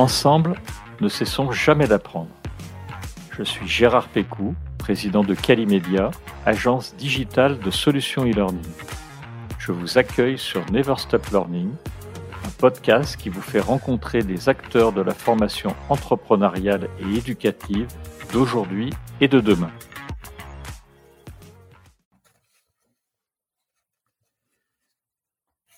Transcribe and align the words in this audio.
Ensemble, 0.00 0.54
ne 1.02 1.10
cessons 1.10 1.52
jamais 1.52 1.86
d'apprendre. 1.86 2.30
Je 3.36 3.42
suis 3.42 3.68
Gérard 3.68 4.08
Pécou, 4.08 4.54
président 4.78 5.22
de 5.22 5.34
Calimedia, 5.34 6.10
agence 6.46 6.96
digitale 6.96 7.58
de 7.58 7.70
solutions 7.70 8.24
e-learning. 8.24 8.64
Je 9.58 9.72
vous 9.72 9.98
accueille 9.98 10.38
sur 10.38 10.64
Never 10.72 10.94
Stop 10.96 11.26
Learning, 11.26 11.68
un 12.46 12.50
podcast 12.56 13.18
qui 13.18 13.28
vous 13.28 13.42
fait 13.42 13.60
rencontrer 13.60 14.22
des 14.22 14.48
acteurs 14.48 14.94
de 14.94 15.02
la 15.02 15.12
formation 15.12 15.76
entrepreneuriale 15.90 16.88
et 17.00 17.18
éducative 17.18 17.88
d'aujourd'hui 18.32 18.94
et 19.20 19.28
de 19.28 19.40
demain. 19.40 19.70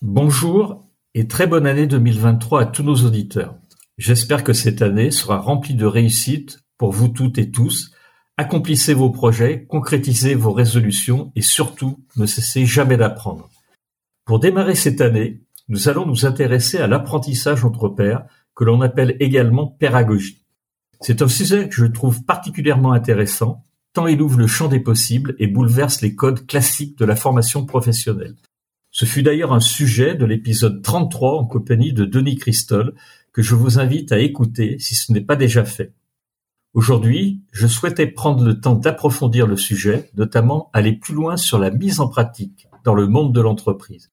Bonjour 0.00 0.86
et 1.14 1.26
très 1.26 1.48
bonne 1.48 1.66
année 1.66 1.88
2023 1.88 2.60
à 2.60 2.66
tous 2.66 2.84
nos 2.84 2.94
auditeurs. 3.04 3.56
J'espère 3.98 4.44
que 4.44 4.52
cette 4.52 4.82
année 4.82 5.10
sera 5.10 5.38
remplie 5.38 5.74
de 5.74 5.86
réussite 5.86 6.60
pour 6.78 6.92
vous 6.92 7.08
toutes 7.08 7.38
et 7.38 7.50
tous. 7.50 7.92
Accomplissez 8.36 8.94
vos 8.94 9.10
projets, 9.10 9.66
concrétisez 9.66 10.34
vos 10.34 10.52
résolutions 10.52 11.32
et 11.36 11.42
surtout 11.42 12.04
ne 12.16 12.26
cessez 12.26 12.66
jamais 12.66 12.96
d'apprendre. 12.96 13.50
Pour 14.24 14.38
démarrer 14.38 14.74
cette 14.74 15.00
année, 15.00 15.42
nous 15.68 15.88
allons 15.88 16.06
nous 16.06 16.26
intéresser 16.26 16.78
à 16.78 16.86
l'apprentissage 16.86 17.64
entre 17.64 17.88
pairs 17.88 18.24
que 18.54 18.64
l'on 18.64 18.80
appelle 18.80 19.16
également 19.20 19.66
pédagogie. 19.66 20.44
C'est 21.00 21.22
un 21.22 21.28
sujet 21.28 21.68
que 21.68 21.74
je 21.74 21.86
trouve 21.86 22.24
particulièrement 22.24 22.92
intéressant 22.92 23.64
tant 23.92 24.06
il 24.06 24.22
ouvre 24.22 24.38
le 24.38 24.46
champ 24.46 24.68
des 24.68 24.80
possibles 24.80 25.34
et 25.38 25.46
bouleverse 25.46 26.00
les 26.00 26.14
codes 26.14 26.46
classiques 26.46 26.98
de 26.98 27.04
la 27.04 27.16
formation 27.16 27.66
professionnelle. 27.66 28.36
Ce 28.90 29.04
fut 29.04 29.22
d'ailleurs 29.22 29.52
un 29.52 29.60
sujet 29.60 30.14
de 30.14 30.24
l'épisode 30.24 30.82
33 30.82 31.38
en 31.38 31.46
compagnie 31.46 31.92
de 31.92 32.04
Denis 32.04 32.36
Christol 32.36 32.94
que 33.32 33.42
je 33.42 33.54
vous 33.54 33.78
invite 33.78 34.12
à 34.12 34.18
écouter 34.18 34.78
si 34.78 34.94
ce 34.94 35.12
n'est 35.12 35.22
pas 35.22 35.36
déjà 35.36 35.64
fait. 35.64 35.94
Aujourd'hui, 36.74 37.42
je 37.52 37.66
souhaitais 37.66 38.06
prendre 38.06 38.44
le 38.44 38.60
temps 38.60 38.74
d'approfondir 38.74 39.46
le 39.46 39.56
sujet, 39.56 40.10
notamment 40.16 40.70
aller 40.72 40.92
plus 40.92 41.14
loin 41.14 41.36
sur 41.36 41.58
la 41.58 41.70
mise 41.70 42.00
en 42.00 42.08
pratique 42.08 42.68
dans 42.84 42.94
le 42.94 43.06
monde 43.06 43.34
de 43.34 43.40
l'entreprise. 43.40 44.10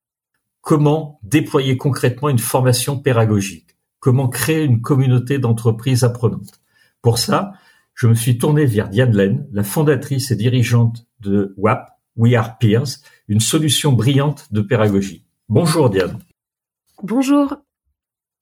Comment 0.61 1.19
déployer 1.23 1.77
concrètement 1.77 2.29
une 2.29 2.39
formation 2.39 2.99
pédagogique? 2.99 3.77
Comment 3.99 4.27
créer 4.27 4.63
une 4.63 4.81
communauté 4.81 5.39
d'entreprises 5.39 6.03
apprenantes? 6.03 6.61
Pour 7.01 7.17
ça, 7.17 7.53
je 7.93 8.07
me 8.07 8.13
suis 8.13 8.37
tourné 8.37 8.65
vers 8.65 8.89
Diane 8.89 9.15
Len, 9.15 9.47
la 9.51 9.63
fondatrice 9.63 10.31
et 10.31 10.35
dirigeante 10.35 11.05
de 11.21 11.53
WAP, 11.57 11.89
We 12.15 12.35
Are 12.35 12.57
Peers, 12.57 12.99
une 13.27 13.39
solution 13.39 13.93
brillante 13.93 14.47
de 14.51 14.61
pédagogie. 14.61 15.25
Bonjour 15.47 15.89
Diane. 15.89 16.19
Bonjour. 17.03 17.55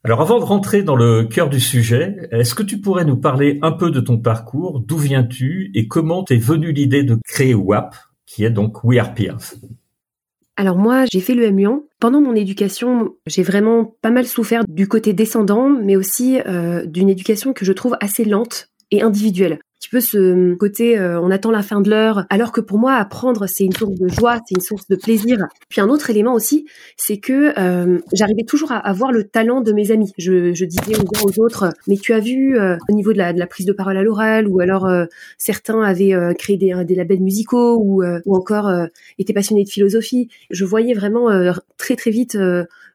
Alors 0.07 0.21
avant 0.21 0.39
de 0.39 0.45
rentrer 0.45 0.83
dans 0.83 0.95
le 0.95 1.25
cœur 1.25 1.49
du 1.49 1.59
sujet, 1.59 2.29
est-ce 2.31 2.55
que 2.55 2.63
tu 2.63 2.79
pourrais 2.79 3.03
nous 3.03 3.17
parler 3.17 3.59
un 3.61 3.73
peu 3.73 3.91
de 3.91 3.99
ton 3.99 4.17
parcours, 4.17 4.79
d'où 4.79 4.95
viens-tu? 4.95 5.69
Et 5.75 5.89
comment 5.89 6.23
t'es 6.23 6.37
venue 6.37 6.71
l'idée 6.71 7.03
de 7.03 7.17
créer 7.25 7.53
WAP, 7.53 7.93
qui 8.25 8.45
est 8.45 8.49
donc 8.49 8.85
We 8.85 8.99
Are 8.99 9.13
Peers? 9.13 9.55
Alors 10.55 10.77
moi, 10.77 11.03
j'ai 11.11 11.19
fait 11.19 11.33
le 11.33 11.49
Lyon. 11.49 11.83
Pendant 11.99 12.21
mon 12.21 12.35
éducation, 12.35 13.15
j'ai 13.25 13.43
vraiment 13.43 13.97
pas 14.01 14.09
mal 14.09 14.25
souffert 14.25 14.63
du 14.65 14.87
côté 14.87 15.11
descendant, 15.11 15.67
mais 15.67 15.97
aussi 15.97 16.39
euh, 16.47 16.85
d'une 16.85 17.09
éducation 17.09 17.51
que 17.51 17.65
je 17.65 17.73
trouve 17.73 17.97
assez 17.99 18.23
lente 18.23 18.69
et 18.91 19.01
individuelle 19.01 19.59
petit 19.79 19.89
peu 19.89 19.99
ce 19.99 20.55
côté 20.55 20.97
euh, 20.97 21.19
on 21.21 21.29
attend 21.31 21.51
la 21.51 21.61
fin 21.61 21.81
de 21.81 21.89
l'heure. 21.89 22.25
Alors 22.29 22.51
que 22.51 22.61
pour 22.61 22.77
moi 22.77 22.95
apprendre 22.95 23.47
c'est 23.47 23.63
une 23.63 23.73
source 23.73 23.95
de 23.95 24.07
joie 24.07 24.39
c'est 24.47 24.55
une 24.55 24.61
source 24.61 24.87
de 24.87 24.95
plaisir. 24.95 25.37
Puis 25.69 25.81
un 25.81 25.89
autre 25.89 26.09
élément 26.09 26.33
aussi 26.33 26.65
c'est 26.97 27.17
que 27.17 27.57
euh, 27.59 27.99
j'arrivais 28.13 28.43
toujours 28.43 28.71
à, 28.71 28.77
avoir 28.77 29.11
le 29.11 29.23
talent 29.25 29.61
de 29.61 29.71
mes 29.71 29.91
amis. 29.91 30.11
Je, 30.17 30.53
je 30.53 30.65
disais 30.65 30.95
aux 30.95 31.01
uns 31.01 31.21
aux 31.25 31.43
autres 31.43 31.73
mais 31.87 31.97
tu 31.97 32.13
as 32.13 32.19
vu 32.19 32.59
euh, 32.59 32.77
au 32.89 32.93
niveau 32.93 33.13
de 33.13 33.17
la, 33.17 33.33
de 33.33 33.39
la, 33.39 33.47
prise 33.47 33.65
de 33.65 33.73
parole 33.73 33.97
à 33.97 34.03
l'oral 34.03 34.47
ou 34.47 34.59
alors 34.59 34.87
certains 35.37 35.81
avaient 35.81 36.13
créé 36.37 36.57
des, 36.57 36.73
des, 36.85 36.95
labels 36.95 37.21
musicaux 37.21 37.77
ou, 37.77 38.03
ou 38.03 38.35
encore 38.35 38.71
étaient 39.17 39.33
passionnés 39.33 39.63
de 39.63 39.69
philosophie 39.69 40.29
je 40.49 40.65
voyais 40.65 40.93
vraiment 40.93 41.29
très 41.77 41.95
très 41.95 42.11
vite 42.11 42.37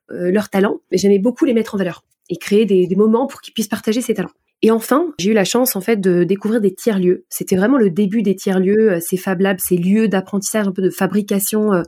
leur 0.08 0.48
talent 0.50 0.80
mais 0.90 0.98
j'aimais 0.98 1.18
beaucoup 1.18 1.44
les 1.44 1.54
mettre 1.54 1.74
en 1.74 1.78
valeur 1.78 2.04
et 2.28 2.36
créer 2.36 2.66
des, 2.66 2.86
des 2.86 2.96
moments 2.96 3.26
pour 3.26 3.40
qu'ils 3.40 3.54
puissent 3.54 3.68
partager 3.68 4.00
ces 4.00 4.14
talents 4.14 4.30
et 4.62 4.70
enfin, 4.70 5.12
j'ai 5.18 5.30
eu 5.30 5.34
la 5.34 5.44
chance 5.44 5.74
en 5.74 5.80
fait 5.80 6.00
de 6.00 6.22
découvrir 6.22 6.60
des 6.60 6.72
tiers-lieux. 6.72 7.24
C'était 7.28 7.56
vraiment 7.56 7.78
le 7.78 7.90
début 7.90 8.22
des 8.22 8.36
tiers-lieux, 8.36 8.92
euh, 8.92 9.00
ces 9.00 9.16
Fab 9.16 9.40
Labs, 9.40 9.58
ces 9.58 9.76
lieux 9.76 10.06
d'apprentissage, 10.06 10.68
un 10.68 10.72
peu 10.72 10.82
de 10.82 10.90
fabrication 10.90 11.72
euh, 11.72 11.82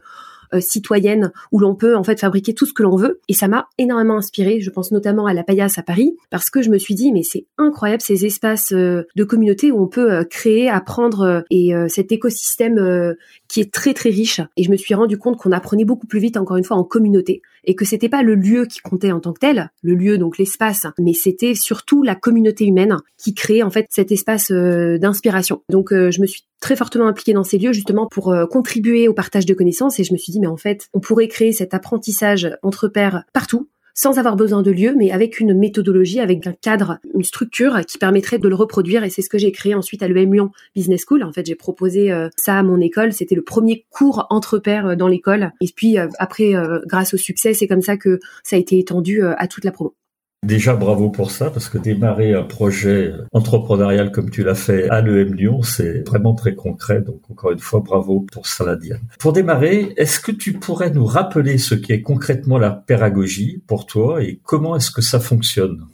euh, 0.52 0.60
citoyenne 0.60 1.30
où 1.52 1.60
l'on 1.60 1.76
peut 1.76 1.96
en 1.96 2.02
fait 2.02 2.18
fabriquer 2.18 2.52
tout 2.52 2.66
ce 2.66 2.72
que 2.72 2.82
l'on 2.82 2.96
veut. 2.96 3.20
Et 3.28 3.32
ça 3.32 3.46
m'a 3.46 3.68
énormément 3.78 4.16
inspiré. 4.16 4.60
Je 4.60 4.70
pense 4.70 4.90
notamment 4.90 5.26
à 5.26 5.34
la 5.34 5.44
Paillasse 5.44 5.78
à 5.78 5.84
Paris 5.84 6.16
parce 6.30 6.50
que 6.50 6.62
je 6.62 6.70
me 6.70 6.78
suis 6.78 6.96
dit 6.96 7.12
mais 7.12 7.22
c'est 7.22 7.46
incroyable 7.58 8.02
ces 8.02 8.26
espaces 8.26 8.72
de 8.72 9.24
communauté 9.24 9.70
où 9.70 9.80
on 9.80 9.86
peut 9.86 10.24
créer, 10.24 10.68
apprendre 10.68 11.44
et 11.50 11.72
cet 11.88 12.12
écosystème 12.12 13.16
qui 13.48 13.60
est 13.60 13.72
très 13.72 13.94
très 13.94 14.10
riche. 14.10 14.40
Et 14.56 14.64
je 14.64 14.70
me 14.70 14.76
suis 14.76 14.94
rendu 14.94 15.16
compte 15.16 15.38
qu'on 15.38 15.52
apprenait 15.52 15.84
beaucoup 15.84 16.06
plus 16.06 16.20
vite 16.20 16.36
encore 16.36 16.56
une 16.56 16.64
fois 16.64 16.76
en 16.76 16.84
communauté 16.84 17.40
et 17.66 17.74
que 17.74 17.84
c'était 17.84 18.08
pas 18.08 18.22
le 18.22 18.34
lieu 18.34 18.66
qui 18.66 18.80
comptait 18.80 19.12
en 19.12 19.20
tant 19.20 19.32
que 19.32 19.40
tel, 19.40 19.70
le 19.82 19.94
lieu 19.94 20.18
donc 20.18 20.38
l'espace, 20.38 20.86
mais 20.98 21.12
c'était 21.12 21.54
surtout 21.54 22.02
la 22.02 22.14
communauté 22.14 22.64
humaine 22.64 22.96
qui 23.18 23.34
créait 23.34 23.62
en 23.62 23.70
fait 23.70 23.86
cet 23.90 24.12
espace 24.12 24.50
d'inspiration. 24.50 25.62
Donc 25.68 25.90
je 25.92 26.20
me 26.20 26.26
suis 26.26 26.44
très 26.64 26.76
fortement 26.76 27.06
impliquée 27.06 27.34
dans 27.34 27.44
ces 27.44 27.58
lieux 27.58 27.74
justement 27.74 28.06
pour 28.10 28.32
euh, 28.32 28.46
contribuer 28.46 29.06
au 29.06 29.12
partage 29.12 29.44
de 29.44 29.52
connaissances 29.52 30.00
et 30.00 30.04
je 30.04 30.14
me 30.14 30.18
suis 30.18 30.32
dit 30.32 30.40
mais 30.40 30.46
en 30.46 30.56
fait 30.56 30.88
on 30.94 31.00
pourrait 31.00 31.28
créer 31.28 31.52
cet 31.52 31.74
apprentissage 31.74 32.56
entre 32.62 32.88
pairs 32.88 33.24
partout 33.34 33.68
sans 33.94 34.18
avoir 34.18 34.36
besoin 34.36 34.62
de 34.62 34.70
lieu, 34.70 34.94
mais 34.96 35.10
avec 35.10 35.40
une 35.40 35.54
méthodologie, 35.54 36.20
avec 36.20 36.46
un 36.46 36.52
cadre, 36.52 36.98
une 37.14 37.24
structure 37.24 37.80
qui 37.86 37.98
permettrait 37.98 38.38
de 38.38 38.48
le 38.48 38.54
reproduire. 38.54 39.04
Et 39.04 39.10
c'est 39.10 39.22
ce 39.22 39.30
que 39.30 39.38
j'ai 39.38 39.52
créé 39.52 39.74
ensuite 39.74 40.02
à 40.02 40.08
l'EM 40.08 40.32
Lyon 40.32 40.50
Business 40.74 41.04
School. 41.08 41.22
En 41.22 41.32
fait, 41.32 41.46
j'ai 41.46 41.54
proposé 41.54 42.12
euh, 42.12 42.28
ça 42.36 42.58
à 42.58 42.62
mon 42.62 42.80
école. 42.80 43.12
C'était 43.12 43.34
le 43.34 43.42
premier 43.42 43.86
cours 43.90 44.26
entre 44.30 44.58
pairs 44.58 44.88
euh, 44.88 44.96
dans 44.96 45.08
l'école. 45.08 45.52
Et 45.60 45.66
puis 45.74 45.96
après, 46.18 46.54
grâce 46.86 47.14
au 47.14 47.16
succès, 47.16 47.54
c'est 47.54 47.66
comme 47.66 47.82
ça 47.82 47.96
que 47.96 48.18
ça 48.42 48.56
a 48.56 48.58
été 48.58 48.78
étendu 48.78 49.22
à 49.22 49.46
toute 49.48 49.64
la 49.64 49.72
promo. 49.72 49.94
Déjà, 50.44 50.76
bravo 50.76 51.08
pour 51.08 51.30
ça, 51.30 51.50
parce 51.50 51.70
que 51.70 51.78
démarrer 51.78 52.34
un 52.34 52.42
projet 52.42 53.12
entrepreneurial 53.32 54.12
comme 54.12 54.30
tu 54.30 54.44
l'as 54.44 54.54
fait 54.54 54.88
à 54.90 55.00
l'EM 55.00 55.32
Lyon, 55.32 55.62
c'est 55.62 56.06
vraiment 56.06 56.34
très 56.34 56.54
concret. 56.54 57.00
Donc, 57.00 57.22
encore 57.30 57.52
une 57.52 57.58
fois, 57.58 57.80
bravo 57.80 58.26
pour 58.30 58.46
ça, 58.46 58.76
Diane. 58.76 59.00
Pour 59.18 59.32
démarrer, 59.32 59.94
est-ce 59.96 60.20
que 60.20 60.32
tu 60.32 60.52
pourrais 60.52 60.90
nous 60.90 61.06
rappeler 61.06 61.56
ce 61.56 61.74
qu'est 61.74 62.02
concrètement 62.02 62.58
la 62.58 62.70
pédagogie 62.70 63.62
pour 63.66 63.86
toi 63.86 64.22
et 64.22 64.38
comment 64.42 64.76
est-ce 64.76 64.90
que 64.90 65.00
ça 65.00 65.18
fonctionne? 65.18 65.86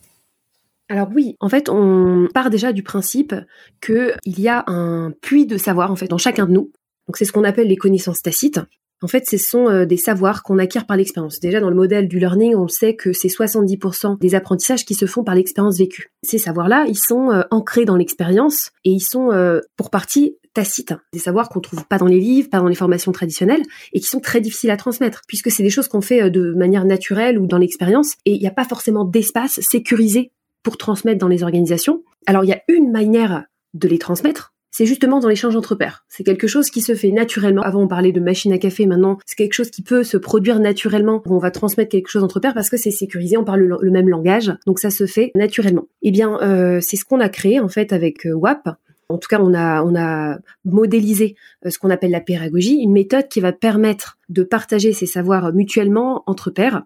Alors 0.88 1.08
oui, 1.14 1.36
en 1.38 1.48
fait, 1.48 1.68
on 1.68 2.26
part 2.34 2.50
déjà 2.50 2.72
du 2.72 2.82
principe 2.82 3.32
qu'il 3.80 4.10
y 4.26 4.48
a 4.48 4.64
un 4.66 5.12
puits 5.22 5.46
de 5.46 5.56
savoir 5.56 5.92
en 5.92 5.96
fait 5.96 6.08
dans 6.08 6.18
chacun 6.18 6.46
de 6.46 6.52
nous. 6.52 6.72
Donc 7.06 7.16
c'est 7.16 7.24
ce 7.24 7.30
qu'on 7.30 7.44
appelle 7.44 7.68
les 7.68 7.76
connaissances 7.76 8.22
tacites. 8.22 8.60
En 9.02 9.08
fait, 9.08 9.26
ce 9.26 9.38
sont 9.38 9.68
euh, 9.68 9.86
des 9.86 9.96
savoirs 9.96 10.42
qu'on 10.42 10.58
acquiert 10.58 10.86
par 10.86 10.96
l'expérience. 10.96 11.40
Déjà, 11.40 11.60
dans 11.60 11.70
le 11.70 11.76
modèle 11.76 12.06
du 12.06 12.18
learning, 12.18 12.54
on 12.54 12.68
sait 12.68 12.94
que 12.94 13.12
c'est 13.12 13.28
70% 13.28 14.18
des 14.18 14.34
apprentissages 14.34 14.84
qui 14.84 14.94
se 14.94 15.06
font 15.06 15.24
par 15.24 15.34
l'expérience 15.34 15.78
vécue. 15.78 16.12
Ces 16.22 16.38
savoirs-là, 16.38 16.84
ils 16.86 16.98
sont 16.98 17.30
euh, 17.30 17.42
ancrés 17.50 17.86
dans 17.86 17.96
l'expérience 17.96 18.70
et 18.84 18.90
ils 18.90 19.00
sont, 19.00 19.32
euh, 19.32 19.60
pour 19.76 19.90
partie, 19.90 20.36
tacites. 20.52 20.94
Des 21.12 21.18
savoirs 21.18 21.48
qu'on 21.48 21.60
trouve 21.60 21.86
pas 21.86 21.96
dans 21.96 22.06
les 22.06 22.20
livres, 22.20 22.50
pas 22.50 22.58
dans 22.58 22.68
les 22.68 22.74
formations 22.74 23.12
traditionnelles 23.12 23.62
et 23.92 24.00
qui 24.00 24.06
sont 24.06 24.20
très 24.20 24.40
difficiles 24.40 24.70
à 24.70 24.76
transmettre 24.76 25.22
puisque 25.28 25.50
c'est 25.50 25.62
des 25.62 25.70
choses 25.70 25.86
qu'on 25.86 26.00
fait 26.00 26.28
de 26.28 26.52
manière 26.54 26.84
naturelle 26.84 27.38
ou 27.38 27.46
dans 27.46 27.58
l'expérience 27.58 28.14
et 28.26 28.34
il 28.34 28.40
n'y 28.40 28.48
a 28.48 28.52
pas 28.52 28.64
forcément 28.64 29.04
d'espace 29.04 29.60
sécurisé 29.60 30.32
pour 30.62 30.76
transmettre 30.76 31.18
dans 31.18 31.28
les 31.28 31.42
organisations. 31.42 32.02
Alors, 32.26 32.44
il 32.44 32.48
y 32.48 32.52
a 32.52 32.62
une 32.68 32.90
manière 32.90 33.44
de 33.74 33.88
les 33.88 33.98
transmettre, 33.98 34.52
c'est 34.70 34.86
justement 34.86 35.20
dans 35.20 35.28
l'échange 35.28 35.56
entre 35.56 35.74
pairs. 35.74 36.04
C'est 36.08 36.24
quelque 36.24 36.46
chose 36.46 36.70
qui 36.70 36.80
se 36.80 36.94
fait 36.94 37.10
naturellement. 37.10 37.62
Avant, 37.62 37.82
on 37.82 37.88
parlait 37.88 38.12
de 38.12 38.20
machine 38.20 38.52
à 38.52 38.58
café. 38.58 38.86
Maintenant, 38.86 39.18
c'est 39.26 39.36
quelque 39.36 39.52
chose 39.52 39.70
qui 39.70 39.82
peut 39.82 40.04
se 40.04 40.16
produire 40.16 40.60
naturellement. 40.60 41.22
On 41.26 41.38
va 41.38 41.50
transmettre 41.50 41.90
quelque 41.90 42.08
chose 42.08 42.22
entre 42.22 42.40
pairs 42.40 42.54
parce 42.54 42.70
que 42.70 42.76
c'est 42.76 42.90
sécurisé. 42.90 43.36
On 43.36 43.44
parle 43.44 43.60
le, 43.60 43.90
même 43.90 44.08
langage. 44.08 44.52
Donc, 44.66 44.78
ça 44.78 44.90
se 44.90 45.06
fait 45.06 45.32
naturellement. 45.34 45.88
Eh 46.02 46.10
bien, 46.12 46.38
euh, 46.42 46.78
c'est 46.80 46.96
ce 46.96 47.04
qu'on 47.04 47.20
a 47.20 47.28
créé, 47.28 47.58
en 47.58 47.68
fait, 47.68 47.92
avec 47.92 48.26
euh, 48.26 48.32
WAP. 48.32 48.68
En 49.08 49.18
tout 49.18 49.26
cas, 49.28 49.40
on 49.40 49.54
a, 49.54 49.82
on 49.82 49.96
a 49.96 50.38
modélisé 50.64 51.34
euh, 51.66 51.70
ce 51.70 51.78
qu'on 51.78 51.90
appelle 51.90 52.12
la 52.12 52.20
pédagogie, 52.20 52.76
une 52.76 52.92
méthode 52.92 53.26
qui 53.28 53.40
va 53.40 53.52
permettre 53.52 54.18
de 54.28 54.44
partager 54.44 54.92
ces 54.92 55.06
savoirs 55.06 55.52
mutuellement 55.52 56.22
entre 56.26 56.50
pairs 56.50 56.84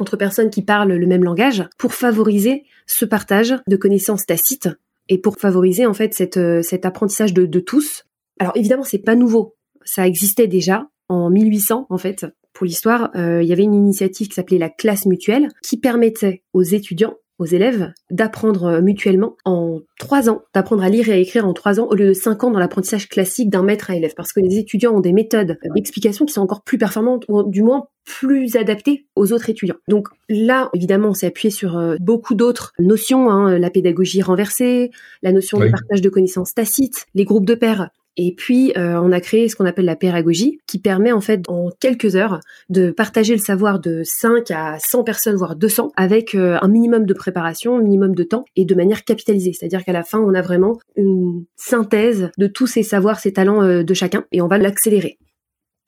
entre 0.00 0.16
personnes 0.16 0.50
qui 0.50 0.62
parlent 0.62 0.92
le 0.92 1.06
même 1.08 1.24
langage 1.24 1.64
pour 1.76 1.92
favoriser 1.92 2.62
ce 2.86 3.04
partage 3.04 3.56
de 3.66 3.76
connaissances 3.76 4.26
tacites 4.26 4.68
et 5.08 5.18
pour 5.18 5.36
favoriser 5.36 5.86
en 5.86 5.94
fait 5.94 6.36
euh, 6.36 6.62
cet 6.62 6.84
apprentissage 6.86 7.34
de, 7.34 7.46
de 7.46 7.60
tous. 7.60 8.04
Alors 8.38 8.56
évidemment, 8.56 8.84
c'est 8.84 8.98
pas 8.98 9.14
nouveau, 9.14 9.56
ça 9.84 10.06
existait 10.06 10.46
déjà 10.46 10.88
en 11.08 11.30
1800 11.30 11.86
en 11.88 11.98
fait. 11.98 12.26
Pour 12.52 12.66
l'histoire, 12.66 13.10
euh, 13.14 13.42
il 13.42 13.48
y 13.48 13.52
avait 13.52 13.62
une 13.62 13.74
initiative 13.74 14.28
qui 14.28 14.34
s'appelait 14.34 14.58
la 14.58 14.68
classe 14.68 15.06
mutuelle 15.06 15.48
qui 15.62 15.78
permettait 15.78 16.42
aux 16.52 16.62
étudiants 16.62 17.14
aux 17.38 17.46
élèves 17.46 17.92
d'apprendre 18.10 18.64
euh, 18.64 18.80
mutuellement 18.80 19.36
en 19.44 19.80
trois 19.98 20.28
ans, 20.28 20.42
d'apprendre 20.54 20.82
à 20.82 20.88
lire 20.88 21.08
et 21.08 21.12
à 21.12 21.16
écrire 21.16 21.46
en 21.46 21.52
trois 21.52 21.80
ans 21.80 21.86
au 21.88 21.94
lieu 21.94 22.08
de 22.08 22.12
cinq 22.12 22.44
ans 22.44 22.50
dans 22.50 22.58
l'apprentissage 22.58 23.08
classique 23.08 23.50
d'un 23.50 23.62
maître 23.62 23.90
à 23.90 23.96
élève. 23.96 24.14
Parce 24.16 24.32
que 24.32 24.40
les 24.40 24.58
étudiants 24.58 24.94
ont 24.94 25.00
des 25.00 25.12
méthodes 25.12 25.58
d'explication 25.74 26.24
qui 26.24 26.32
sont 26.32 26.42
encore 26.42 26.62
plus 26.62 26.78
performantes 26.78 27.24
ou 27.28 27.42
du 27.44 27.62
moins 27.62 27.86
plus 28.04 28.56
adaptées 28.56 29.06
aux 29.16 29.32
autres 29.32 29.50
étudiants. 29.50 29.76
Donc 29.86 30.08
là, 30.28 30.70
évidemment, 30.74 31.10
on 31.10 31.14
s'est 31.14 31.26
appuyé 31.26 31.50
sur 31.50 31.76
euh, 31.76 31.96
beaucoup 32.00 32.34
d'autres 32.34 32.72
notions, 32.78 33.30
hein, 33.30 33.58
la 33.58 33.70
pédagogie 33.70 34.22
renversée, 34.22 34.90
la 35.22 35.32
notion 35.32 35.58
de 35.58 35.68
partage 35.68 36.00
de 36.00 36.08
connaissances 36.08 36.54
tacites, 36.54 37.06
les 37.14 37.24
groupes 37.24 37.46
de 37.46 37.54
pairs. 37.54 37.90
Et 38.20 38.34
puis, 38.34 38.72
euh, 38.76 39.00
on 39.00 39.12
a 39.12 39.20
créé 39.20 39.48
ce 39.48 39.54
qu'on 39.54 39.64
appelle 39.64 39.84
la 39.84 39.94
pédagogie, 39.94 40.58
qui 40.66 40.80
permet 40.80 41.12
en 41.12 41.20
fait 41.20 41.48
en 41.48 41.70
quelques 41.78 42.16
heures 42.16 42.40
de 42.68 42.90
partager 42.90 43.32
le 43.32 43.40
savoir 43.40 43.78
de 43.78 44.02
5 44.04 44.50
à 44.50 44.76
100 44.80 45.04
personnes, 45.04 45.36
voire 45.36 45.54
200, 45.54 45.92
avec 45.96 46.34
euh, 46.34 46.58
un 46.60 46.66
minimum 46.66 47.06
de 47.06 47.14
préparation, 47.14 47.78
un 47.78 47.82
minimum 47.82 48.16
de 48.16 48.24
temps, 48.24 48.44
et 48.56 48.64
de 48.64 48.74
manière 48.74 49.04
capitalisée. 49.04 49.52
C'est-à-dire 49.52 49.84
qu'à 49.84 49.92
la 49.92 50.02
fin, 50.02 50.18
on 50.18 50.34
a 50.34 50.42
vraiment 50.42 50.80
une 50.96 51.44
synthèse 51.54 52.30
de 52.36 52.48
tous 52.48 52.66
ces 52.66 52.82
savoirs, 52.82 53.20
ces 53.20 53.32
talents 53.32 53.62
euh, 53.62 53.84
de 53.84 53.94
chacun, 53.94 54.24
et 54.32 54.42
on 54.42 54.48
va 54.48 54.58
l'accélérer. 54.58 55.18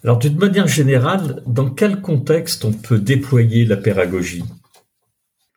Alors, 0.05 0.19
d'une 0.19 0.38
manière 0.38 0.69
générale, 0.69 1.43
dans 1.49 1.69
quel 1.69 2.00
contexte 2.00 2.65
on 2.65 2.73
peut 2.73 3.00
déployer 3.00 3.65
la 3.65 3.77
pédagogie? 3.77 4.44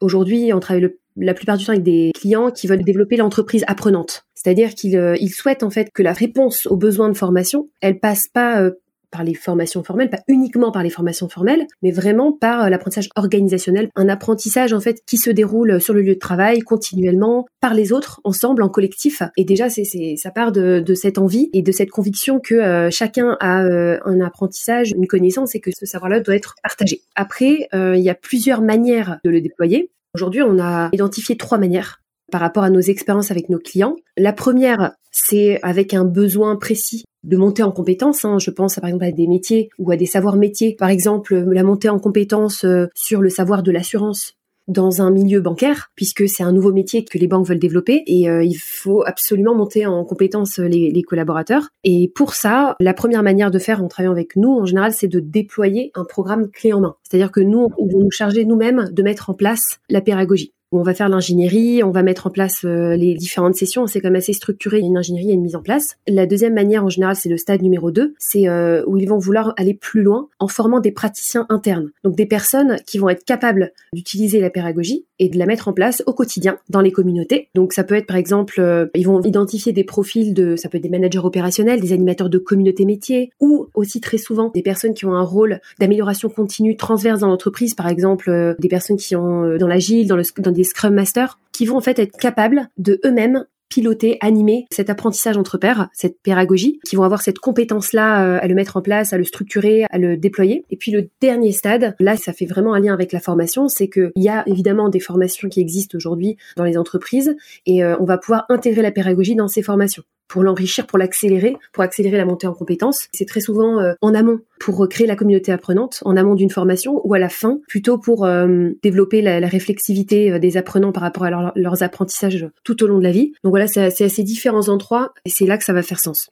Aujourd'hui, 0.02 0.52
on 0.54 0.60
travaille 0.60 0.90
la 1.18 1.34
plupart 1.34 1.58
du 1.58 1.66
temps 1.66 1.74
avec 1.74 1.84
des 1.84 2.12
clients 2.16 2.52
qui 2.52 2.68
veulent 2.68 2.84
développer 2.84 3.18
l'entreprise 3.18 3.64
apprenante. 3.68 4.26
C'est-à-dire 4.44 4.76
qu'ils 4.76 4.98
euh, 4.98 5.16
souhaitent 5.28 5.64
en 5.64 5.70
fait 5.70 5.90
que 5.94 6.04
la 6.04 6.14
réponse 6.14 6.66
aux 6.66 6.78
besoins 6.78 7.10
de 7.10 7.18
formation, 7.18 7.70
elle 7.82 8.00
passe 8.00 8.28
pas 8.28 8.62
euh, 8.62 8.72
par 9.10 9.24
les 9.24 9.36
formations 9.36 9.84
formelles, 9.84 10.10
pas 10.10 10.24
uniquement 10.28 10.72
par 10.72 10.82
les 10.82 10.90
formations 10.90 11.30
formelles, 11.30 11.68
mais 11.84 11.92
vraiment 11.92 12.34
par 12.34 12.64
euh, 12.64 12.70
l'apprentissage 12.70 13.10
organisationnel, 13.16 13.90
un 13.96 14.10
apprentissage 14.10 14.74
en 14.74 14.82
fait 14.82 15.02
qui 15.06 15.18
se 15.18 15.30
déroule 15.30 15.80
sur 15.80 15.94
le 15.94 16.02
lieu 16.02 16.16
de 16.16 16.20
travail 16.20 16.60
continuellement 16.60 17.46
par 17.62 17.74
les 17.74 17.94
autres, 17.94 18.20
ensemble, 18.24 18.64
en 18.64 18.70
collectif. 18.70 19.22
Et 19.38 19.46
déjà, 19.46 19.70
c'est, 19.70 19.86
ça 20.18 20.32
part 20.32 20.52
de, 20.52 20.84
cette 20.96 21.20
envie 21.20 21.50
et 21.54 21.62
de 21.62 21.72
cette 21.72 21.92
conviction 21.92 22.40
que 22.40 22.90
chacun 22.90 23.38
a 23.40 23.62
un 23.62 24.20
apprentissage, 24.20 24.92
une 24.92 25.08
connaissance 25.08 25.56
et 25.56 25.60
que 25.60 25.70
ce 25.78 25.86
savoir-là 25.86 26.20
doit 26.20 26.36
être 26.36 26.56
partagé. 26.64 27.02
Après, 27.16 27.68
il 27.74 28.02
y 28.02 28.10
a 28.10 28.16
plusieurs 28.16 28.62
manières 28.62 29.20
de 29.24 29.30
le 29.30 29.42
déployer. 29.42 29.90
Aujourd'hui, 30.16 30.44
on 30.44 30.60
a 30.60 30.90
identifié 30.94 31.38
trois 31.38 31.58
manières 31.58 32.02
par 32.32 32.42
rapport 32.42 32.64
à 32.64 32.70
nos 32.70 32.80
expériences 32.80 33.32
avec 33.32 33.50
nos 33.50 33.58
clients. 33.58 33.96
La 34.16 34.32
première, 34.32 34.94
c'est 35.12 35.60
avec 35.64 35.94
un 35.94 36.06
besoin 36.06 36.56
précis 36.56 37.04
de 37.24 37.38
monter 37.38 37.64
en 37.64 37.72
compétences. 37.72 38.26
Hein. 38.26 38.38
Je 38.38 38.52
pense 38.52 38.76
par 38.76 38.90
exemple 38.90 39.06
à 39.06 39.12
des 39.12 39.28
métiers 39.28 39.70
ou 39.80 39.92
à 39.92 39.98
des 39.98 40.06
savoirs 40.06 40.36
métiers. 40.36 40.76
Par 40.78 40.90
exemple, 40.90 41.36
la 41.36 41.64
montée 41.64 41.90
en 41.90 42.00
compétences 42.00 42.64
euh, 42.64 42.88
sur 42.96 43.22
le 43.22 43.30
savoir 43.30 43.64
de 43.64 43.72
l'assurance 43.72 44.34
dans 44.68 45.02
un 45.02 45.12
milieu 45.12 45.42
bancaire, 45.42 45.92
puisque 45.96 46.28
c'est 46.28 46.44
un 46.44 46.52
nouveau 46.52 46.72
métier 46.72 47.04
que 47.04 47.18
les 47.18 47.28
banques 47.28 47.48
veulent 47.48 47.60
développer 47.60 48.04
et 48.08 48.30
euh, 48.30 48.44
il 48.44 48.56
faut 48.56 49.04
absolument 49.06 49.56
monter 49.56 49.86
en 49.86 50.04
compétences 50.06 50.60
les, 50.60 50.92
les, 50.92 51.04
collaborateurs. 51.04 51.70
Et 51.84 52.12
pour 52.16 52.34
ça, 52.34 52.76
la 52.80 52.94
première 52.94 53.24
manière 53.24 53.52
de 53.52 53.60
faire 53.60 53.84
en 53.84 53.88
travaillant 53.88 54.14
avec 54.14 54.36
nous, 54.36 54.52
en 54.52 54.66
général, 54.66 54.94
c'est 54.94 55.08
de 55.08 55.20
déployer 55.20 55.92
un 55.96 56.06
programme 56.06 56.50
clé 56.50 56.74
en 56.74 56.82
main. 56.82 56.96
C'est-à-dire 57.04 57.32
que 57.32 57.42
nous, 57.42 57.70
on 57.78 57.86
va 57.86 58.04
nous 58.04 58.12
charger 58.12 58.46
nous-mêmes 58.46 58.90
de 58.92 59.04
mettre 59.04 59.30
en 59.30 59.34
place 59.34 59.80
la 59.90 60.02
pédagogie 60.02 60.54
on 60.80 60.84
va 60.84 60.94
faire 60.94 61.10
l'ingénierie, 61.10 61.84
on 61.84 61.92
va 61.92 62.04
mettre 62.04 62.28
en 62.28 62.30
place 62.30 62.66
euh, 62.66 62.96
les 62.96 63.14
différentes 63.16 63.56
sessions. 63.56 63.88
C'est 63.88 64.02
quand 64.02 64.10
même 64.10 64.18
assez 64.18 64.34
structuré. 64.34 64.80
Il 64.80 64.82
y 64.82 64.86
a 64.86 64.88
une 64.88 64.98
ingénierie, 64.98 65.32
a 65.32 65.34
une 65.34 65.42
mise 65.42 65.56
en 65.56 65.62
place. 65.62 65.98
La 66.08 66.26
deuxième 66.26 66.54
manière, 66.54 66.84
en 66.84 66.90
général, 66.90 67.16
c'est 67.16 67.30
le 67.30 67.38
stade 67.38 67.62
numéro 67.62 67.92
2. 67.92 68.14
C'est 68.18 68.48
euh, 68.48 68.84
où 68.88 68.98
ils 68.98 69.08
vont 69.08 69.18
vouloir 69.18 69.54
aller 69.58 69.74
plus 69.74 70.02
loin 70.02 70.28
en 70.40 70.48
formant 70.48 70.80
des 70.80 70.92
praticiens 70.92 71.46
internes. 71.50 71.92
Donc 72.04 72.16
des 72.16 72.26
personnes 72.26 72.78
qui 72.86 72.98
vont 72.98 73.10
être 73.10 73.24
capables 73.24 73.72
d'utiliser 73.94 74.40
la 74.40 74.50
pédagogie 74.50 75.06
et 75.20 75.30
de 75.30 75.38
la 75.38 75.46
mettre 75.46 75.68
en 75.68 75.74
place 75.74 76.04
au 76.06 76.14
quotidien 76.14 76.58
dans 76.70 76.82
les 76.82 76.92
communautés. 76.92 77.50
Donc 77.56 77.74
ça 77.74 77.84
peut 77.84 77.96
être 77.96 78.08
par 78.08 78.18
exemple, 78.18 78.60
euh, 78.60 78.88
ils 78.96 79.06
vont 79.06 79.22
identifier 79.22 79.74
des 79.74 79.84
profils 79.84 80.34
de, 80.34 80.56
ça 80.56 80.70
peut 80.70 80.78
être 80.78 80.84
des 80.84 80.90
managers 80.90 81.20
opérationnels, 81.20 81.80
des 81.80 81.94
animateurs 81.94 82.30
de 82.30 82.38
communautés 82.38 82.86
métiers, 82.86 83.32
ou 83.40 83.68
aussi 83.76 84.02
très 84.02 84.18
souvent 84.18 84.52
des 84.54 84.62
personnes 84.62 84.94
qui 84.94 85.06
ont 85.06 85.14
un 85.14 85.24
rôle 85.24 85.60
d'amélioration 85.80 86.30
continue 86.30 86.76
transverse 86.76 87.20
dans 87.20 87.28
l'entreprise, 87.28 87.76
par 87.76 87.88
exemple 87.88 88.56
des 88.60 88.68
personnes 88.68 88.98
qui 88.98 89.16
ont 89.16 89.58
dans 89.58 89.68
l'agile, 89.68 90.08
dans, 90.08 90.18
dans 90.40 90.52
des 90.52 90.63
Scrum 90.64 90.94
Master, 90.94 91.40
qui 91.52 91.66
vont 91.66 91.78
en 91.78 91.82
fait 91.82 92.00
être 92.00 92.18
capables 92.18 92.70
de 92.78 93.00
eux-mêmes 93.06 93.46
piloter, 93.74 94.18
animer 94.22 94.68
cet 94.70 94.92
apprentissage 94.92 95.36
entre 95.36 95.58
pairs, 95.58 95.90
cette 95.94 96.22
pédagogie, 96.22 96.80
qui 96.86 96.96
vont 96.96 97.04
avoir 97.04 97.24
cette 97.24 97.40
compétence-là 97.40 98.24
euh, 98.24 98.40
à 98.40 98.48
le 98.48 98.54
mettre 98.54 98.78
en 98.78 98.84
place, 98.84 99.14
à 99.14 99.18
le 99.18 99.24
structurer, 99.24 99.86
à 99.90 99.98
le 99.98 100.16
déployer. 100.16 100.64
Et 100.70 100.78
puis 100.78 100.92
le 100.92 101.10
dernier 101.22 101.52
stade, 101.52 101.96
là, 102.00 102.16
ça 102.16 102.34
fait 102.34 102.46
vraiment 102.46 102.76
un 102.76 102.80
lien 102.80 102.94
avec 102.94 103.12
la 103.12 103.20
formation, 103.20 103.68
c'est 103.70 103.90
qu'il 103.90 104.12
y 104.16 104.30
a 104.30 104.44
évidemment 104.46 104.90
des 104.90 105.00
formations 105.00 105.50
qui 105.50 105.60
existent 105.60 105.98
aujourd'hui 105.98 106.38
dans 106.56 106.66
les 106.66 106.78
entreprises 106.78 107.36
et 107.66 107.84
euh, 107.84 107.96
on 108.00 108.06
va 108.06 108.20
pouvoir 108.20 108.46
intégrer 108.50 108.84
la 108.84 108.92
pédagogie 108.92 109.36
dans 109.36 109.48
ces 109.48 109.64
formations 109.64 110.04
pour 110.28 110.44
l'enrichir, 110.44 110.88
pour 110.88 110.98
l'accélérer, 110.98 111.56
pour 111.72 111.84
accélérer 111.84 112.18
la 112.18 112.26
montée 112.26 112.48
en 112.48 112.54
compétences. 112.54 113.08
C'est 113.14 113.28
très 113.28 113.42
souvent 113.42 113.80
euh, 113.80 113.94
en 114.02 114.14
amont 114.14 114.40
pour 114.60 114.88
créer 114.90 115.08
la 115.08 115.16
communauté 115.16 115.52
apprenante, 115.52 116.02
en 116.06 116.16
amont 116.16 116.36
d'une 116.36 116.50
formation, 116.50 117.02
ou 117.06 117.14
à 117.14 117.20
la 117.20 117.30
fin, 117.30 117.60
plutôt 117.68 117.98
pour 117.98 118.26
euh, 118.26 118.70
développer 118.82 119.22
la, 119.22 119.40
réflexivité 119.48 120.32
euh, 120.32 120.40
des 120.40 120.58
apprenants 120.58 120.92
par 120.92 121.04
rapport 121.04 121.26
à 121.26 121.52
leurs 121.56 121.84
apprentissages 121.84 122.48
tout 122.64 122.84
au 122.84 122.88
long 122.88 123.00
de 123.00 123.04
la 123.04 123.12
vie. 123.12 123.34
Donc 123.44 123.52
voilà, 123.52 123.68
c'est 123.68 123.82
à 123.82 124.10
ces 124.10 124.24
différents 124.24 124.70
endroits, 124.70 125.14
et 125.26 125.30
c'est 125.30 125.46
là 125.46 125.58
que 125.58 125.64
ça 125.64 125.74
va 125.74 125.84
faire 125.84 126.00
sens. 126.00 126.30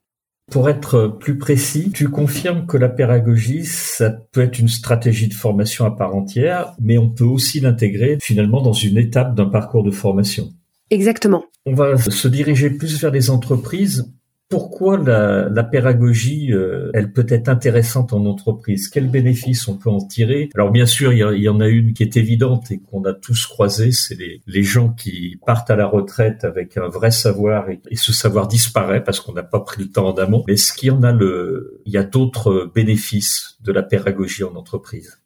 Pour 0.51 0.69
être 0.69 1.07
plus 1.19 1.37
précis, 1.37 1.91
tu 1.93 2.09
confirmes 2.09 2.65
que 2.65 2.75
la 2.75 2.89
pédagogie, 2.89 3.63
ça 3.63 4.09
peut 4.09 4.41
être 4.41 4.59
une 4.59 4.67
stratégie 4.67 5.29
de 5.29 5.33
formation 5.33 5.85
à 5.85 5.91
part 5.91 6.13
entière, 6.13 6.73
mais 6.81 6.97
on 6.97 7.09
peut 7.09 7.23
aussi 7.23 7.61
l'intégrer 7.61 8.17
finalement 8.21 8.61
dans 8.61 8.73
une 8.73 8.97
étape 8.97 9.33
d'un 9.35 9.45
parcours 9.45 9.83
de 9.83 9.91
formation. 9.91 10.49
Exactement. 10.91 11.45
On 11.65 11.73
va 11.73 11.97
se 11.97 12.27
diriger 12.27 12.69
plus 12.69 13.01
vers 13.01 13.11
les 13.11 13.29
entreprises. 13.29 14.13
Pourquoi 14.49 14.97
la, 14.97 15.63
pédagogie, 15.63 16.51
euh, 16.51 16.91
elle 16.93 17.13
peut 17.13 17.25
être 17.29 17.47
intéressante 17.47 18.11
en 18.11 18.25
entreprise? 18.25 18.89
Quels 18.89 19.09
bénéfices 19.09 19.69
on 19.69 19.77
peut 19.77 19.89
en 19.89 20.05
tirer? 20.05 20.49
Alors 20.55 20.71
bien 20.71 20.85
sûr, 20.85 21.13
il 21.13 21.19
y, 21.19 21.47
en 21.47 21.61
a 21.61 21.69
une 21.69 21.93
qui 21.93 22.03
est 22.03 22.17
évidente 22.17 22.69
et 22.69 22.79
qu'on 22.79 23.05
a 23.05 23.13
tous 23.13 23.47
croisé, 23.47 23.93
c'est 23.93 24.17
les, 24.45 24.63
gens 24.63 24.89
qui 24.89 25.39
partent 25.45 25.71
à 25.71 25.77
la 25.77 25.85
retraite 25.85 26.43
avec 26.43 26.75
un 26.75 26.89
vrai 26.89 27.11
savoir 27.11 27.69
et, 27.69 27.79
ce 27.95 28.11
savoir 28.11 28.49
disparaît 28.49 29.01
parce 29.01 29.21
qu'on 29.21 29.31
n'a 29.31 29.43
pas 29.43 29.61
pris 29.61 29.83
le 29.83 29.89
temps 29.89 30.09
en 30.09 30.15
amont. 30.15 30.43
Est-ce 30.49 30.73
qu'il 30.73 30.89
y 30.89 30.91
en 30.91 31.03
a 31.03 31.13
le, 31.13 31.81
il 31.85 31.93
y 31.93 31.97
a 31.97 32.03
d'autres 32.03 32.69
bénéfices 32.75 33.57
de 33.61 33.71
la 33.71 33.83
pédagogie 33.83 34.43
en 34.43 34.55
entreprise? 34.55 35.20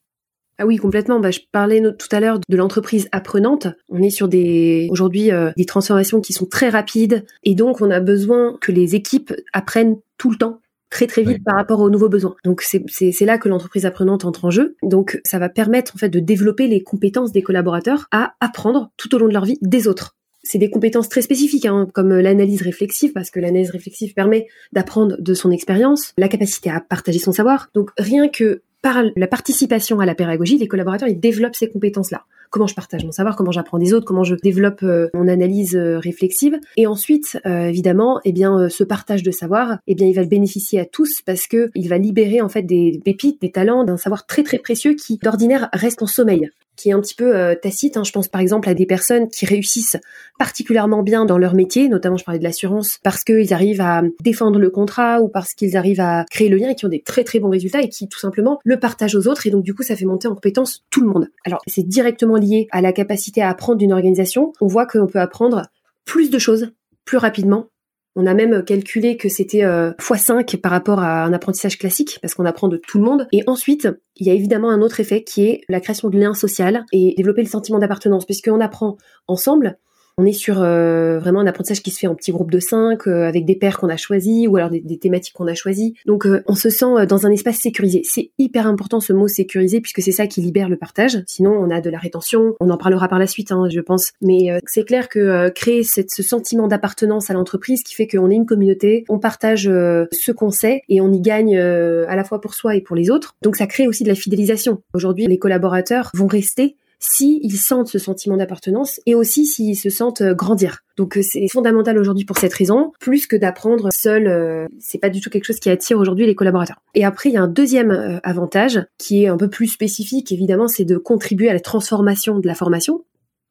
Ah 0.57 0.66
oui, 0.66 0.78
complètement. 0.78 1.19
Bah, 1.19 1.31
je 1.31 1.42
parlais 1.52 1.81
tout 1.81 2.07
à 2.12 2.19
l'heure 2.19 2.40
de 2.48 2.57
l'entreprise 2.57 3.10
apprenante. 3.12 3.68
On 3.90 4.02
est 4.02 4.10
sur 4.10 4.28
des 4.28 4.88
aujourd'hui 4.90 5.31
euh, 5.31 5.52
des 5.57 5.66
transformations 5.66 6.22
qui 6.22 6.34
sont 6.34 6.46
très 6.46 6.69
rapides 6.69 7.25
et 7.44 7.56
donc 7.56 7.81
on 7.81 7.92
a 7.92 8.00
besoin 8.00 8.57
que 8.62 8.72
les 8.72 8.96
équipes 8.96 9.34
apprennent 9.54 9.98
tout 10.18 10.31
le 10.31 10.38
temps 10.38 10.62
très 10.90 11.07
très 11.07 11.24
vite 11.24 11.44
par 11.44 11.56
rapport 11.56 11.81
aux 11.81 11.90
nouveaux 11.90 12.07
besoins. 12.07 12.35
Donc 12.45 12.62
c'est 12.62 13.26
là 13.26 13.38
que 13.38 13.50
l'entreprise 13.50 13.85
apprenante 13.85 14.24
entre 14.24 14.45
en 14.45 14.50
jeu. 14.50 14.78
Donc 14.81 15.19
ça 15.26 15.40
va 15.40 15.50
permettre 15.50 15.94
en 15.95 15.97
fait 15.97 16.09
de 16.09 16.19
développer 16.19 16.68
les 16.68 16.83
compétences 16.83 17.33
des 17.33 17.42
collaborateurs 17.42 18.07
à 18.12 18.35
apprendre 18.40 18.92
tout 18.95 19.14
au 19.14 19.18
long 19.18 19.28
de 19.28 19.33
leur 19.33 19.44
vie 19.44 19.57
des 19.62 19.90
autres. 19.90 20.16
C'est 20.44 20.59
des 20.59 20.69
compétences 20.69 21.09
très 21.09 21.24
spécifiques, 21.24 21.66
hein, 21.66 21.88
comme 21.92 22.14
l'analyse 22.14 22.62
réflexive, 22.62 23.14
parce 23.14 23.31
que 23.31 23.40
l'analyse 23.40 23.71
réflexive 23.71 24.14
permet 24.14 24.47
d'apprendre 24.74 25.18
de 25.19 25.33
son 25.33 25.50
expérience, 25.50 26.14
la 26.19 26.28
capacité 26.28 26.69
à 26.69 26.80
partager 26.80 27.18
son 27.18 27.31
savoir. 27.31 27.69
Donc 27.74 27.90
rien 27.97 28.30
que 28.30 28.62
par 28.85 29.01
la 29.15 29.25
participation 29.25 29.99
à 29.99 30.06
la 30.06 30.13
pédagogie, 30.13 30.59
les 30.59 30.68
collaborateurs, 30.68 31.09
ils 31.09 31.19
développent 31.19 31.56
ces 31.56 31.71
compétences-là. 31.71 32.25
Comment 32.51 32.68
je 32.68 32.75
partage 32.75 33.04
mon 33.04 33.11
savoir, 33.11 33.35
comment 33.35 33.49
j'apprends 33.51 33.80
des 33.80 33.95
autres, 33.95 34.06
comment 34.06 34.23
je 34.23 34.35
développe 34.35 34.83
euh, 34.83 35.07
mon 35.15 35.27
analyse 35.27 35.75
euh, 35.75 35.97
réflexive. 35.97 36.59
Et 36.77 36.85
ensuite, 36.85 37.39
euh, 37.47 37.65
évidemment, 37.65 38.21
eh 38.25 38.31
bien, 38.31 38.69
ce 38.69 38.83
partage 38.83 39.23
de 39.23 39.31
savoir, 39.31 39.80
eh 39.87 39.95
bien, 39.95 40.06
il 40.06 40.13
va 40.13 40.23
bénéficier 40.23 40.80
à 40.80 40.85
tous 40.85 41.23
parce 41.25 41.47
que 41.47 41.71
il 41.73 41.89
va 41.89 41.97
libérer 41.97 42.42
en 42.42 42.47
fait 42.47 42.61
des 42.61 43.01
pépites, 43.04 43.42
des 43.42 43.51
talents, 43.51 43.85
d'un 43.85 43.97
savoir 43.97 44.27
très 44.27 44.44
très 44.44 44.59
précieux 44.59 44.94
qui 44.94 45.18
d'ordinaire 45.18 45.68
reste 45.73 46.04
en 46.04 46.07
sommeil 46.07 46.51
qui 46.76 46.90
est 46.90 46.94
un 46.94 47.02
petit 47.02 47.16
peu 47.16 47.36
euh, 47.36 47.56
tacite. 47.56 47.98
Hein. 47.98 48.04
Je 48.04 48.12
pense 48.12 48.28
par 48.28 48.42
exemple 48.42 48.70
à 48.70 48.74
des 48.74 48.86
personnes 48.86 49.30
qui 49.30 49.46
réussissent 49.46 49.98
particulièrement 50.38 51.04
bien 51.04 51.26
dans 51.26 51.38
leur 51.38 51.54
métier, 51.54 51.90
notamment 51.90 52.18
je 52.18 52.24
parlais 52.24 52.40
de 52.40 52.44
l'assurance, 52.44 53.00
parce 53.04 53.24
qu'ils 53.24 53.54
arrivent 53.54 53.82
à 53.82 54.04
défendre 54.22 54.60
le 54.60 54.70
contrat 54.70 55.22
ou 55.22 55.28
parce 55.28 55.54
qu'ils 55.54 55.78
arrivent 55.78 56.02
à 56.02 56.26
créer 56.30 56.50
le 56.50 56.58
lien 56.58 56.70
et 56.70 56.76
qui 56.76 56.86
ont 56.86 56.90
des 56.90 57.02
très 57.02 57.24
très 57.24 57.40
bons 57.40 57.50
résultats 57.50 57.82
et 57.82 57.90
qui 57.90 58.08
tout 58.08 58.20
simplement 58.20 58.60
le 58.64 58.80
partagent 58.80 59.16
aux 59.16 59.28
autres 59.28 59.48
et 59.48 59.50
donc 59.50 59.64
du 59.64 59.74
coup 59.74 59.84
ça 59.84 59.96
fait 59.96 60.06
monter 60.06 60.28
en 60.28 60.36
compétence 60.36 60.84
tout 60.90 61.02
le 61.02 61.08
monde. 61.08 61.30
Alors 61.46 61.62
c'est 61.68 61.88
directement 61.88 62.36
lié 62.36 62.68
à 62.72 62.82
la 62.82 62.94
capacité 62.94 63.42
à 63.42 63.50
apprendre 63.50 63.78
d'une 63.78 63.94
organisation. 63.94 64.54
On 64.62 64.68
voit 64.68 64.86
qu'on 64.86 65.08
peut 65.08 65.20
apprendre 65.20 65.64
plus 66.06 66.30
de 66.30 66.40
choses 66.40 66.72
plus 67.06 67.18
rapidement 67.18 67.68
on 68.16 68.26
a 68.26 68.34
même 68.34 68.64
calculé 68.64 69.18
que 69.18 69.30
c'était 69.30 69.64
euh, 69.64 69.92
x5 70.00 70.57
par 70.57 70.72
rapport 70.72 71.00
à 71.00 71.24
un 71.24 71.34
apprentissage 71.34 71.78
classique, 71.78 72.19
parce 72.22 72.34
qu'on 72.34 72.45
apprend 72.45 72.68
de 72.68 72.78
tout 72.78 72.98
le 72.98 73.04
monde. 73.04 73.28
Et 73.31 73.44
ensuite, 73.48 73.90
il 74.16 74.28
y 74.28 74.30
a 74.30 74.34
évidemment 74.34 74.69
un 74.69 74.81
autre 74.81 75.00
effet 75.00 75.24
qui 75.24 75.45
est 75.45 75.62
la 75.68 75.81
création 75.81 76.10
de 76.10 76.18
liens 76.18 76.34
sociaux 76.34 76.66
et 76.94 77.14
développer 77.18 77.42
le 77.42 77.50
sentiment 77.50 77.80
d'appartenance, 77.80 78.26
puisqu'on 78.26 78.62
apprend 78.62 78.98
ensemble, 79.28 79.78
On 80.18 80.26
est 80.26 80.31
sur 80.31 80.62
euh, 80.62 81.19
vraiment 81.19 81.42
un 81.42 81.48
apprentissage 81.48 81.81
qui 81.81 81.92
se 81.92 82.00
fait 82.00 82.07
en 82.07 82.16
petits 82.16 82.31
groupes 82.31 82.52
de 82.52 82.62
cinq, 82.62 83.06
euh, 83.06 83.28
avec 83.28 83.44
des 83.44 83.56
pairs 83.56 83.78
qu'on 83.78 83.90
a 83.90 83.98
choisis 83.98 84.48
ou 84.48 84.56
alors 84.56 84.69
des, 84.69 84.98
thématiques 84.98 85.34
qu'on 85.34 85.48
a 85.48 85.54
choisies. 85.54 85.95
Donc 86.06 86.26
on 86.48 86.56
se 86.56 86.69
sent 86.69 87.06
dans 87.07 87.26
un 87.26 87.31
espace 87.31 87.57
sécurisé. 87.57 88.02
C'est 88.06 88.31
hyper 88.38 88.66
important 88.66 89.02
ce 89.02 89.12
mot 89.12 89.28
sécurisé 89.28 89.81
puisque 89.81 90.02
c'est 90.02 90.14
ça 90.14 90.26
qui 90.26 90.40
libère 90.40 90.69
le 90.69 90.78
partage. 90.78 91.22
Sinon 91.28 91.52
on 91.52 91.69
a 91.69 91.81
de 91.81 91.90
la 91.90 92.00
rétention. 92.00 92.56
On 92.62 92.69
en 92.69 92.78
parlera 92.78 93.10
par 93.10 93.19
la 93.19 93.28
suite, 93.28 93.52
hein, 93.52 93.68
je 93.69 93.81
pense. 93.81 94.14
Mais 94.22 94.57
c'est 94.66 94.86
clair 94.86 95.10
que 95.10 95.50
créer 95.50 95.84
cette, 95.84 96.12
ce 96.12 96.24
sentiment 96.24 96.69
d'appartenance 96.69 97.30
à 97.30 97.34
l'entreprise 97.34 97.84
qui 97.84 97.94
fait 97.94 98.07
qu'on 98.07 98.31
est 98.31 98.36
une 98.36 98.45
communauté, 98.45 99.04
on 99.10 99.19
partage 99.19 99.64
ce 99.64 100.31
qu'on 100.31 100.52
sait 100.52 100.84
et 100.88 101.02
on 101.02 101.12
y 101.12 101.19
gagne 101.19 101.57
à 101.57 102.16
la 102.16 102.24
fois 102.24 102.40
pour 102.40 102.54
soi 102.54 102.76
et 102.76 102.81
pour 102.81 102.95
les 102.95 103.10
autres. 103.10 103.36
Donc 103.42 103.57
ça 103.57 103.68
crée 103.68 103.88
aussi 103.88 104.04
de 104.04 104.10
la 104.10 104.16
fidélisation. 104.16 104.81
Aujourd'hui, 104.94 105.28
les 105.28 105.40
collaborateurs 105.40 106.12
vont 106.14 106.28
rester 106.28 106.78
s'ils 107.06 107.57
sentent 107.57 107.88
ce 107.88 108.00
sentiment 108.00 108.38
d'appartenance 108.38 109.00
et 109.06 109.16
aussi 109.16 109.45
s'ils 109.45 109.78
se 109.78 109.90
sentent 109.90 110.21
euh, 110.21 110.33
grandir. 110.33 110.80
Donc 110.97 111.18
euh, 111.18 111.21
c'est 111.21 111.47
fondamental 111.47 111.97
aujourd'hui 111.97 112.26
pour 112.26 112.38
cette 112.38 112.54
raison, 112.54 112.92
plus 113.00 113.28
que 113.28 113.35
d'apprendre 113.35 113.90
seul, 113.92 114.28
euh, 114.28 114.66
c'est 114.80 114.97
pas 114.97 115.09
du 115.09 115.21
tout 115.21 115.30
quelque 115.30 115.45
chose 115.45 115.59
qui 115.59 115.69
attire 115.69 116.00
aujourd'hui 116.00 116.26
les 116.26 116.35
collaborateurs. 116.35 116.78
Et 116.94 117.06
après 117.06 117.30
il 117.30 117.33
y 117.33 117.38
a 117.38 117.42
un 117.42 117.47
deuxième 117.47 118.19
avantage 118.24 118.80
qui 118.97 119.24
est 119.24 119.28
un 119.28 119.38
peu 119.38 119.50
plus 119.50 119.68
spécifique 119.68 120.31
évidemment, 120.31 120.68
c'est 120.68 120.85
de 120.85 120.97
contribuer 120.97 121.50
à 121.50 121.54
la 121.54 121.59
transformation 121.59 122.40
de 122.40 122.47
la 122.47 122.56
formation. 122.56 123.04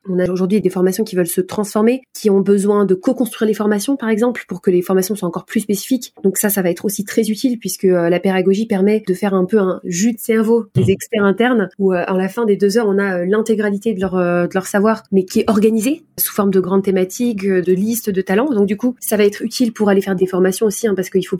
On 0.08 0.18
a 0.18 0.30
aujourd'hui 0.30 0.60
des 0.60 0.70
formations 0.70 1.04
qui 1.04 1.16
veulent 1.16 1.26
se 1.26 1.40
transformer, 1.40 2.02
qui 2.12 2.30
ont 2.30 2.40
besoin 2.40 2.84
de 2.84 2.94
co-construire 2.94 3.48
les 3.48 3.54
formations, 3.54 3.96
par 3.96 4.08
exemple, 4.08 4.44
pour 4.48 4.60
que 4.60 4.70
les 4.70 4.82
formations 4.82 5.14
soient 5.14 5.28
encore 5.28 5.44
plus 5.44 5.60
spécifiques. 5.60 6.14
Donc 6.22 6.36
ça, 6.36 6.50
ça 6.50 6.62
va 6.62 6.70
être 6.70 6.84
aussi 6.84 7.04
très 7.04 7.22
utile 7.22 7.58
puisque 7.58 7.84
euh, 7.84 8.08
la 8.08 8.20
pédagogie 8.20 8.66
permet 8.66 9.02
de 9.06 9.14
faire 9.14 9.34
un 9.34 9.44
peu 9.44 9.58
un 9.58 9.80
jus 9.84 10.12
de 10.12 10.18
cerveau 10.18 10.66
des 10.74 10.84
mmh. 10.84 10.90
experts 10.90 11.24
internes, 11.24 11.68
où 11.78 11.92
à 11.92 12.12
euh, 12.12 12.16
la 12.16 12.28
fin 12.28 12.44
des 12.44 12.56
deux 12.56 12.78
heures, 12.78 12.88
on 12.88 12.98
a 12.98 13.18
euh, 13.18 13.26
l'intégralité 13.26 13.94
de 13.94 14.00
leur, 14.00 14.14
de 14.14 14.54
leur 14.54 14.66
savoir, 14.66 15.02
mais 15.12 15.24
qui 15.24 15.40
est 15.40 15.50
organisé 15.50 16.04
sous 16.18 16.32
forme 16.32 16.50
de 16.50 16.60
grandes 16.60 16.84
thématiques, 16.84 17.46
de 17.46 17.72
listes 17.72 18.10
de 18.10 18.20
talents. 18.20 18.50
Donc 18.50 18.66
du 18.66 18.76
coup, 18.76 18.94
ça 19.00 19.16
va 19.16 19.24
être 19.24 19.42
utile 19.42 19.72
pour 19.72 19.88
aller 19.88 20.00
faire 20.00 20.16
des 20.16 20.26
formations 20.26 20.66
aussi, 20.66 20.86
hein, 20.86 20.94
parce 20.94 21.10
qu'il 21.10 21.26
faut 21.26 21.38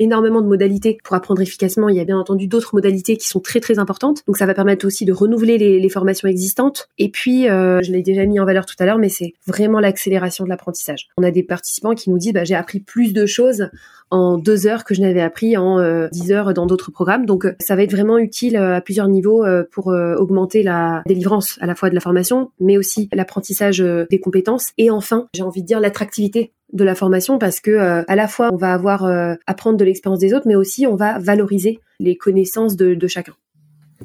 énormément 0.00 0.40
de 0.40 0.48
modalités 0.48 0.98
pour 1.04 1.14
apprendre 1.14 1.40
efficacement. 1.40 1.88
Il 1.88 1.96
y 1.96 2.00
a 2.00 2.04
bien 2.04 2.18
entendu 2.18 2.48
d'autres 2.48 2.74
modalités 2.74 3.16
qui 3.16 3.28
sont 3.28 3.38
très 3.38 3.60
très 3.60 3.78
importantes. 3.78 4.22
Donc 4.26 4.36
ça 4.38 4.46
va 4.46 4.54
permettre 4.54 4.86
aussi 4.86 5.04
de 5.04 5.12
renouveler 5.12 5.58
les, 5.58 5.90
formations 5.90 6.28
existantes. 6.28 6.88
Et 6.98 7.10
puis, 7.10 7.48
euh, 7.48 7.80
je 7.82 7.90
l'ai 7.92 8.02
déjà 8.02 8.24
mis 8.24 8.38
en 8.40 8.44
valeur 8.44 8.64
tout 8.64 8.76
à 8.78 8.86
l'heure, 8.86 8.98
mais 8.98 9.08
c'est 9.08 9.34
vraiment 9.46 9.80
l'accélération 9.80 10.44
de 10.44 10.48
l'apprentissage. 10.48 11.08
On 11.18 11.22
a 11.24 11.32
des 11.32 11.42
participants 11.42 11.94
qui 11.94 12.10
nous 12.10 12.18
disent, 12.18 12.32
bah, 12.32 12.44
j'ai 12.44 12.54
appris 12.54 12.80
plus 12.80 13.12
de 13.12 13.26
choses 13.26 13.68
en 14.12 14.38
deux 14.38 14.66
heures 14.66 14.84
que 14.84 14.94
je 14.94 15.00
n'avais 15.00 15.20
appris 15.20 15.56
en 15.56 15.78
euh, 15.78 16.08
dix 16.12 16.32
heures 16.32 16.54
dans 16.54 16.66
d'autres 16.66 16.90
programmes. 16.90 17.26
Donc 17.26 17.44
euh, 17.44 17.54
ça 17.60 17.76
va 17.76 17.82
être 17.82 17.90
vraiment 17.90 18.18
utile 18.18 18.56
à 18.56 18.80
plusieurs 18.80 19.08
niveaux 19.08 19.44
pour 19.72 19.88
augmenter 19.88 20.62
la 20.62 21.02
délivrance 21.06 21.58
à 21.60 21.66
la 21.66 21.74
fois 21.74 21.90
de 21.90 21.94
la 21.94 22.00
formation, 22.00 22.50
mais 22.60 22.78
aussi 22.78 23.08
l'apprentissage 23.12 23.78
des 23.78 24.20
compétences. 24.20 24.70
Et 24.78 24.90
enfin, 24.90 25.26
j'ai 25.34 25.42
envie 25.42 25.62
de 25.62 25.66
dire 25.66 25.80
l'attractivité 25.80 26.52
de 26.72 26.84
la 26.84 26.94
formation 26.94 27.38
parce 27.38 27.60
que 27.60 27.70
euh, 27.70 28.02
à 28.06 28.16
la 28.16 28.28
fois 28.28 28.50
on 28.52 28.56
va 28.56 28.72
avoir 28.72 29.04
euh, 29.04 29.34
apprendre 29.46 29.76
de 29.76 29.84
l'expérience 29.84 30.20
des 30.20 30.34
autres, 30.34 30.46
mais 30.46 30.56
aussi 30.56 30.86
on 30.86 30.96
va 30.96 31.18
valoriser 31.18 31.80
les 31.98 32.16
connaissances 32.16 32.76
de 32.76 33.06
chacun. 33.06 33.34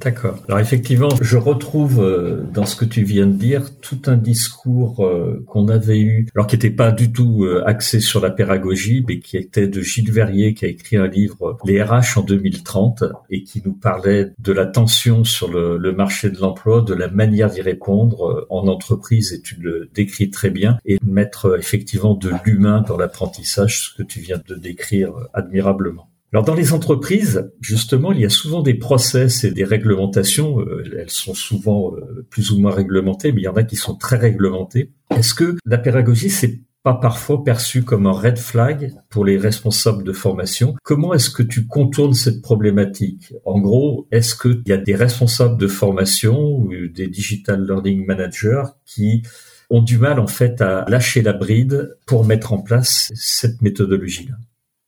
D'accord. 0.01 0.43
Alors 0.49 0.59
effectivement, 0.59 1.07
je 1.21 1.37
retrouve 1.37 2.03
euh, 2.03 2.43
dans 2.53 2.65
ce 2.65 2.75
que 2.75 2.83
tu 2.83 3.03
viens 3.03 3.27
de 3.27 3.31
dire 3.31 3.79
tout 3.79 4.01
un 4.07 4.17
discours 4.17 5.05
euh, 5.05 5.41
qu'on 5.47 5.69
avait 5.69 5.99
eu, 5.99 6.27
alors 6.35 6.47
qui 6.47 6.55
n'était 6.55 6.69
pas 6.69 6.91
du 6.91 7.13
tout 7.13 7.45
euh, 7.45 7.63
axé 7.65 8.01
sur 8.01 8.19
la 8.19 8.29
pédagogie, 8.29 9.05
mais 9.07 9.19
qui 9.19 9.37
était 9.37 9.67
de 9.67 9.81
Gilles 9.81 10.11
Verrier, 10.11 10.53
qui 10.53 10.65
a 10.65 10.67
écrit 10.67 10.97
un 10.97 11.07
livre, 11.07 11.57
Les 11.63 11.81
RH 11.81 12.17
en 12.17 12.21
2030, 12.23 13.05
et 13.29 13.43
qui 13.43 13.61
nous 13.63 13.73
parlait 13.73 14.33
de 14.37 14.51
la 14.51 14.65
tension 14.65 15.23
sur 15.23 15.49
le, 15.49 15.77
le 15.77 15.93
marché 15.93 16.29
de 16.29 16.39
l'emploi, 16.39 16.81
de 16.81 16.93
la 16.93 17.07
manière 17.07 17.49
d'y 17.49 17.61
répondre 17.61 18.47
en 18.49 18.67
entreprise, 18.67 19.31
et 19.31 19.41
tu 19.41 19.55
le 19.61 19.89
décris 19.93 20.29
très 20.29 20.49
bien, 20.49 20.77
et 20.85 20.99
mettre 21.05 21.57
effectivement 21.57 22.15
de 22.15 22.31
l'humain 22.43 22.83
dans 22.85 22.97
l'apprentissage, 22.97 23.79
ce 23.79 23.97
que 23.97 24.03
tu 24.03 24.19
viens 24.19 24.41
de 24.45 24.55
décrire 24.55 25.13
admirablement. 25.33 26.09
Alors 26.35 26.43
dans 26.43 26.53
les 26.53 26.73
entreprises, 26.73 27.49
justement, 27.61 28.11
il 28.11 28.19
y 28.19 28.25
a 28.25 28.29
souvent 28.29 28.61
des 28.61 28.73
process 28.73 29.45
et 29.45 29.51
des 29.51 29.63
réglementations. 29.63 30.59
Euh, 30.59 30.83
elles 30.99 31.09
sont 31.09 31.33
souvent 31.33 31.95
euh, 31.95 32.27
plus 32.29 32.51
ou 32.51 32.59
moins 32.59 32.73
réglementées, 32.73 33.31
mais 33.31 33.39
il 33.39 33.43
y 33.45 33.47
en 33.47 33.53
a 33.53 33.63
qui 33.63 33.77
sont 33.77 33.95
très 33.95 34.17
réglementées. 34.17 34.91
Est-ce 35.15 35.33
que 35.33 35.55
la 35.65 35.77
pédagogie, 35.77 36.29
c'est 36.29 36.59
pas 36.83 36.95
parfois 36.95 37.45
perçu 37.45 37.83
comme 37.83 38.05
un 38.05 38.11
red 38.11 38.37
flag 38.37 38.91
pour 39.09 39.23
les 39.23 39.37
responsables 39.37 40.03
de 40.03 40.11
formation? 40.11 40.75
Comment 40.83 41.13
est-ce 41.13 41.29
que 41.29 41.41
tu 41.41 41.67
contournes 41.67 42.13
cette 42.13 42.41
problématique? 42.41 43.31
En 43.45 43.61
gros, 43.61 44.05
est-ce 44.11 44.35
qu'il 44.35 44.61
y 44.65 44.73
a 44.73 44.77
des 44.77 44.95
responsables 44.95 45.57
de 45.57 45.67
formation 45.67 46.37
ou 46.37 46.69
des 46.93 47.07
digital 47.07 47.65
learning 47.65 48.05
managers 48.05 48.63
qui 48.85 49.23
ont 49.69 49.81
du 49.81 49.97
mal 49.97 50.19
en 50.19 50.27
fait 50.27 50.59
à 50.59 50.83
lâcher 50.89 51.21
la 51.21 51.31
bride 51.31 51.95
pour 52.05 52.25
mettre 52.25 52.51
en 52.51 52.61
place 52.61 53.09
cette 53.15 53.61
méthodologie-là? 53.61 54.35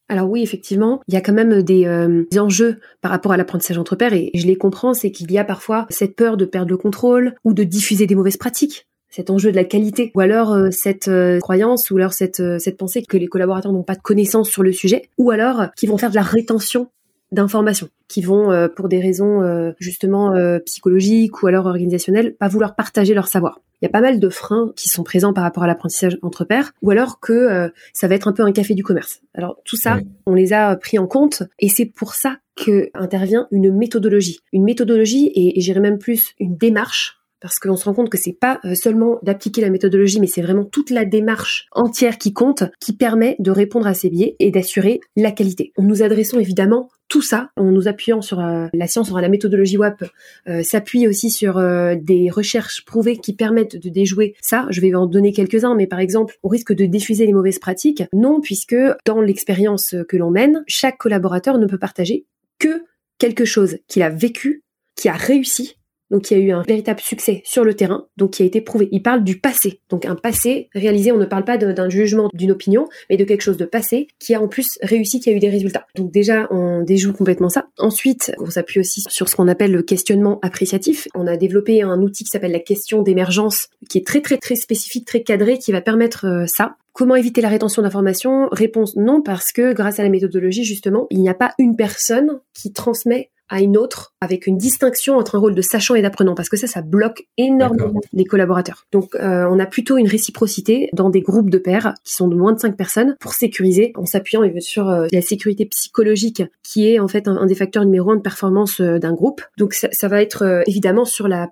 Alors 0.10 0.30
oui, 0.30 0.42
effectivement, 0.42 1.02
il 1.08 1.14
y 1.14 1.18
a 1.18 1.22
quand 1.22 1.34
même 1.34 1.62
des, 1.64 1.86
euh, 1.86 2.24
enjeux 2.38 2.80
par 3.02 3.12
rapport 3.12 3.34
à 3.34 3.38
l'apprentissage 3.38 3.78
entre 3.78 3.96
pairs 3.96 4.14
et 4.14 4.32
je 4.34 4.48
les 4.48 4.56
comprends, 4.56 4.94
c'est 4.94 5.12
qu'il 5.12 5.32
y 5.32 5.38
a 5.38 5.44
parfois 5.44 5.86
cette 5.90 6.16
peur 6.16 6.38
de 6.38 6.46
perdre 6.46 6.70
le 6.70 6.78
contrôle 6.78 7.36
ou 7.44 7.54
de 7.54 7.64
diffuser 7.64 8.08
des 8.08 8.16
mauvaises 8.16 8.38
pratiques 8.38 8.88
cet 9.10 9.30
enjeu 9.30 9.52
de 9.52 9.56
la 9.56 9.64
qualité, 9.64 10.12
ou 10.16 10.20
alors 10.20 10.54
euh, 10.54 10.70
cette 10.70 11.08
euh, 11.08 11.40
croyance, 11.40 11.90
ou 11.90 11.98
alors 11.98 12.14
cette, 12.14 12.44
cette 12.60 12.78
pensée 12.78 13.02
que 13.02 13.18
les 13.18 13.28
collaborateurs 13.28 13.72
n'ont 13.72 13.82
pas 13.82 13.96
de 13.96 14.02
connaissances 14.02 14.50
sur 14.50 14.64
le 14.64 14.74
sujet, 14.74 15.10
ou 15.18 15.32
alors 15.32 15.68
qu'ils 15.76 15.90
vont 15.90 15.98
faire 15.98 16.10
de 16.10 16.16
la 16.16 16.22
rétention 16.22 16.90
d'informations 17.32 17.90
qui 18.08 18.22
vont, 18.22 18.52
euh, 18.52 18.68
pour 18.68 18.88
des 18.88 19.00
raisons 19.00 19.42
euh, 19.42 19.72
justement 19.80 20.34
euh, 20.34 20.60
psychologiques 20.60 21.44
ou 21.44 21.48
alors 21.48 21.66
organisationnelles, 21.66 22.36
pas 22.36 22.48
vouloir 22.48 22.76
partager 22.76 23.14
leur 23.14 23.28
savoir. 23.28 23.62
Il 23.82 23.86
y 23.86 23.88
a 23.88 23.92
pas 23.92 24.02
mal 24.02 24.20
de 24.20 24.30
freins 24.30 24.72
qui 24.76 24.90
sont 24.90 25.04
présents 25.04 25.34
par 25.34 25.44
rapport 25.44 25.64
à 25.64 25.68
l'apprentissage 25.68 26.18
entre 26.24 26.46
pairs, 26.46 26.72
ou 26.82 26.90
alors 26.90 27.20
que 27.20 27.72
ça 27.94 28.08
va 28.08 28.16
être 28.16 28.28
un 28.28 28.32
peu 28.32 28.42
un 28.42 28.52
café 28.52 28.74
du 28.74 28.84
commerce. 28.84 29.22
Alors 29.36 29.60
tout 29.66 29.76
ça, 29.76 30.00
on 30.26 30.34
les 30.34 30.52
a 30.52 30.76
pris 30.78 30.98
en 30.98 31.06
compte, 31.06 31.44
et 31.60 31.70
c'est 31.70 31.86
pour 31.86 32.16
ça 32.16 32.38
que 32.56 32.90
intervient 32.96 33.48
une 33.52 33.72
méthodologie. 33.72 34.40
Une 34.52 34.64
méthodologie, 34.64 35.28
et, 35.28 35.60
et 35.60 35.62
j'irais 35.62 35.80
même 35.80 36.00
plus 36.00 36.34
une 36.40 36.58
démarche 36.58 37.18
parce 37.40 37.60
qu'on 37.60 37.76
se 37.76 37.86
rend 37.86 37.94
compte 37.94 38.10
que 38.10 38.18
c'est 38.18 38.34
pas 38.34 38.60
seulement 38.74 39.20
d'appliquer 39.22 39.62
la 39.62 39.70
méthodologie, 39.70 40.20
mais 40.20 40.26
c'est 40.26 40.42
vraiment 40.42 40.66
toute 40.66 40.90
la 40.90 41.06
démarche 41.06 41.68
entière 41.72 42.18
qui 42.18 42.34
compte, 42.34 42.64
qui 42.80 42.94
permet 42.94 43.36
de 43.38 43.52
répondre 43.52 43.86
à 43.86 43.94
ces 43.94 44.10
biais 44.10 44.36
et 44.40 44.50
d'assurer 44.50 45.02
la 45.16 45.32
qualité. 45.32 45.72
Nous 45.78 46.02
adressons 46.02 46.40
évidemment 46.40 46.90
tout 47.08 47.22
ça, 47.22 47.52
en 47.56 47.72
nous 47.72 47.88
appuyant 47.88 48.22
sur 48.22 48.40
euh, 48.40 48.68
la 48.74 48.88
science, 48.88 49.08
sur 49.08 49.20
la 49.20 49.30
méthodologie 49.30 49.78
WAP, 49.78 50.04
euh, 50.48 50.64
s'appuie 50.64 51.08
aussi 51.08 51.30
sur 51.30 51.58
euh, 51.58 51.96
des 51.96 52.30
recherches 52.30 52.84
prouvées 52.86 53.18
qui 53.18 53.34
permettent 53.34 53.78
de 53.78 53.90
déjouer 53.90 54.36
ça. 54.42 54.68
Je 54.70 54.82
vais 54.82 54.94
en 54.94 55.06
donner 55.06 55.32
quelques-uns, 55.32 55.76
mais 55.76 55.88
par 55.88 56.00
exemple, 56.00 56.38
au 56.44 56.50
risque 56.50 56.74
de 56.74 56.86
diffuser 56.86 57.26
les 57.26 57.34
mauvaises 57.34 57.60
pratiques, 57.60 58.04
non, 58.14 58.42
puisque 58.42 58.76
dans 59.06 59.22
l'expérience 59.22 59.96
que 60.08 60.18
l'on 60.18 60.32
mène, 60.32 60.64
chaque 60.68 60.98
collaborateur 60.98 61.58
ne 61.58 61.66
peut 61.66 61.80
partager 61.80 62.26
que 62.60 62.84
quelque 63.18 63.46
chose 63.46 63.78
qu'il 63.88 64.04
a 64.04 64.10
vécu, 64.10 64.64
qui 64.96 65.10
a 65.10 65.14
réussi 65.14 65.78
donc 66.12 66.32
il 66.32 66.38
y 66.38 66.42
a 66.42 66.44
eu 66.44 66.52
un 66.52 66.62
véritable 66.62 67.00
succès 67.00 67.42
sur 67.46 67.64
le 67.64 67.74
terrain, 67.74 68.06
donc 68.18 68.32
qui 68.32 68.44
a 68.44 68.46
été 68.46 68.62
prouvé. 68.62 68.88
Il 68.92 69.02
parle 69.02 69.24
du 69.24 69.40
passé, 69.40 69.82
donc 69.90 70.06
un 70.06 70.16
passé 70.16 70.70
réalisé. 70.74 71.12
On 71.12 71.18
ne 71.18 71.26
parle 71.26 71.44
pas 71.44 71.58
d'un 71.58 71.90
jugement, 71.90 72.30
d'une 72.34 72.52
opinion, 72.52 72.88
mais 73.10 73.18
de 73.18 73.24
quelque 73.24 73.42
chose 73.42 73.58
de 73.58 73.66
passé 73.66 74.08
qui 74.20 74.34
a 74.34 74.42
en 74.42 74.48
plus 74.48 74.78
réussi, 74.82 75.20
qui 75.20 75.30
a 75.30 75.34
eu 75.34 75.40
des 75.40 75.50
résultats. 75.50 75.86
Donc 75.96 76.12
déjà, 76.12 76.48
on 76.52 76.84
déjoue 76.84 77.14
complètement 77.14 77.50
ça. 77.50 77.68
Ensuite, 77.78 78.32
on 78.40 78.50
s'appuie 78.50 78.80
aussi 78.80 79.04
sur 79.10 79.28
ce 79.30 79.36
qu'on 79.36 79.48
appelle 79.48 79.72
le 79.72 79.84
questionnement 79.84 80.40
appréciatif. 80.42 81.08
On 81.16 81.28
a 81.28 81.38
développé 81.38 81.82
un 81.82 82.02
outil 82.02 82.24
qui 82.24 82.30
s'appelle 82.30 82.52
la 82.52 82.60
question 82.60 83.02
d'émergence, 83.02 83.70
qui 83.90 83.98
est 83.98 84.06
très 84.06 84.22
très 84.22 84.38
très 84.38 84.56
spécifique, 84.56 85.06
très 85.06 85.22
cadré, 85.22 85.58
qui 85.58 85.72
va 85.72 85.82
permettre 85.82 86.26
euh, 86.26 86.46
ça. 86.48 86.76
Comment 86.94 87.16
éviter 87.16 87.42
la 87.42 87.50
rétention 87.50 87.84
d'informations? 87.84 88.48
Réponse 88.52 88.96
non, 88.96 89.22
parce 89.22 89.52
que 89.52 89.74
grâce 89.74 90.00
à 90.00 90.04
la 90.04 90.10
méthodologie, 90.10 90.64
justement, 90.64 91.06
il 91.12 91.20
n'y 91.20 91.30
a 91.30 91.36
pas 91.36 91.54
une 91.60 91.76
personne 91.76 92.40
qui 92.56 92.74
transmet 92.74 93.30
à 93.50 93.62
une 93.62 93.78
autre 93.78 94.14
avec 94.22 94.48
une 94.48 94.58
distinction 94.58 95.18
entre 95.18 95.36
un 95.36 95.40
rôle 95.40 95.56
de 95.56 95.62
sachant 95.62 95.96
et 95.96 96.02
d'apprenant 96.02 96.36
parce 96.36 96.50
que 96.50 96.58
ça 96.58 96.68
ça 96.68 96.82
bloque 96.82 97.24
énormément 97.38 98.02
les 98.14 98.26
collaborateurs. 98.26 98.86
Donc 98.92 99.16
euh, 99.16 99.48
on 99.50 99.60
a 99.60 99.66
plutôt 99.66 99.98
une 99.98 100.08
réciprocité 100.08 100.90
dans 100.94 101.10
des 101.10 101.22
groupes 101.22 101.50
de 101.50 101.58
pairs 101.58 101.94
qui 102.04 102.14
sont 102.14 102.28
de 102.28 102.36
moins 102.36 102.54
de 102.54 102.60
cinq 102.60 102.76
personnes 102.76 103.16
pour 103.20 103.34
sécuriser 103.34 103.92
en 103.96 104.06
s'appuyant 104.06 104.44
sur 104.60 104.90
euh, 104.90 105.08
la 105.12 105.22
sécurité 105.22 105.66
psychologique 105.66 106.44
qui 106.64 106.90
est 106.90 107.00
en 107.00 107.08
fait 107.08 107.28
un, 107.28 107.46
des 107.46 107.56
facteurs 107.56 107.86
numéro 107.86 108.12
un 108.12 108.18
de 108.18 108.22
performance 108.22 108.82
euh, 108.82 109.00
d'un 109.00 109.14
groupe. 109.14 109.42
Donc 109.58 109.74
ça, 109.74 109.88
ça 109.92 110.08
va 110.08 110.22
être 110.22 110.64
évidemment 110.68 111.06
sur 111.06 111.28
la 111.28 111.50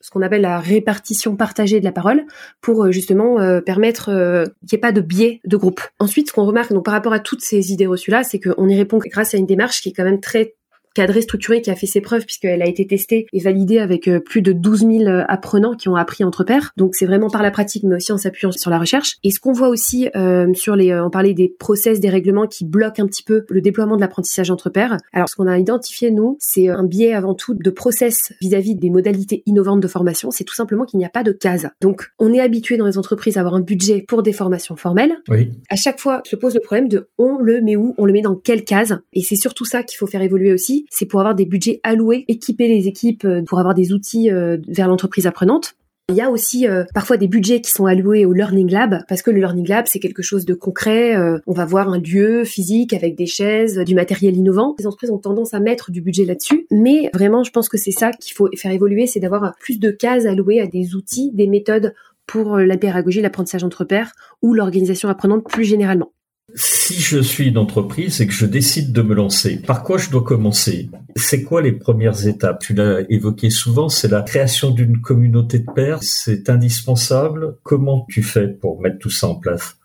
ce 0.00 0.10
qu'on 0.10 0.22
appelle 0.22 0.40
la 0.40 0.58
répartition 0.58 1.36
partagée 1.36 1.78
de 1.78 1.84
la 1.84 1.92
parole 1.92 2.24
pour 2.60 2.90
justement 2.90 3.36
permettre 3.62 4.06
qu'il 4.06 4.66
n'y 4.72 4.76
ait 4.76 4.80
pas 4.80 4.90
de 4.90 5.00
biais 5.00 5.40
de 5.44 5.56
groupe. 5.56 5.80
Ensuite, 6.00 6.28
ce 6.28 6.32
qu'on 6.32 6.44
remarque 6.44 6.72
donc 6.72 6.84
par 6.84 6.94
rapport 6.94 7.12
à 7.12 7.20
toutes 7.20 7.40
ces 7.40 7.70
idées 7.70 7.86
reçues 7.86 8.10
là, 8.10 8.24
c'est 8.24 8.40
qu'on 8.40 8.68
y 8.68 8.74
répond 8.74 8.98
grâce 8.98 9.32
à 9.32 9.38
une 9.38 9.46
démarche 9.46 9.80
qui 9.80 9.90
est 9.90 9.92
quand 9.92 10.02
même 10.02 10.18
très 10.18 10.56
cadrée, 10.94 11.22
structurée, 11.22 11.62
qui 11.62 11.70
a 11.70 11.74
fait 11.74 11.86
ses 11.86 12.00
preuves 12.00 12.24
puisqu'elle 12.24 12.62
a 12.62 12.66
été 12.66 12.86
testée 12.86 13.26
et 13.32 13.40
validée 13.40 13.78
avec 13.78 14.08
euh, 14.08 14.20
plus 14.20 14.42
de 14.42 14.52
12 14.52 14.80
000 14.80 15.04
apprenants 15.28 15.74
qui 15.74 15.88
ont 15.88 15.96
appris 15.96 16.24
entre 16.24 16.44
pairs. 16.44 16.72
Donc 16.76 16.94
c'est 16.94 17.06
vraiment 17.06 17.30
par 17.30 17.42
la 17.42 17.50
pratique, 17.50 17.84
mais 17.84 17.96
aussi 17.96 18.12
en 18.12 18.18
s'appuyant 18.18 18.52
sur 18.52 18.70
la 18.70 18.78
recherche. 18.78 19.16
Et 19.24 19.30
ce 19.30 19.40
qu'on 19.40 19.52
voit 19.52 19.68
aussi 19.68 20.08
euh, 20.16 20.52
sur 20.54 20.76
les, 20.76 20.94
on 20.94 21.10
parlait 21.10 21.34
des 21.34 21.48
process, 21.48 22.00
des 22.00 22.10
règlements 22.10 22.46
qui 22.46 22.64
bloquent 22.64 23.02
un 23.02 23.06
petit 23.06 23.22
peu 23.22 23.44
le 23.48 23.60
déploiement 23.60 23.96
de 23.96 24.00
l'apprentissage 24.00 24.50
entre 24.50 24.70
pairs. 24.70 24.96
Alors 25.12 25.28
ce 25.28 25.36
qu'on 25.36 25.46
a 25.46 25.58
identifié 25.58 26.10
nous, 26.10 26.36
c'est 26.40 26.68
un 26.68 26.84
biais 26.84 27.12
avant 27.12 27.34
tout 27.34 27.54
de 27.54 27.70
process 27.70 28.32
vis-à-vis 28.40 28.74
des 28.74 28.90
modalités 28.90 29.42
innovantes 29.46 29.80
de 29.80 29.88
formation. 29.88 30.30
C'est 30.30 30.44
tout 30.44 30.54
simplement 30.54 30.84
qu'il 30.84 30.98
n'y 30.98 31.04
a 31.04 31.10
pas 31.10 31.22
de 31.22 31.32
case. 31.32 31.68
Donc 31.80 32.10
on 32.18 32.32
est 32.32 32.40
habitué 32.40 32.76
dans 32.76 32.86
les 32.86 32.98
entreprises 32.98 33.36
à 33.36 33.40
avoir 33.40 33.54
un 33.54 33.60
budget 33.60 34.04
pour 34.06 34.22
des 34.22 34.32
formations 34.32 34.76
formelles. 34.76 35.16
Oui. 35.28 35.50
À 35.68 35.76
chaque 35.76 36.00
fois, 36.00 36.22
se 36.24 36.36
pose 36.36 36.54
le 36.54 36.60
problème 36.60 36.88
de 36.88 37.08
on 37.18 37.38
le 37.38 37.60
met 37.60 37.76
où, 37.76 37.94
on 37.98 38.04
le 38.04 38.12
met 38.12 38.22
dans 38.22 38.36
quelle 38.36 38.64
case. 38.64 39.00
Et 39.12 39.22
c'est 39.22 39.36
surtout 39.36 39.64
ça 39.64 39.82
qu'il 39.82 39.98
faut 39.98 40.06
faire 40.06 40.22
évoluer 40.22 40.52
aussi. 40.52 40.81
C'est 40.90 41.06
pour 41.06 41.20
avoir 41.20 41.34
des 41.34 41.46
budgets 41.46 41.80
alloués, 41.82 42.24
équiper 42.28 42.68
les 42.68 42.88
équipes 42.88 43.24
euh, 43.24 43.42
pour 43.42 43.58
avoir 43.58 43.74
des 43.74 43.92
outils 43.92 44.30
euh, 44.30 44.58
vers 44.68 44.88
l'entreprise 44.88 45.26
apprenante. 45.26 45.74
Il 46.08 46.16
y 46.16 46.20
a 46.20 46.30
aussi 46.30 46.66
euh, 46.66 46.84
parfois 46.94 47.16
des 47.16 47.28
budgets 47.28 47.60
qui 47.60 47.70
sont 47.70 47.86
alloués 47.86 48.26
au 48.26 48.32
Learning 48.32 48.70
Lab 48.70 49.04
parce 49.08 49.22
que 49.22 49.30
le 49.30 49.38
Learning 49.38 49.66
Lab 49.68 49.86
c'est 49.86 50.00
quelque 50.00 50.22
chose 50.22 50.44
de 50.44 50.52
concret. 50.52 51.16
on 51.46 51.52
va 51.52 51.64
voir 51.64 51.88
un 51.88 51.98
lieu 51.98 52.44
physique 52.44 52.92
avec 52.92 53.16
des 53.16 53.26
chaises, 53.26 53.78
du 53.78 53.94
matériel 53.94 54.36
innovant. 54.36 54.74
Les 54.78 54.86
entreprises 54.86 55.10
ont 55.10 55.18
tendance 55.18 55.54
à 55.54 55.60
mettre 55.60 55.90
du 55.90 56.02
budget 56.02 56.24
là-dessus, 56.24 56.66
mais 56.70 57.08
vraiment 57.14 57.44
je 57.44 57.52
pense 57.52 57.68
que 57.68 57.78
c'est 57.78 57.92
ça 57.92 58.10
qu'il 58.10 58.34
faut 58.34 58.48
faire 58.56 58.72
évoluer, 58.72 59.06
c'est 59.06 59.20
d'avoir 59.20 59.54
plus 59.60 59.78
de 59.78 59.90
cases 59.90 60.26
allouées 60.26 60.60
à 60.60 60.66
des 60.66 60.96
outils, 60.96 61.30
des 61.32 61.46
méthodes 61.46 61.94
pour 62.26 62.58
la 62.58 62.76
pédagogie, 62.76 63.22
l'apprentissage 63.22 63.64
entre 63.64 63.84
pairs 63.84 64.12
ou 64.42 64.54
l'organisation 64.54 65.08
apprenante 65.08 65.44
plus 65.48 65.64
généralement. 65.64 66.10
Si 66.54 66.94
je 66.94 67.18
suis 67.18 67.48
une 67.48 67.58
entreprise 67.58 68.20
et 68.20 68.26
que 68.26 68.32
je 68.32 68.44
décide 68.44 68.92
de 68.92 69.00
me 69.00 69.14
lancer, 69.14 69.62
par 69.62 69.82
quoi 69.82 69.96
je 69.96 70.10
dois 70.10 70.22
commencer? 70.22 70.90
C'est 71.16 71.44
quoi 71.44 71.62
les 71.62 71.72
premières 71.72 72.26
étapes? 72.26 72.60
Tu 72.60 72.74
l'as 72.74 73.00
évoqué 73.08 73.48
souvent, 73.48 73.88
c'est 73.88 74.08
la 74.08 74.22
création 74.22 74.70
d'une 74.70 75.00
communauté 75.00 75.60
de 75.60 75.70
pairs, 75.74 76.02
c'est 76.02 76.50
indispensable? 76.50 77.56
Comment 77.62 78.06
tu 78.10 78.22
fais 78.22 78.48
pour 78.48 78.80
mettre 78.80 78.98
tout 78.98 79.10
ça 79.10 79.28
en 79.28 79.36
place? 79.36 79.76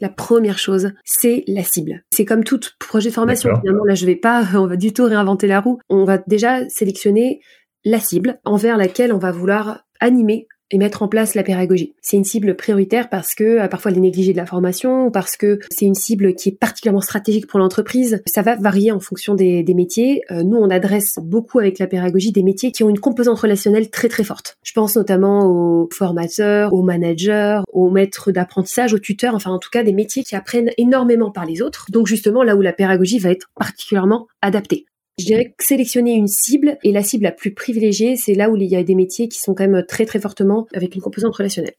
La 0.00 0.08
première 0.08 0.58
chose, 0.58 0.92
c'est 1.04 1.44
la 1.46 1.62
cible. 1.62 2.04
C'est 2.10 2.24
comme 2.24 2.42
tout 2.42 2.60
projet 2.80 3.10
de 3.10 3.14
formation. 3.14 3.50
Finalement, 3.60 3.84
là, 3.84 3.94
je 3.94 4.06
vais 4.06 4.16
pas, 4.16 4.44
on 4.54 4.66
va 4.66 4.76
du 4.76 4.92
tout 4.92 5.04
réinventer 5.04 5.46
la 5.46 5.60
roue. 5.60 5.78
On 5.88 6.04
va 6.04 6.18
déjà 6.18 6.68
sélectionner 6.68 7.40
la 7.84 8.00
cible 8.00 8.40
envers 8.44 8.76
laquelle 8.76 9.12
on 9.12 9.18
va 9.18 9.30
vouloir 9.30 9.84
animer 10.00 10.48
et 10.70 10.78
mettre 10.78 11.02
en 11.02 11.08
place 11.08 11.34
la 11.34 11.42
pédagogie. 11.42 11.94
C'est 12.00 12.16
une 12.16 12.24
cible 12.24 12.56
prioritaire 12.56 13.08
parce 13.08 13.34
que 13.34 13.44
euh, 13.44 13.68
parfois 13.68 13.90
elle 13.90 13.98
est 13.98 14.00
négligée 14.00 14.32
de 14.32 14.38
la 14.38 14.46
formation 14.46 15.10
parce 15.10 15.36
que 15.36 15.58
c'est 15.70 15.84
une 15.84 15.94
cible 15.94 16.34
qui 16.34 16.50
est 16.50 16.58
particulièrement 16.58 17.00
stratégique 17.00 17.46
pour 17.46 17.58
l'entreprise. 17.58 18.22
Ça 18.26 18.42
va 18.42 18.56
varier 18.56 18.92
en 18.92 19.00
fonction 19.00 19.34
des, 19.34 19.62
des 19.62 19.74
métiers. 19.74 20.22
Euh, 20.30 20.42
nous, 20.42 20.56
on 20.56 20.70
adresse 20.70 21.18
beaucoup 21.22 21.58
avec 21.58 21.78
la 21.78 21.86
pédagogie 21.86 22.32
des 22.32 22.42
métiers 22.42 22.72
qui 22.72 22.82
ont 22.82 22.90
une 22.90 22.98
composante 22.98 23.38
relationnelle 23.38 23.90
très 23.90 24.08
très 24.08 24.24
forte. 24.24 24.56
Je 24.62 24.72
pense 24.72 24.96
notamment 24.96 25.46
aux 25.46 25.88
formateurs, 25.92 26.72
aux 26.72 26.82
managers, 26.82 27.60
aux 27.72 27.90
maîtres 27.90 28.32
d'apprentissage, 28.32 28.94
aux 28.94 28.98
tuteurs, 28.98 29.34
enfin 29.34 29.50
en 29.50 29.58
tout 29.58 29.70
cas 29.70 29.82
des 29.82 29.92
métiers 29.92 30.24
qui 30.24 30.34
apprennent 30.34 30.70
énormément 30.78 31.30
par 31.30 31.44
les 31.44 31.62
autres. 31.62 31.86
Donc 31.90 32.06
justement 32.06 32.42
là 32.42 32.56
où 32.56 32.62
la 32.62 32.72
pédagogie 32.72 33.18
va 33.18 33.30
être 33.30 33.50
particulièrement 33.54 34.26
adaptée. 34.42 34.86
Je 35.18 35.26
dirais 35.26 35.54
que 35.56 35.64
sélectionner 35.64 36.14
une 36.14 36.26
cible 36.26 36.76
et 36.82 36.90
la 36.90 37.04
cible 37.04 37.24
la 37.24 37.32
plus 37.32 37.54
privilégiée, 37.54 38.16
c'est 38.16 38.34
là 38.34 38.50
où 38.50 38.56
il 38.56 38.64
y 38.64 38.74
a 38.74 38.82
des 38.82 38.96
métiers 38.96 39.28
qui 39.28 39.38
sont 39.38 39.54
quand 39.54 39.68
même 39.68 39.84
très 39.86 40.06
très 40.06 40.18
fortement 40.18 40.66
avec 40.74 40.94
une 40.94 41.00
composante 41.00 41.36
relationnelle. 41.36 41.74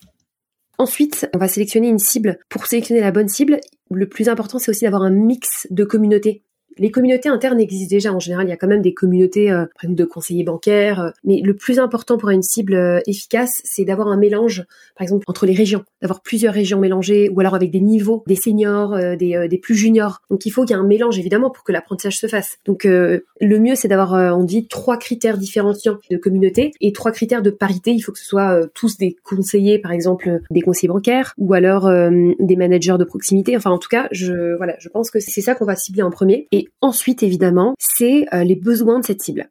Ensuite, 0.77 1.29
on 1.33 1.37
va 1.37 1.47
sélectionner 1.47 1.89
une 1.89 1.99
cible. 1.99 2.39
Pour 2.49 2.65
sélectionner 2.65 3.01
la 3.01 3.11
bonne 3.11 3.27
cible, 3.27 3.59
le 3.91 4.07
plus 4.07 4.29
important, 4.29 4.57
c'est 4.57 4.71
aussi 4.71 4.85
d'avoir 4.85 5.03
un 5.03 5.09
mix 5.09 5.67
de 5.69 5.83
communautés 5.83 6.43
les 6.77 6.91
communautés 6.91 7.29
internes 7.29 7.59
existent 7.59 7.95
déjà. 7.95 8.13
En 8.13 8.19
général, 8.19 8.47
il 8.47 8.49
y 8.49 8.53
a 8.53 8.57
quand 8.57 8.67
même 8.67 8.81
des 8.81 8.93
communautés 8.93 9.51
euh, 9.51 9.65
de 9.83 10.05
conseillers 10.05 10.43
bancaires. 10.43 10.99
Euh, 10.99 11.09
mais 11.23 11.41
le 11.43 11.55
plus 11.55 11.79
important 11.79 12.17
pour 12.17 12.29
une 12.29 12.41
cible 12.41 12.75
euh, 12.75 12.99
efficace, 13.07 13.61
c'est 13.63 13.85
d'avoir 13.85 14.07
un 14.07 14.17
mélange, 14.17 14.65
par 14.97 15.03
exemple, 15.03 15.25
entre 15.27 15.45
les 15.45 15.53
régions, 15.53 15.83
d'avoir 16.01 16.21
plusieurs 16.21 16.53
régions 16.53 16.79
mélangées, 16.79 17.29
ou 17.29 17.39
alors 17.39 17.55
avec 17.55 17.71
des 17.71 17.79
niveaux, 17.79 18.23
des 18.27 18.35
seniors, 18.35 18.97
des, 19.17 19.47
des, 19.49 19.57
plus 19.57 19.75
juniors. 19.75 20.21
Donc 20.29 20.45
il 20.45 20.51
faut 20.51 20.63
qu'il 20.63 20.75
y 20.75 20.79
ait 20.79 20.81
un 20.81 20.85
mélange, 20.85 21.17
évidemment, 21.17 21.49
pour 21.49 21.63
que 21.63 21.71
l'apprentissage 21.71 22.17
se 22.17 22.27
fasse. 22.27 22.57
Donc 22.65 22.83
le 22.83 23.23
mieux, 23.41 23.75
c'est 23.75 23.87
d'avoir, 23.87 24.37
on 24.37 24.43
dit, 24.43 24.67
trois 24.67 24.97
critères 24.97 25.37
différenciants 25.37 25.97
de 26.09 26.17
communauté 26.17 26.71
et 26.81 26.91
trois 26.93 27.11
critères 27.11 27.41
de 27.41 27.49
parité. 27.49 27.91
Il 27.91 28.01
faut 28.01 28.11
que 28.11 28.19
ce 28.19 28.25
soit 28.25 28.61
tous 28.73 28.97
des 28.97 29.15
conseillers, 29.23 29.79
par 29.79 29.91
exemple, 29.91 30.39
des 30.51 30.61
conseillers 30.61 30.89
bancaires, 30.89 31.33
ou 31.37 31.53
alors 31.53 31.89
des 31.89 32.55
managers 32.55 32.97
de 32.97 33.05
proximité. 33.05 33.55
Enfin, 33.57 33.71
en 33.71 33.79
tout 33.79 33.89
cas, 33.89 34.07
je, 34.11 34.55
voilà, 34.57 34.75
je 34.79 34.89
pense 34.89 35.11
que 35.11 35.19
c'est 35.19 35.41
ça 35.41 35.55
qu'on 35.55 35.65
va 35.65 35.75
cibler 35.75 36.03
en 36.03 36.11
premier. 36.11 36.47
Ensuite, 36.81 37.23
évidemment, 37.23 37.75
c'est 37.79 38.25
euh, 38.33 38.43
les 38.43 38.55
besoins 38.55 38.99
de 38.99 39.05
cette 39.05 39.21
cible 39.21 39.49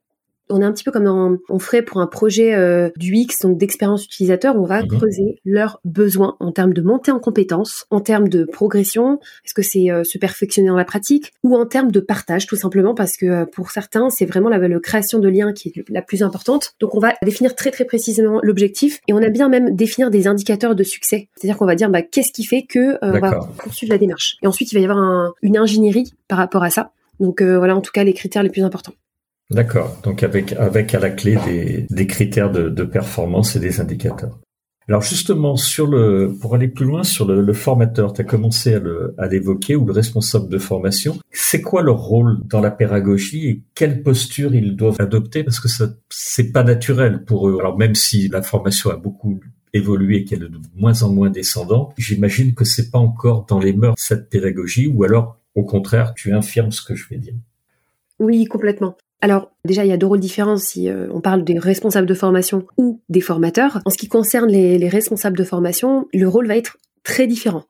on 0.50 0.61
est 0.61 0.64
un 0.64 0.73
petit 0.73 0.85
peu 0.85 0.90
comme 0.90 1.38
on 1.49 1.59
ferait 1.59 1.83
pour 1.83 2.00
un 2.00 2.06
projet 2.06 2.54
euh, 2.54 2.90
du 2.97 3.14
X, 3.14 3.40
donc 3.40 3.59
d'expérience 3.59 4.04
utilisateur, 4.04 4.56
on 4.56 4.64
va 4.64 4.83
mhm. 4.83 4.88
creuser 4.88 5.40
leurs 5.44 5.80
besoins 5.85 6.37
en 6.40 6.52
termes 6.52 6.75
de 6.75 6.83
montée 6.83 7.11
en 7.11 7.18
compétences, 7.18 7.87
en 7.90 8.00
termes 8.00 8.28
de 8.28 8.44
progression, 8.44 9.21
est-ce 9.44 9.54
que 9.54 9.62
c'est 9.62 9.90
euh, 9.90 10.04
se 10.04 10.18
perfectionner 10.18 10.68
dans 10.68 10.76
la 10.76 10.85
pratique, 10.85 11.33
ou 11.42 11.56
en 11.56 11.66
termes 11.66 11.90
de 11.90 12.00
partage, 12.00 12.47
tout 12.47 12.56
simplement 12.56 12.94
parce 12.94 13.16
que 13.16 13.26
euh, 13.26 13.47
pour 13.47 13.71
certains, 13.71 14.11
c'est 14.11 14.26
vraiment 14.26 14.49
la, 14.49 14.58
la, 14.58 14.80
création 14.80 15.19
de 15.19 15.28
liens 15.28 15.52
qui 15.52 15.69
est 15.69 15.84
la 15.89 16.02
plus 16.02 16.23
importante. 16.23 16.75
Donc 16.80 16.95
on 16.95 16.99
va 16.99 17.15
définir 17.23 17.54
très 17.54 17.71
très 17.71 17.84
précisément 17.84 18.41
l'objectif 18.43 19.00
et 19.08 19.12
on 19.12 19.23
a 19.23 19.30
bien 19.30 19.49
même 19.49 19.75
définir 19.75 20.10
des 20.10 20.26
indicateurs 20.26 20.75
de 20.75 20.82
succès. 20.82 21.28
C'est-à-dire 21.36 21.56
qu'on 21.56 21.67
va 21.67 21.75
dire 21.75 21.89
bah, 21.89 22.02
qu'est-ce 22.02 22.32
qui 22.32 22.45
fait 22.45 22.62
que 22.62 22.99
on 23.02 23.19
va 23.19 23.39
poursuivre 23.58 23.93
la 23.93 23.99
démarche. 23.99 24.36
Et 24.43 24.47
ensuite, 24.47 24.73
il 24.73 24.75
va 24.75 24.80
y 24.80 24.84
avoir 24.84 25.32
une 25.43 25.56
ingénierie 25.56 26.12
par 26.28 26.39
rapport 26.39 26.62
à 26.62 26.71
ça. 26.71 26.91
Donc 27.21 27.43
voilà 27.43 27.77
en 27.77 27.81
tout 27.81 27.93
cas 27.93 28.05
les 28.05 28.15
critères 28.15 28.43
les 28.43 28.50
plus 28.50 28.63
importants. 28.63 28.95
D'accord. 29.50 29.99
Donc 30.03 30.23
avec 30.23 30.53
avec 30.55 30.95
à 30.95 31.00
la 31.00 31.11
clé 31.11 31.37
des, 31.45 31.87
des 31.91 32.07
critères 32.07 32.50
de, 32.50 32.69
de 32.69 32.85
performance 32.85 33.57
et 33.57 33.61
des 33.61 33.81
indicateurs. 33.81 34.39
Alors 34.89 35.03
justement 35.03 35.57
sur 35.57 35.87
le 35.87 36.35
pour 36.41 36.55
aller 36.55 36.69
plus 36.69 36.85
loin 36.85 37.05
sur 37.05 37.27
le, 37.27 37.41
le 37.41 37.53
formateur, 37.53 38.13
tu 38.13 38.21
as 38.21 38.25
commencé 38.25 38.79
à 39.17 39.27
l'évoquer 39.29 39.77
ou 39.77 39.87
le 39.87 39.93
responsable 39.93 40.49
de 40.49 40.59
formation. 40.59 41.19
C'est 41.31 41.63
quoi 41.63 41.83
leur 41.83 41.99
rôle 41.99 42.39
dans 42.47 42.61
la 42.61 42.71
pédagogie 42.71 43.49
et 43.49 43.63
quelle 43.75 44.03
posture 44.03 44.55
ils 44.55 44.77
doivent 44.77 45.00
adopter? 45.00 45.45
Parce 45.45 45.61
que 45.61 45.69
ça 45.69 45.89
c'est 46.11 46.53
pas 46.53 46.65
naturel 46.65 47.25
pour 47.25 47.49
eux. 47.49 47.59
Alors 47.61 47.79
même 47.79 47.95
si 47.95 48.29
la 48.29 48.43
formation 48.43 48.91
a 48.91 48.97
beaucoup 48.97 49.41
évolué 49.73 50.19
et 50.19 50.25
qu'elle 50.25 50.45
est 50.45 50.49
de 50.49 50.61
moins 50.77 51.03
en 51.03 51.11
moins 51.13 51.31
descendante, 51.31 51.93
j'imagine 51.97 52.55
que 52.55 52.65
c'est 52.65 52.91
pas 52.91 52.99
encore 52.99 53.47
dans 53.49 53.59
les 53.59 53.73
mœurs 53.73 53.95
cette 53.99 54.31
pédagogie 54.31 54.87
ou 54.87 55.05
alors 55.05 55.39
au 55.54 55.64
contraire 55.64 56.14
tu 56.14 56.32
infirmes 56.32 56.73
ce 56.73 56.82
que 56.82 56.95
je 56.95 57.08
vais 57.08 57.17
dire. 57.17 57.34
Oui, 58.19 58.45
complètement. 58.45 58.97
Alors 59.21 59.52
déjà, 59.64 59.86
il 59.86 59.88
y 59.88 59.93
a 59.93 59.97
deux 59.97 60.06
rôles 60.06 60.21
différents 60.21 60.58
si 60.58 60.88
euh, 60.88 61.08
on 61.10 61.21
parle 61.21 61.45
des 61.45 61.58
responsables 61.58 62.06
de 62.06 62.14
formation 62.14 62.67
ou 62.76 63.00
des 63.08 63.23
formateurs. 63.23 63.80
En 63.86 63.90
ce 63.90 63.97
qui 63.97 64.06
concerne 64.06 64.50
les, 64.50 64.88
responsables 64.88 65.36
de 65.36 65.45
formation, 65.45 66.08
le 66.12 66.28
rôle 66.28 66.47
va 66.47 66.56
être 66.56 66.76
très 67.04 67.26
différent. 67.26 67.64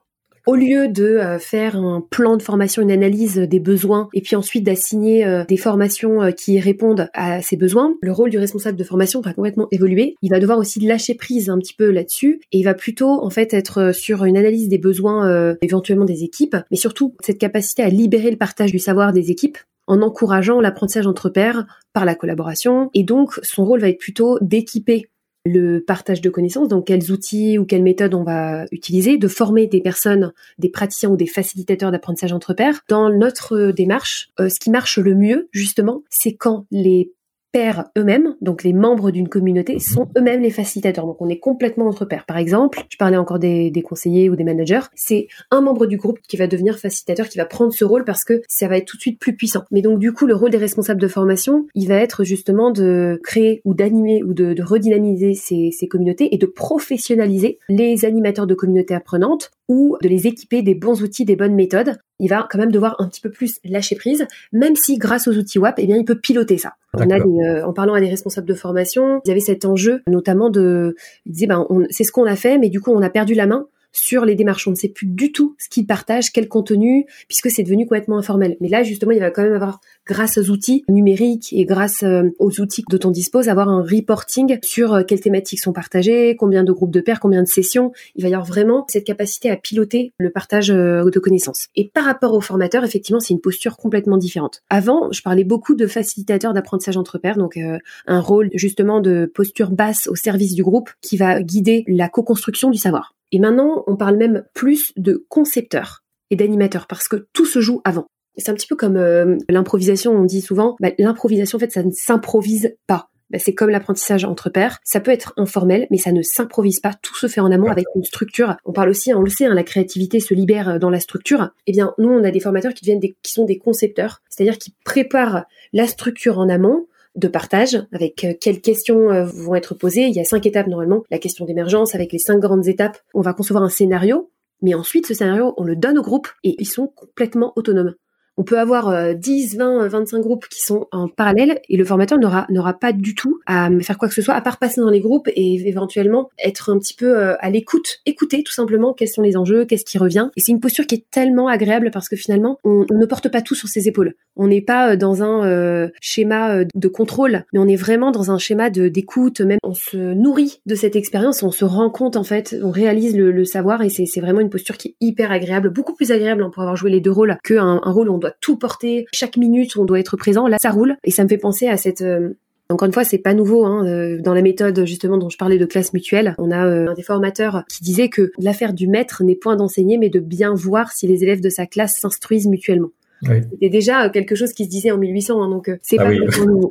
Au 0.46 0.56
lieu 0.56 0.88
de 0.88 1.04
euh, 1.04 1.38
faire 1.38 1.76
un 1.76 2.02
plan 2.02 2.36
de 2.36 2.42
formation, 2.42 2.82
une 2.82 2.90
analyse 2.90 3.36
des 3.38 3.60
besoins, 3.60 4.08
et 4.12 4.20
puis 4.20 4.36
ensuite 4.36 4.64
d'assigner 4.64 5.24
euh, 5.24 5.44
des 5.46 5.56
formations 5.56 6.32
qui 6.32 6.60
répondent 6.60 7.08
à 7.14 7.40
ces 7.40 7.56
besoins, 7.56 7.94
le 8.02 8.12
rôle 8.12 8.28
du 8.28 8.38
responsable 8.38 8.76
de 8.76 8.84
formation 8.84 9.22
va 9.22 9.32
complètement 9.32 9.68
évoluer. 9.70 10.16
Il 10.20 10.30
va 10.30 10.40
devoir 10.40 10.58
aussi 10.58 10.80
lâcher 10.80 11.14
prise 11.14 11.48
un 11.48 11.58
petit 11.58 11.74
peu 11.74 11.90
là-dessus, 11.90 12.40
et 12.52 12.58
il 12.58 12.64
va 12.64 12.74
plutôt 12.74 13.24
en 13.24 13.30
fait 13.30 13.54
être 13.54 13.94
sur 13.94 14.24
une 14.24 14.36
analyse 14.36 14.68
des 14.68 14.78
besoins 14.78 15.54
éventuellement 15.62 16.04
des 16.04 16.24
équipes, 16.24 16.56
mais 16.70 16.76
surtout 16.76 17.14
cette 17.20 17.38
capacité 17.38 17.82
à 17.82 17.88
libérer 17.88 18.30
le 18.30 18.36
partage 18.36 18.72
du 18.72 18.78
savoir 18.78 19.12
des 19.12 19.30
équipes 19.30 19.58
en 19.86 20.02
encourageant 20.02 20.60
l'apprentissage 20.60 21.06
entre 21.06 21.28
pairs 21.28 21.66
par 21.92 22.04
la 22.04 22.14
collaboration. 22.14 22.90
Et 22.94 23.04
donc, 23.04 23.38
son 23.42 23.64
rôle 23.64 23.80
va 23.80 23.88
être 23.88 23.98
plutôt 23.98 24.38
d'équiper 24.40 25.08
le 25.44 25.80
partage 25.80 26.20
de 26.20 26.30
connaissances, 26.30 26.68
donc 26.68 26.86
quels 26.86 27.12
outils 27.12 27.58
ou 27.58 27.64
quelles 27.64 27.82
méthodes 27.82 28.14
on 28.14 28.24
va 28.24 28.64
utiliser, 28.72 29.18
de 29.18 29.28
former 29.28 29.66
des 29.66 29.80
personnes, 29.80 30.32
des 30.58 30.70
praticiens 30.70 31.10
ou 31.10 31.16
des 31.16 31.26
facilitateurs 31.26 31.92
d'apprentissage 31.92 32.32
entre 32.32 32.54
pairs. 32.54 32.80
Dans 32.88 33.10
notre 33.10 33.70
démarche, 33.70 34.30
euh, 34.40 34.48
ce 34.48 34.58
qui 34.58 34.70
marche 34.70 34.98
le 34.98 35.14
mieux, 35.14 35.48
justement, 35.52 36.02
c'est 36.08 36.34
quand 36.34 36.66
les 36.70 37.12
pairs 37.54 37.84
eux-mêmes, 37.96 38.34
donc 38.40 38.64
les 38.64 38.72
membres 38.72 39.12
d'une 39.12 39.28
communauté, 39.28 39.74
mhm. 39.74 39.78
sont 39.78 40.08
eux-mêmes 40.18 40.42
les 40.42 40.50
facilitateurs. 40.50 41.06
Donc 41.06 41.22
on 41.22 41.28
est 41.28 41.38
complètement 41.38 41.86
entre 41.86 42.04
pairs. 42.04 42.26
Par 42.26 42.36
exemple, 42.36 42.82
je 42.90 42.96
parlais 42.96 43.16
encore 43.16 43.38
des, 43.38 43.72
conseillers 43.84 44.28
ou 44.28 44.34
des 44.34 44.42
managers, 44.42 44.80
c'est 44.96 45.28
un 45.52 45.60
membre 45.60 45.86
du 45.86 45.96
groupe 45.96 46.18
qui 46.26 46.36
va 46.36 46.48
devenir 46.48 46.78
facilitateur, 46.78 47.28
qui 47.28 47.38
va 47.38 47.44
prendre 47.44 47.72
ce 47.72 47.84
rôle 47.84 48.04
parce 48.04 48.24
que 48.24 48.42
ça 48.48 48.66
va 48.66 48.76
être 48.76 48.86
tout 48.86 48.96
de 48.96 49.02
suite 49.02 49.20
plus 49.20 49.36
puissant. 49.36 49.62
Mais 49.70 49.82
donc 49.82 50.00
du 50.00 50.12
coup, 50.12 50.26
le 50.26 50.34
rôle 50.34 50.50
des 50.50 50.58
responsables 50.58 51.00
de 51.00 51.06
formation, 51.06 51.66
il 51.76 51.86
va 51.86 51.94
être 51.94 52.24
justement 52.24 52.72
de 52.72 53.20
créer 53.22 53.62
ou 53.64 53.74
d'animer 53.74 54.24
ou 54.24 54.34
de, 54.34 54.60
redynamiser 54.60 55.34
ces, 55.34 55.70
ces 55.70 55.86
communautés 55.86 56.34
et 56.34 56.38
de 56.38 56.46
professionnaliser 56.46 57.58
les 57.68 58.04
animateurs 58.04 58.48
de 58.48 58.54
communautés 58.54 58.94
apprenantes 58.94 59.52
ou 59.68 59.96
de 60.02 60.08
les 60.08 60.26
équiper 60.26 60.62
des 60.62 60.74
bons 60.74 61.02
outils, 61.02 61.24
des 61.24 61.36
bonnes 61.36 61.54
méthodes. 61.54 61.98
Il 62.24 62.28
va 62.28 62.48
quand 62.50 62.56
même 62.56 62.72
devoir 62.72 62.96
un 63.00 63.06
petit 63.06 63.20
peu 63.20 63.28
plus 63.28 63.60
lâcher 63.64 63.96
prise, 63.96 64.26
même 64.50 64.76
si 64.76 64.96
grâce 64.96 65.28
aux 65.28 65.34
outils 65.34 65.58
WAP, 65.58 65.74
eh 65.76 65.86
bien, 65.86 65.98
il 65.98 66.06
peut 66.06 66.18
piloter 66.18 66.56
ça. 66.56 66.72
On 66.94 67.10
a 67.10 67.18
euh, 67.18 67.62
en 67.66 67.74
parlant 67.74 67.92
à 67.92 68.00
des 68.00 68.08
responsables 68.08 68.46
de 68.46 68.54
formation, 68.54 69.20
il 69.26 69.28
y 69.28 69.30
avait 69.30 69.40
cet 69.40 69.66
enjeu, 69.66 70.00
notamment 70.06 70.48
de, 70.48 70.96
ils 71.26 71.32
disaient, 71.32 71.46
ben, 71.46 71.66
c'est 71.90 72.04
ce 72.04 72.12
qu'on 72.12 72.24
a 72.24 72.34
fait, 72.34 72.56
mais 72.56 72.70
du 72.70 72.80
coup, 72.80 72.92
on 72.92 73.02
a 73.02 73.10
perdu 73.10 73.34
la 73.34 73.46
main 73.46 73.66
sur 73.94 74.26
les 74.26 74.34
démarches. 74.34 74.68
On 74.68 74.72
ne 74.72 74.76
sait 74.76 74.88
plus 74.88 75.06
du 75.06 75.32
tout 75.32 75.56
ce 75.58 75.70
qu'ils 75.70 75.86
partagent, 75.86 76.32
quel 76.32 76.48
contenu, 76.48 77.06
puisque 77.28 77.50
c'est 77.50 77.62
devenu 77.62 77.84
complètement 77.86 78.18
informel. 78.18 78.56
Mais 78.60 78.68
là, 78.68 78.82
justement, 78.82 79.12
il 79.12 79.20
va 79.20 79.30
quand 79.30 79.42
même 79.42 79.54
avoir, 79.54 79.80
grâce 80.06 80.36
aux 80.36 80.50
outils 80.50 80.84
numériques 80.88 81.52
et 81.52 81.64
grâce 81.64 82.02
euh, 82.02 82.30
aux 82.38 82.60
outils 82.60 82.84
dont 82.90 83.08
on 83.08 83.10
dispose, 83.10 83.48
avoir 83.48 83.68
un 83.68 83.82
reporting 83.82 84.58
sur 84.62 84.92
euh, 84.92 85.02
quelles 85.04 85.20
thématiques 85.20 85.60
sont 85.60 85.72
partagées, 85.72 86.36
combien 86.36 86.64
de 86.64 86.72
groupes 86.72 86.90
de 86.90 87.00
pairs, 87.00 87.20
combien 87.20 87.42
de 87.42 87.48
sessions. 87.48 87.92
Il 88.16 88.22
va 88.22 88.28
y 88.28 88.34
avoir 88.34 88.46
vraiment 88.46 88.84
cette 88.88 89.04
capacité 89.04 89.50
à 89.50 89.56
piloter 89.56 90.12
le 90.18 90.30
partage 90.30 90.70
euh, 90.70 91.08
de 91.08 91.18
connaissances. 91.18 91.68
Et 91.76 91.88
par 91.88 92.04
rapport 92.04 92.34
aux 92.34 92.40
formateurs, 92.40 92.84
effectivement, 92.84 93.20
c'est 93.20 93.32
une 93.32 93.40
posture 93.40 93.76
complètement 93.76 94.16
différente. 94.16 94.62
Avant, 94.68 95.10
je 95.12 95.22
parlais 95.22 95.44
beaucoup 95.44 95.74
de 95.74 95.86
facilitateur 95.86 96.52
d'apprentissage 96.52 96.96
entre 96.96 97.18
pairs, 97.18 97.36
donc 97.36 97.58
un 98.06 98.20
rôle 98.20 98.50
justement 98.54 99.00
de 99.00 99.30
posture 99.32 99.70
basse 99.70 100.08
au 100.08 100.16
service 100.16 100.54
du 100.54 100.62
groupe 100.62 100.90
qui 101.00 101.16
va 101.16 101.40
guider 101.42 101.84
la 101.86 102.08
co-construction 102.08 102.70
du 102.70 102.78
savoir. 102.78 103.14
Et 103.34 103.40
maintenant, 103.40 103.82
on 103.88 103.96
parle 103.96 104.16
même 104.16 104.44
plus 104.54 104.92
de 104.96 105.26
concepteur 105.28 106.04
et 106.30 106.36
d'animateur 106.36 106.86
parce 106.86 107.08
que 107.08 107.26
tout 107.32 107.46
se 107.46 107.58
joue 107.58 107.80
avant. 107.82 108.06
C'est 108.36 108.48
un 108.48 108.54
petit 108.54 108.68
peu 108.68 108.76
comme 108.76 108.96
euh, 108.96 109.36
l'improvisation, 109.48 110.12
on 110.12 110.22
dit 110.22 110.40
souvent, 110.40 110.76
bah, 110.78 110.90
l'improvisation 111.00 111.56
en 111.56 111.58
fait 111.58 111.72
ça 111.72 111.82
ne 111.82 111.90
s'improvise 111.90 112.76
pas. 112.86 113.08
Bah, 113.30 113.40
c'est 113.40 113.52
comme 113.52 113.70
l'apprentissage 113.70 114.24
entre 114.24 114.50
pairs, 114.50 114.78
ça 114.84 115.00
peut 115.00 115.10
être 115.10 115.32
informel, 115.36 115.88
mais 115.90 115.98
ça 115.98 116.12
ne 116.12 116.22
s'improvise 116.22 116.78
pas. 116.78 116.92
Tout 117.02 117.16
se 117.16 117.26
fait 117.26 117.40
en 117.40 117.50
amont 117.50 117.72
avec 117.72 117.86
une 117.96 118.04
structure. 118.04 118.54
On 118.64 118.72
parle 118.72 118.90
aussi, 118.90 119.12
on 119.12 119.22
le 119.22 119.30
sait, 119.30 119.46
hein, 119.46 119.54
la 119.54 119.64
créativité 119.64 120.20
se 120.20 120.32
libère 120.32 120.68
euh, 120.68 120.78
dans 120.78 120.90
la 120.90 121.00
structure. 121.00 121.50
Eh 121.66 121.72
bien, 121.72 121.92
nous, 121.98 122.10
on 122.10 122.22
a 122.22 122.30
des 122.30 122.38
formateurs 122.38 122.72
qui 122.72 122.84
deviennent 122.84 123.00
qui 123.00 123.32
sont 123.32 123.46
des 123.46 123.58
concepteurs, 123.58 124.22
c'est-à-dire 124.30 124.58
qui 124.58 124.76
préparent 124.84 125.46
la 125.72 125.88
structure 125.88 126.38
en 126.38 126.48
amont 126.48 126.86
de 127.14 127.28
partage 127.28 127.86
avec 127.92 128.24
euh, 128.24 128.34
quelles 128.40 128.60
questions 128.60 129.10
euh, 129.10 129.24
vont 129.24 129.54
être 129.54 129.74
posées. 129.74 130.06
Il 130.06 130.14
y 130.14 130.20
a 130.20 130.24
cinq 130.24 130.46
étapes 130.46 130.66
normalement. 130.66 131.04
La 131.10 131.18
question 131.18 131.44
d'émergence 131.44 131.94
avec 131.94 132.12
les 132.12 132.18
cinq 132.18 132.38
grandes 132.38 132.66
étapes. 132.68 132.98
On 133.14 133.20
va 133.20 133.32
concevoir 133.32 133.64
un 133.64 133.68
scénario, 133.68 134.30
mais 134.62 134.74
ensuite 134.74 135.06
ce 135.06 135.14
scénario, 135.14 135.54
on 135.56 135.64
le 135.64 135.76
donne 135.76 135.98
au 135.98 136.02
groupe 136.02 136.28
et 136.42 136.56
ils 136.58 136.68
sont 136.68 136.88
complètement 136.88 137.52
autonomes 137.56 137.94
on 138.36 138.44
peut 138.44 138.58
avoir 138.58 139.14
10, 139.14 139.56
20, 139.56 139.88
25 139.88 140.20
groupes 140.20 140.46
qui 140.48 140.60
sont 140.60 140.86
en 140.92 141.08
parallèle 141.08 141.60
et 141.68 141.76
le 141.76 141.84
formateur 141.84 142.18
n'aura 142.18 142.46
n'aura 142.50 142.74
pas 142.74 142.92
du 142.92 143.14
tout 143.14 143.40
à 143.46 143.68
faire 143.80 143.98
quoi 143.98 144.08
que 144.08 144.14
ce 144.14 144.22
soit 144.22 144.34
à 144.34 144.40
part 144.40 144.58
passer 144.58 144.80
dans 144.80 144.90
les 144.90 145.00
groupes 145.00 145.28
et 145.34 145.54
éventuellement 145.66 146.30
être 146.42 146.70
un 146.70 146.78
petit 146.78 146.94
peu 146.94 147.18
euh, 147.18 147.34
à 147.40 147.50
l'écoute, 147.50 148.00
écouter 148.06 148.42
tout 148.42 148.52
simplement 148.52 148.92
quels 148.92 149.08
sont 149.08 149.22
les 149.22 149.36
enjeux, 149.36 149.64
qu'est-ce 149.64 149.84
qui 149.84 149.98
revient. 149.98 150.30
Et 150.36 150.40
c'est 150.40 150.52
une 150.52 150.60
posture 150.60 150.86
qui 150.86 150.96
est 150.96 151.04
tellement 151.10 151.48
agréable 151.48 151.90
parce 151.92 152.08
que 152.08 152.16
finalement 152.16 152.58
on, 152.64 152.84
ne 152.90 153.06
porte 153.06 153.28
pas 153.28 153.42
tout 153.42 153.54
sur 153.54 153.68
ses 153.68 153.88
épaules. 153.88 154.14
On 154.36 154.48
n'est 154.48 154.60
pas 154.60 154.92
euh, 154.92 154.96
dans 154.96 155.22
un 155.22 155.46
euh, 155.46 155.88
schéma 156.00 156.64
de 156.64 156.88
contrôle, 156.88 157.44
mais 157.52 157.58
on 157.58 157.68
est 157.68 157.76
vraiment 157.76 158.10
dans 158.10 158.30
un 158.30 158.38
schéma 158.38 158.70
d'écoute. 158.70 159.40
Même 159.40 159.58
on 159.62 159.74
se 159.74 159.96
nourrit 159.96 160.60
de 160.66 160.74
cette 160.74 160.96
expérience, 160.96 161.42
on 161.42 161.50
se 161.50 161.64
rend 161.64 161.90
compte 161.90 162.16
en 162.16 162.24
fait, 162.24 162.56
on 162.62 162.70
réalise 162.70 163.16
le, 163.16 163.44
savoir 163.44 163.82
et 163.82 163.90
c'est 163.90 164.20
vraiment 164.20 164.40
une 164.40 164.48
posture 164.48 164.78
qui 164.78 164.88
est 164.88 164.96
hyper 165.00 165.30
agréable, 165.30 165.68
beaucoup 165.68 165.94
plus 165.94 166.12
agréable 166.12 166.50
pour 166.50 166.62
avoir 166.62 166.76
joué 166.76 166.90
les 166.90 167.00
deux 167.00 167.10
rôles 167.10 167.36
qu'un 167.44 167.80
un 167.82 167.92
rôle 167.92 168.08
où 168.08 168.14
on 168.14 168.18
tout 168.40 168.56
porter, 168.56 169.06
chaque 169.12 169.36
minute 169.36 169.76
on 169.76 169.84
doit 169.84 170.00
être 170.00 170.16
présent. 170.16 170.46
Là, 170.46 170.56
ça 170.60 170.70
roule 170.70 170.96
et 171.04 171.10
ça 171.10 171.24
me 171.24 171.28
fait 171.28 171.38
penser 171.38 171.68
à 171.68 171.76
cette 171.76 172.02
euh, 172.02 172.34
encore 172.70 172.86
une 172.86 172.94
fois, 172.94 173.04
c'est 173.04 173.18
pas 173.18 173.34
nouveau 173.34 173.66
hein, 173.66 173.86
euh, 173.86 174.18
dans 174.20 174.32
la 174.32 174.40
méthode 174.40 174.86
justement 174.86 175.18
dont 175.18 175.28
je 175.28 175.36
parlais 175.36 175.58
de 175.58 175.66
classe 175.66 175.92
mutuelle. 175.92 176.34
On 176.38 176.50
a 176.50 176.66
euh, 176.66 176.88
un 176.88 176.94
des 176.94 177.02
formateurs 177.02 177.64
qui 177.68 177.82
disait 177.84 178.08
que 178.08 178.32
l'affaire 178.38 178.72
du 178.72 178.88
maître 178.88 179.22
n'est 179.22 179.34
point 179.34 179.56
d'enseigner, 179.56 179.98
mais 179.98 180.08
de 180.08 180.18
bien 180.18 180.54
voir 180.54 180.92
si 180.92 181.06
les 181.06 181.22
élèves 181.22 181.42
de 181.42 181.50
sa 181.50 181.66
classe 181.66 181.98
s'instruisent 181.98 182.46
mutuellement. 182.46 182.88
C'était 183.22 183.70
déjà 183.70 184.08
quelque 184.10 184.34
chose 184.34 184.52
qui 184.52 184.64
se 184.64 184.70
disait 184.70 184.90
en 184.90 184.98
1800, 184.98 185.42
hein, 185.42 185.48
donc 185.48 185.70
c'est 185.82 185.96
ah 185.98 186.04
pas 186.04 186.12
nouveau. 186.46 186.70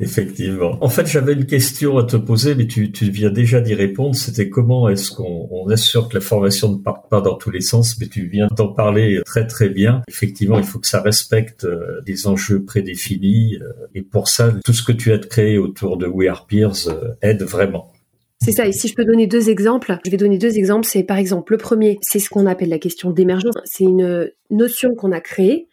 Effectivement. 0.00 0.78
En 0.80 0.88
fait, 0.88 1.06
j'avais 1.06 1.32
une 1.32 1.46
question 1.46 1.98
à 1.98 2.04
te 2.04 2.16
poser, 2.16 2.54
mais 2.54 2.66
tu, 2.66 2.92
tu 2.92 3.10
viens 3.10 3.30
déjà 3.30 3.60
d'y 3.60 3.74
répondre. 3.74 4.14
C'était 4.14 4.48
comment 4.48 4.88
est-ce 4.88 5.10
qu'on 5.10 5.48
on 5.50 5.68
assure 5.68 6.08
que 6.08 6.14
la 6.14 6.20
formation 6.20 6.72
ne 6.72 6.78
parte 6.78 7.08
pas 7.10 7.20
dans 7.20 7.34
tous 7.34 7.50
les 7.50 7.60
sens, 7.60 7.98
mais 7.98 8.06
tu 8.06 8.26
viens 8.26 8.48
d'en 8.56 8.68
parler 8.68 9.20
très 9.24 9.46
très 9.46 9.68
bien. 9.68 10.02
Effectivement, 10.08 10.58
il 10.58 10.64
faut 10.64 10.78
que 10.78 10.86
ça 10.86 11.00
respecte 11.00 11.64
euh, 11.64 12.00
des 12.04 12.26
enjeux 12.26 12.64
prédéfinis, 12.64 13.56
euh, 13.56 13.72
et 13.94 14.02
pour 14.02 14.28
ça, 14.28 14.52
tout 14.64 14.72
ce 14.72 14.82
que 14.82 14.92
tu 14.92 15.12
as 15.12 15.18
créé 15.18 15.58
autour 15.58 15.96
de 15.96 16.06
We 16.06 16.28
Are 16.28 16.46
Peers 16.46 16.88
euh, 16.88 17.14
aide 17.22 17.42
vraiment. 17.42 17.92
C'est 18.40 18.52
ça. 18.52 18.66
Et 18.66 18.72
si 18.72 18.88
je 18.88 18.94
peux 18.94 19.04
donner 19.04 19.26
deux 19.26 19.48
exemples, 19.48 19.98
je 20.04 20.10
vais 20.10 20.18
donner 20.18 20.38
deux 20.38 20.58
exemples. 20.58 20.86
C'est 20.86 21.02
par 21.02 21.16
exemple 21.16 21.52
le 21.52 21.58
premier, 21.58 21.98
c'est 22.02 22.18
ce 22.18 22.28
qu'on 22.28 22.46
appelle 22.46 22.68
la 22.68 22.78
question 22.78 23.10
d'émergence. 23.10 23.54
C'est 23.64 23.84
une 23.84 24.30
notion 24.50 24.94
qu'on 24.94 25.10
a 25.10 25.20
créée 25.20 25.68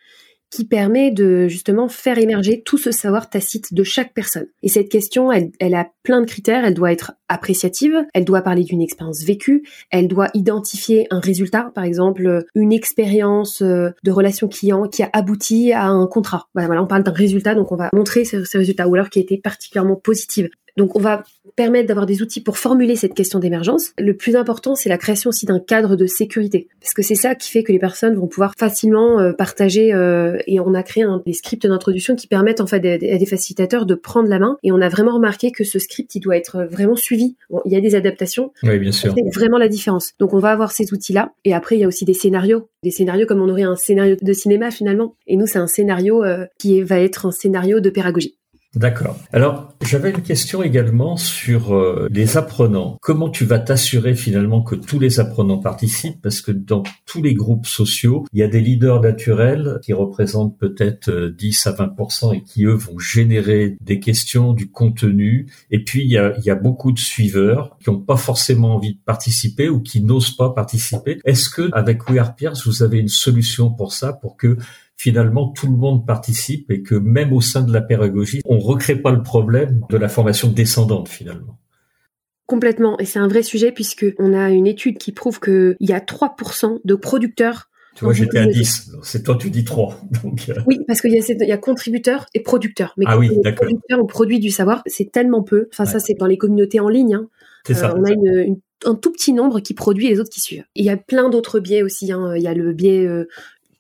qui 0.54 0.66
permet 0.66 1.10
de 1.10 1.48
justement 1.48 1.88
faire 1.88 2.20
émerger 2.20 2.62
tout 2.62 2.78
ce 2.78 2.92
savoir 2.92 3.28
tacite 3.28 3.74
de 3.74 3.84
chaque 3.84 4.14
personne. 4.14 4.46
Et 4.62 4.68
cette 4.68 4.88
question, 4.88 5.32
elle, 5.32 5.74
a 5.74 5.90
plein 6.04 6.22
de 6.22 6.28
critères. 6.28 6.64
Elle 6.64 6.76
doit 6.76 6.92
être 6.92 7.14
appréciative, 7.34 8.06
elle 8.14 8.26
doit 8.26 8.42
parler 8.42 8.64
d'une 8.64 8.82
expérience 8.82 9.24
vécue, 9.24 9.64
elle 9.92 10.08
doit 10.08 10.30
identifier 10.34 11.08
un 11.12 11.20
résultat, 11.20 11.72
par 11.76 11.84
exemple 11.84 12.46
une 12.56 12.72
expérience 12.72 13.62
euh, 13.62 13.90
de 14.04 14.12
relation 14.12 14.48
client 14.48 14.88
qui 14.88 15.04
a 15.04 15.10
abouti 15.14 15.74
à 15.74 15.88
un 15.88 16.08
contrat. 16.08 16.48
Voilà, 16.56 16.82
on 16.82 16.88
parle 16.88 17.04
d'un 17.04 17.12
résultat, 17.12 17.56
donc 17.56 17.72
on 17.72 17.76
va 17.76 17.90
montrer 17.94 18.26
ce, 18.26 18.44
ce 18.44 18.58
résultat, 18.58 18.88
ou 18.88 18.96
alors 18.96 19.10
qui 19.10 19.20
a 19.20 19.22
été 19.22 19.38
particulièrement 19.38 19.96
positive. 19.96 20.50
Donc 20.78 20.96
on 20.96 21.00
va 21.00 21.24
permettre 21.56 21.88
d'avoir 21.88 22.06
des 22.06 22.22
outils 22.22 22.42
pour 22.42 22.58
formuler 22.58 22.96
cette 22.96 23.14
question 23.14 23.40
d'émergence. 23.40 23.92
Le 24.00 24.16
plus 24.16 24.36
important, 24.36 24.76
c'est 24.76 24.90
la 24.90 24.98
création 24.98 25.30
aussi 25.30 25.46
d'un 25.46 25.60
cadre 25.60 25.96
de 25.96 26.08
sécurité, 26.08 26.68
parce 26.82 26.94
que 26.94 27.04
c'est 27.04 27.16
ça 27.16 27.36
qui 27.36 27.52
fait 27.52 27.64
que 27.64 27.72
les 27.72 27.80
personnes 27.80 28.16
vont 28.16 28.28
pouvoir 28.28 28.54
facilement 28.58 29.20
euh, 29.20 29.34
partager. 29.34 29.94
Euh, 29.94 30.38
et 30.48 30.60
on 30.60 30.74
a 30.74 30.82
créé 30.82 31.04
un, 31.04 31.22
des 31.26 31.34
scripts 31.34 31.68
d'introduction 31.68 32.16
qui 32.16 32.28
permettent 32.28 32.62
en 32.62 32.68
fait 32.68 32.78
à 32.78 32.98
des, 32.98 33.26
facilitateurs 33.26 33.86
de 33.86 33.96
prendre 33.96 34.30
la 34.30 34.40
main. 34.40 34.58
Et 34.64 34.72
on 34.72 34.82
a 34.82 34.90
vraiment 34.90 35.14
remarqué 35.14 35.52
que 35.52 35.64
ce 35.64 35.80
script, 35.80 36.16
il 36.16 36.20
doit 36.20 36.38
être 36.38 36.64
vraiment 36.64 36.96
suivi. 36.96 37.23
Il 37.66 37.72
y 37.72 37.76
a 37.76 37.82
des 37.82 37.96
adaptations. 37.96 38.52
Oui, 38.64 38.80
bien 38.80 38.92
sûr. 38.92 39.14
C'est 39.16 39.36
vraiment 39.36 39.58
la 39.58 39.68
différence. 39.68 40.14
Donc 40.20 40.34
on 40.34 40.40
va 40.40 40.52
avoir 40.52 40.72
ces 40.72 40.94
outils-là. 40.94 41.34
Et 41.46 41.54
après, 41.54 41.76
il 41.78 41.80
y 41.80 41.84
a 41.84 41.88
aussi 41.88 42.06
des 42.06 42.14
scénarios, 42.14 42.70
des 42.84 42.92
scénarios 42.92 43.26
comme 43.26 43.42
on 43.42 43.50
aurait 43.50 43.64
un 43.64 43.76
scénario 43.76 44.16
de 44.22 44.34
cinéma 44.34 44.72
finalement. 44.72 45.16
Et 45.28 45.38
nous, 45.38 45.48
c'est 45.48 45.60
un 45.60 45.68
scénario 45.68 46.24
euh, 46.24 46.46
qui 46.60 46.82
va 46.82 47.00
être 47.00 47.26
un 47.26 47.32
scénario 47.32 47.80
de 47.80 47.90
pédagogie. 47.90 48.38
D'accord. 48.76 49.20
Alors, 49.32 49.72
j'avais 49.86 50.10
une 50.10 50.24
question 50.24 50.64
également 50.64 51.16
sur 51.16 51.76
euh, 51.76 52.08
les 52.10 52.38
apprenants. 52.38 52.98
Comment 53.02 53.30
tu 53.30 53.46
vas 53.46 53.60
t'assurer 53.60 54.16
finalement 54.16 54.64
que 54.64 54.74
tous 54.74 54.98
les 54.98 55.20
apprenants 55.20 55.60
participent? 55.60 56.20
Parce 56.24 56.42
que 56.42 56.52
dans 56.52 56.82
tous 57.06 57.22
les 57.22 57.36
groupes 57.36 57.68
sociaux, 57.68 58.26
il 58.34 58.40
y 58.40 58.44
a 58.44 58.48
des 58.48 58.62
leaders 58.62 59.00
naturels 59.02 59.80
qui 59.84 59.94
représentent 59.94 60.58
peut-être 60.58 61.12
10 61.12 61.68
euh, 61.68 61.70
à 61.70 61.86
20% 61.86 62.36
et 62.36 62.42
qui, 62.42 62.66
eux, 62.66 62.74
vont 62.74 62.98
générer 62.98 63.78
des 63.80 64.00
questions, 64.00 64.54
du 64.54 64.72
contenu. 64.72 65.52
Et 65.70 65.84
puis, 65.84 66.04
il 66.04 66.10
y 66.10 66.18
a, 66.18 66.56
beaucoup 66.64 66.92
de 66.92 67.00
suiveurs 67.00 67.78
qui 67.84 67.90
n'ont 67.90 68.00
pas 68.00 68.16
forcément 68.16 68.76
envie 68.76 68.94
de 68.94 69.00
participer 69.06 69.70
ou 69.70 69.82
qui 69.82 70.02
n'osent 70.02 70.36
pas 70.36 70.52
participer. 70.52 71.20
Est-ce 71.26 71.50
que, 71.50 71.70
avec 71.74 72.10
We 72.10 72.20
Are 72.20 72.36
Peers, 72.36 72.54
vous 72.66 72.84
avez 72.84 73.00
une 73.00 73.08
solution 73.08 73.70
pour 73.70 73.92
ça, 73.92 74.14
pour 74.14 74.38
que 74.38 74.58
finalement 74.98 75.50
tout 75.50 75.68
le 75.68 75.78
monde 75.78 76.06
participe 76.06 76.70
et 76.72 76.82
que 76.82 76.96
même 76.96 77.34
au 77.34 77.42
sein 77.42 77.62
de 77.62 77.74
la 77.74 77.82
pédagogie, 77.82 78.42
on 78.46 78.60
recrée 78.60 78.96
pas 78.96 79.12
le 79.12 79.22
problème 79.22 79.82
de 79.90 79.98
la 79.98 80.10
formation 80.10 80.50
descendante 80.50 81.10
finalement. 81.10 81.60
Complètement, 82.46 83.00
et 83.00 83.06
c'est 83.06 83.20
un 83.20 83.28
vrai 83.28 83.42
sujet 83.42 83.72
puisque 83.72 84.06
on 84.20 84.34
a 84.34 84.50
une 84.50 84.68
étude 84.68 84.98
qui 84.98 85.12
prouve 85.12 85.40
qu'il 85.40 85.76
y 85.80 85.94
a 85.94 86.00
3% 86.00 86.80
de 86.84 86.96
producteurs 86.96 87.70
tu 87.96 88.06
vois, 88.06 88.14
j'étais 88.14 88.40
à 88.40 88.48
10. 88.48 88.92
C'est 89.04 89.24
toi, 89.24 89.38
tu 89.40 89.52
dis 89.52 89.64
3. 89.64 90.02
Donc, 90.24 90.50
euh. 90.50 90.56
Oui, 90.66 90.80
parce 90.88 91.00
qu'il 91.00 91.14
y, 91.14 91.18
y, 91.18 91.52
a 91.52 91.58
contributeurs 91.58 92.26
et 92.34 92.42
producteurs. 92.42 92.94
Mais 92.98 93.06
ah 93.08 93.20
oui, 93.20 93.30
les 93.44 93.54
producteurs 93.54 94.00
ont 94.02 94.08
produit 94.08 94.40
du 94.40 94.50
savoir, 94.50 94.82
c'est 94.88 95.12
tellement 95.12 95.44
peu. 95.44 95.68
Enfin, 95.72 95.86
ça, 95.86 96.00
c'est 96.00 96.16
dans 96.16 96.26
les 96.26 96.38
communautés 96.38 96.80
en 96.80 96.90
ligne. 96.90 97.14
Hein. 97.14 97.28
C'est 97.66 97.76
ça. 97.76 97.92
Euh, 97.92 97.94
on 97.98 98.04
a 98.04 98.12
une, 98.12 98.60
un 98.86 98.96
tout 98.96 99.12
petit 99.12 99.34
nombre 99.34 99.60
qui 99.60 99.74
produit 99.74 100.08
et 100.08 100.10
les 100.10 100.20
autres 100.20 100.32
qui 100.32 100.42
suivent. 100.42 100.66
il 100.76 100.86
y 100.86 100.90
a 100.90 100.98
plein 100.98 101.30
d'autres 101.30 101.60
biais 101.60 101.84
aussi. 101.84 102.12
Hein. 102.12 102.36
Il 102.36 102.42
y 102.42 102.48
a 102.48 102.54
le 102.54 102.74
biais, 102.74 103.06
euh, 103.06 103.28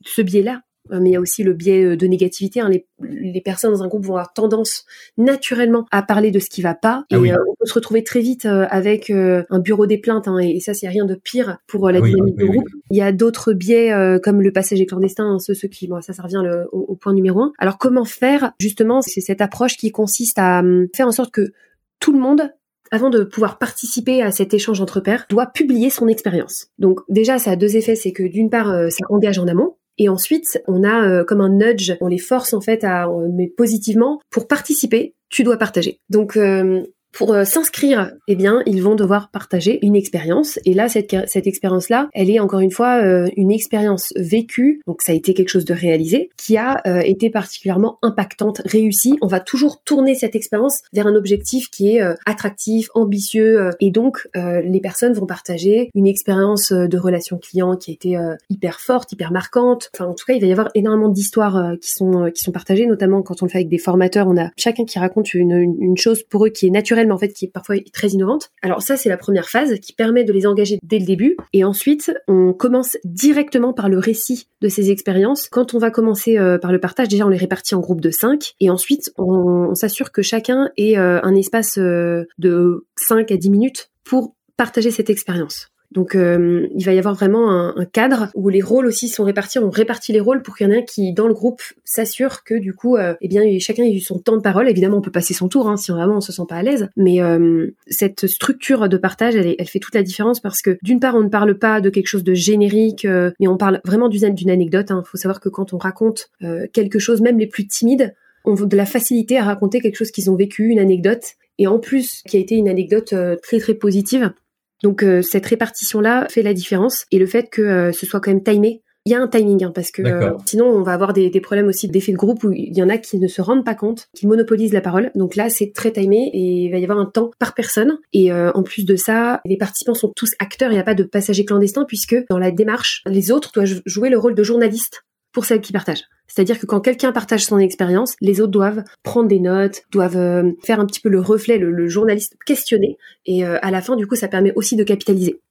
ce 0.05 0.21
biais-là, 0.21 0.61
mais 0.89 1.09
il 1.09 1.13
y 1.13 1.15
a 1.15 1.21
aussi 1.21 1.43
le 1.43 1.53
biais 1.53 1.83
euh, 1.83 1.97
de 1.97 2.07
négativité. 2.07 2.59
Hein. 2.59 2.69
Les, 2.69 2.85
les, 3.01 3.41
personnes 3.41 3.71
dans 3.71 3.83
un 3.83 3.87
groupe 3.87 4.05
vont 4.05 4.13
avoir 4.13 4.33
tendance 4.33 4.85
naturellement 5.17 5.85
à 5.91 6.01
parler 6.01 6.31
de 6.31 6.39
ce 6.39 6.49
qui 6.49 6.61
va 6.61 6.73
pas, 6.73 7.05
ah 7.11 7.17
et 7.17 7.33
euh, 7.33 7.37
on 7.49 7.55
peut 7.59 7.65
se 7.65 7.73
retrouver 7.73 8.03
très 8.03 8.21
vite 8.21 8.45
avec 8.45 9.09
un 9.09 9.59
bureau 9.59 9.85
des 9.85 9.97
plaintes, 9.97 10.27
hein, 10.27 10.37
et, 10.39 10.59
ça 10.59 10.73
c'est 10.73 10.87
rien 10.87 11.05
de 11.05 11.15
pire 11.15 11.57
pour 11.67 11.89
la 11.89 11.99
dynamique 11.99 12.35
du 12.37 12.45
groupe. 12.45 12.67
Il 12.91 12.97
y 12.97 13.01
a 13.01 13.11
d'autres 13.11 13.53
biais 13.53 13.93
comme 14.23 14.41
le 14.41 14.51
passager 14.51 14.85
clandestin, 14.85 15.25
hein, 15.25 15.39
ceux, 15.39 15.53
ceux 15.53 15.67
qui, 15.67 15.87
bon, 15.87 16.01
ça, 16.01 16.13
ça 16.13 16.23
revient 16.23 16.41
le, 16.43 16.67
au, 16.71 16.95
point 16.95 17.13
numéro 17.13 17.41
un. 17.41 17.51
Alors 17.57 17.77
comment 17.77 18.05
faire 18.05 18.53
justement 18.59 19.01
C'est 19.01 19.21
cette 19.21 19.41
approche 19.41 19.75
qui 19.75 19.91
consiste 19.91 20.37
à 20.39 20.59
hum, 20.59 20.87
faire 20.95 21.07
en 21.07 21.11
sorte 21.11 21.31
que 21.31 21.51
tout 21.99 22.13
le 22.13 22.19
monde 22.19 22.53
avant 22.91 23.09
de 23.09 23.23
pouvoir 23.23 23.57
participer 23.57 24.21
à 24.21 24.29
cet 24.29 24.53
échange 24.53 24.79
entre 24.79 24.99
pairs, 24.99 25.25
doit 25.27 25.47
publier 25.47 25.89
son 25.89 26.07
expérience. 26.07 26.67
Donc 26.77 26.99
déjà, 27.09 27.39
ça 27.39 27.49
a 27.49 27.55
deux 27.55 27.75
effets, 27.75 27.95
c'est 27.95 28.11
que 28.11 28.21
d'une 28.21 28.51
part, 28.51 28.67
ça 28.91 29.03
engage 29.09 29.39
en 29.39 29.47
amont, 29.47 29.77
et 29.97 30.09
ensuite, 30.09 30.61
on 30.67 30.83
a 30.83 31.07
euh, 31.07 31.23
comme 31.23 31.41
un 31.41 31.49
nudge, 31.49 31.93
on 32.01 32.07
les 32.07 32.17
force 32.17 32.53
en 32.53 32.61
fait 32.61 32.83
à, 32.83 33.07
euh, 33.07 33.27
mais 33.31 33.47
positivement, 33.47 34.19
pour 34.29 34.47
participer, 34.47 35.15
tu 35.29 35.43
dois 35.43 35.57
partager. 35.57 35.99
Donc, 36.09 36.35
euh, 36.37 36.83
Pour 37.13 37.31
euh, 37.31 37.45
s'inscrire, 37.45 38.11
eh 38.27 38.35
bien, 38.35 38.63
ils 38.65 38.81
vont 38.81 38.95
devoir 38.95 39.29
partager 39.29 39.77
une 39.85 39.95
expérience. 39.95 40.59
Et 40.65 40.73
là, 40.73 40.89
cette, 40.89 41.15
cette 41.27 41.45
expérience-là, 41.45 42.09
elle 42.13 42.31
est 42.31 42.39
encore 42.39 42.59
une 42.59 42.71
fois 42.71 43.03
euh, 43.03 43.29
une 43.37 43.51
expérience 43.51 44.11
vécue. 44.15 44.81
Donc, 44.87 45.03
ça 45.03 45.11
a 45.11 45.15
été 45.15 45.35
quelque 45.35 45.49
chose 45.49 45.65
de 45.65 45.75
réalisé 45.75 46.31
qui 46.37 46.57
a 46.57 46.81
euh, 46.87 47.01
été 47.01 47.29
particulièrement 47.29 47.99
impactante, 48.01 48.61
réussie. 48.65 49.15
On 49.21 49.27
va 49.27 49.39
toujours 49.39 49.83
tourner 49.83 50.15
cette 50.15 50.35
expérience 50.35 50.81
vers 50.91 51.05
un 51.05 51.13
objectif 51.13 51.69
qui 51.69 51.95
est 51.95 52.01
attractif, 52.25 52.89
ambitieux. 52.95 53.69
et 53.79 53.91
donc, 53.91 54.27
les 54.33 54.79
personnes 54.81 55.13
vont 55.13 55.25
partager 55.25 55.89
une 55.93 56.07
expérience 56.07 56.71
de 56.71 56.97
relation 56.97 57.37
client 57.37 57.75
qui 57.75 57.91
a 57.91 57.93
été 57.93 58.17
hyper 58.49 58.79
forte, 58.79 59.11
hyper 59.11 59.31
marquante. 59.31 59.89
Enfin, 59.93 60.09
en 60.09 60.13
tout 60.13 60.25
cas, 60.25 60.33
il 60.33 60.41
va 60.41 60.47
y 60.47 60.51
avoir 60.51 60.69
énormément 60.73 61.09
d'histoires 61.09 61.73
qui 61.81 61.91
sont 61.91 62.31
qui 62.33 62.43
sont 62.43 62.51
partagées, 62.51 62.85
notamment 62.85 63.21
quand 63.21 63.41
on 63.41 63.45
le 63.45 63.51
fait 63.51 63.59
avec 63.59 63.69
des 63.69 63.77
formateurs. 63.77 64.27
On 64.27 64.37
a 64.37 64.49
chacun 64.57 64.85
qui 64.85 64.97
raconte 64.99 65.33
une, 65.33 65.51
une, 65.51 65.75
une 65.79 65.97
chose 65.97 66.23
pour 66.23 66.45
eux 66.45 66.49
qui 66.49 66.67
est 66.67 66.71
naturelle 66.71 67.02
mais 67.05 67.13
en 67.13 67.17
fait 67.17 67.33
qui 67.33 67.45
est 67.45 67.51
parfois 67.51 67.75
très 67.91 68.09
innovante. 68.09 68.51
Alors 68.61 68.81
ça, 68.81 68.97
c'est 68.97 69.09
la 69.09 69.17
première 69.17 69.49
phase 69.49 69.79
qui 69.79 69.93
permet 69.93 70.23
de 70.23 70.33
les 70.33 70.47
engager 70.47 70.79
dès 70.83 70.99
le 70.99 71.05
début. 71.05 71.37
Et 71.53 71.63
ensuite, 71.63 72.11
on 72.27 72.53
commence 72.53 72.97
directement 73.03 73.73
par 73.73 73.89
le 73.89 73.97
récit 73.97 74.47
de 74.61 74.69
ces 74.69 74.91
expériences. 74.91 75.47
Quand 75.49 75.73
on 75.73 75.79
va 75.79 75.91
commencer 75.91 76.37
euh, 76.37 76.57
par 76.57 76.71
le 76.71 76.79
partage, 76.79 77.07
déjà 77.07 77.25
on 77.25 77.29
les 77.29 77.37
répartit 77.37 77.75
en 77.75 77.79
groupes 77.79 78.01
de 78.01 78.11
5 78.11 78.53
et 78.59 78.69
ensuite 78.69 79.11
on, 79.17 79.75
s'assure 79.75 80.11
que 80.11 80.21
chacun 80.21 80.69
ait 80.77 80.97
euh, 80.97 81.19
un 81.23 81.35
espace 81.35 81.77
euh, 81.77 82.25
de 82.37 82.85
5 82.95 83.31
à 83.31 83.37
10 83.37 83.49
minutes 83.49 83.89
pour 84.03 84.35
partager 84.55 84.91
cette 84.91 85.09
expérience. 85.09 85.72
Donc 85.93 86.15
euh, 86.15 86.67
il 86.75 86.83
va 86.83 86.93
y 86.93 86.97
avoir 86.97 87.13
vraiment 87.13 87.51
un, 87.51 87.85
cadre 87.85 88.29
où 88.33 88.49
les 88.49 88.61
rôles 88.61 88.87
aussi 88.87 89.07
sont 89.07 89.23
répartis. 89.23 89.59
On 89.59 89.69
répartit 89.69 90.11
les 90.11 90.19
rôles 90.19 90.41
pour 90.41 90.57
qu'il 90.57 90.67
y 90.67 90.69
en 90.69 90.73
ait 90.73 90.79
un 90.79 90.81
qui, 90.81 91.13
dans 91.13 91.27
le 91.27 91.33
groupe, 91.33 91.61
s'assure 91.83 92.43
que 92.43 92.55
du 92.55 92.73
coup, 92.73 92.97
euh, 92.97 93.13
eh 93.21 93.27
bien, 93.27 93.43
chacun 93.59 93.83
a 93.83 93.87
eu 93.87 93.99
son 93.99 94.19
temps 94.19 94.35
de 94.35 94.41
parole. 94.41 94.67
Évidemment, 94.69 94.97
on 94.97 95.01
peut 95.01 95.11
passer 95.11 95.33
son 95.33 95.47
tour 95.47 95.69
hein, 95.69 95.77
si 95.77 95.91
vraiment 95.91 96.17
on 96.17 96.21
se 96.21 96.31
sent 96.31 96.43
pas 96.49 96.55
à 96.55 96.63
l'aise. 96.63 96.89
Mais 96.97 97.21
euh, 97.21 97.75
cette 97.87 98.27
structure 98.27 98.89
de 98.89 98.97
partage, 98.97 99.35
elle, 99.35 99.55
elle, 99.57 99.67
fait 99.67 99.79
toute 99.79 99.95
la 99.95 100.03
différence 100.03 100.39
parce 100.39 100.61
que 100.61 100.77
d'une 100.81 100.99
part, 100.99 101.15
on 101.15 101.21
ne 101.21 101.29
parle 101.29 101.57
pas 101.57 101.81
de 101.81 101.89
quelque 101.89 102.07
chose 102.07 102.23
de 102.23 102.33
générique, 102.33 103.05
mais 103.39 103.47
on 103.47 103.57
parle 103.57 103.81
vraiment 103.85 104.09
d'une 104.09 104.49
anecdote. 104.49 104.87
Il 104.89 104.93
hein. 104.93 105.03
faut 105.05 105.17
savoir 105.17 105.39
que 105.39 105.49
quand 105.49 105.73
on 105.73 105.77
raconte 105.77 106.29
quelque 106.73 106.99
chose, 106.99 107.21
même 107.21 107.37
les 107.37 107.47
plus 107.47 107.67
timides, 107.67 108.15
on 108.45 108.55
a 108.55 108.65
de 108.65 108.77
la 108.77 108.85
facilité 108.85 109.37
à 109.37 109.43
raconter 109.43 109.79
quelque 109.79 109.95
chose 109.95 110.11
qu'ils 110.11 110.29
ont 110.29 110.35
vécu, 110.35 110.67
une 110.67 110.79
anecdote, 110.79 111.23
et 111.59 111.67
en 111.67 111.79
plus 111.79 112.21
qui 112.27 112.37
a 112.37 112.39
été 112.39 112.55
une 112.55 112.67
anecdote 112.67 113.13
très 113.41 113.59
très 113.59 113.73
positive, 113.73 114.33
donc 114.83 115.01
euh, 115.01 115.21
cette 115.21 115.45
répartition-là 115.45 116.27
fait 116.29 116.43
la 116.43 116.53
différence 116.53 117.05
et 117.09 117.17
le 117.17 117.25
fait 117.25 117.49
que 117.49 117.61
euh, 117.61 117.91
ce 117.91 118.05
soit 118.05 118.19
quand 118.19 118.31
même 118.31 118.43
timé. 118.43 118.83
Il 119.05 119.11
y 119.11 119.15
a 119.15 119.21
un 119.21 119.27
timing 119.27 119.65
hein, 119.65 119.71
parce 119.75 119.91
que 119.91 120.01
euh, 120.01 120.31
sinon 120.45 120.65
on 120.65 120.81
va 120.81 120.93
avoir 120.93 121.11
des, 121.11 121.29
problèmes 121.41 121.67
aussi 121.67 121.89
d'effet 121.89 122.13
de 122.13 122.17
groupe 122.17 122.41
où 122.45 122.53
il 122.53 122.77
y 122.77 122.81
en 122.81 122.87
a 122.87 122.97
qui 122.97 123.19
ne 123.19 123.27
se 123.27 123.41
rendent 123.41 123.65
pas 123.65 123.75
compte, 123.75 124.07
qui 124.13 124.27
monopolisent 124.27 124.71
la 124.71 124.79
parole. 124.79 125.11
Donc 125.15 125.35
là 125.35 125.49
c'est 125.49 125.73
très 125.73 125.91
timé 125.91 126.29
et 126.33 126.65
il 126.65 126.71
va 126.71 126.77
y 126.77 126.83
avoir 126.83 126.99
un 126.99 127.05
temps 127.05 127.31
par 127.37 127.53
personne. 127.53 127.97
Et 128.13 128.31
en 128.31 128.63
plus 128.63 128.85
de 128.85 128.95
ça, 128.95 129.41
les 129.43 129.57
participants 129.57 129.93
sont 129.93 130.13
tous 130.15 130.31
acteurs. 130.39 130.71
Il 130.71 130.75
n'y 130.75 130.79
a 130.79 130.85
pas 130.85 130.95
de 130.95 131.03
passagers 131.03 131.43
clandestins 131.43 131.83
puisque 131.83 132.15
dans 132.29 132.37
la 132.37 132.51
démarche, 132.51 133.03
les 133.05 133.29
autres 133.29 133.51
doivent 133.53 133.81
jouer 133.85 134.09
le 134.09 134.17
rôle 134.17 134.35
de 134.35 134.43
journaliste 134.43 135.03
pour 135.33 135.45
celles 135.45 135.61
qui 135.61 135.73
partagent. 135.73 136.05
C'est-à-dire 136.27 136.59
que 136.59 136.65
quand 136.65 136.79
quelqu'un 136.79 137.11
partage 137.11 137.45
son 137.45 137.59
expérience, 137.59 138.15
les 138.21 138.39
autres 138.39 138.51
doivent 138.51 138.83
prendre 139.03 139.27
des 139.27 139.39
notes, 139.39 139.83
doivent 139.91 140.17
euh, 140.17 140.51
faire 140.63 140.79
un 140.79 140.85
petit 140.85 141.01
peu 141.01 141.09
le 141.09 141.19
reflet, 141.19 141.57
le, 141.57 141.87
journaliste 141.87 142.37
questionner, 142.45 142.97
et 143.25 143.45
euh, 143.45 143.57
à 143.61 143.71
la 143.71 143.81
fin, 143.81 143.95
du 143.95 144.07
coup, 144.07 144.15
ça 144.15 144.27
permet 144.27 144.53
aussi 144.55 144.75
de 144.75 144.83
capitaliser. 144.83 145.41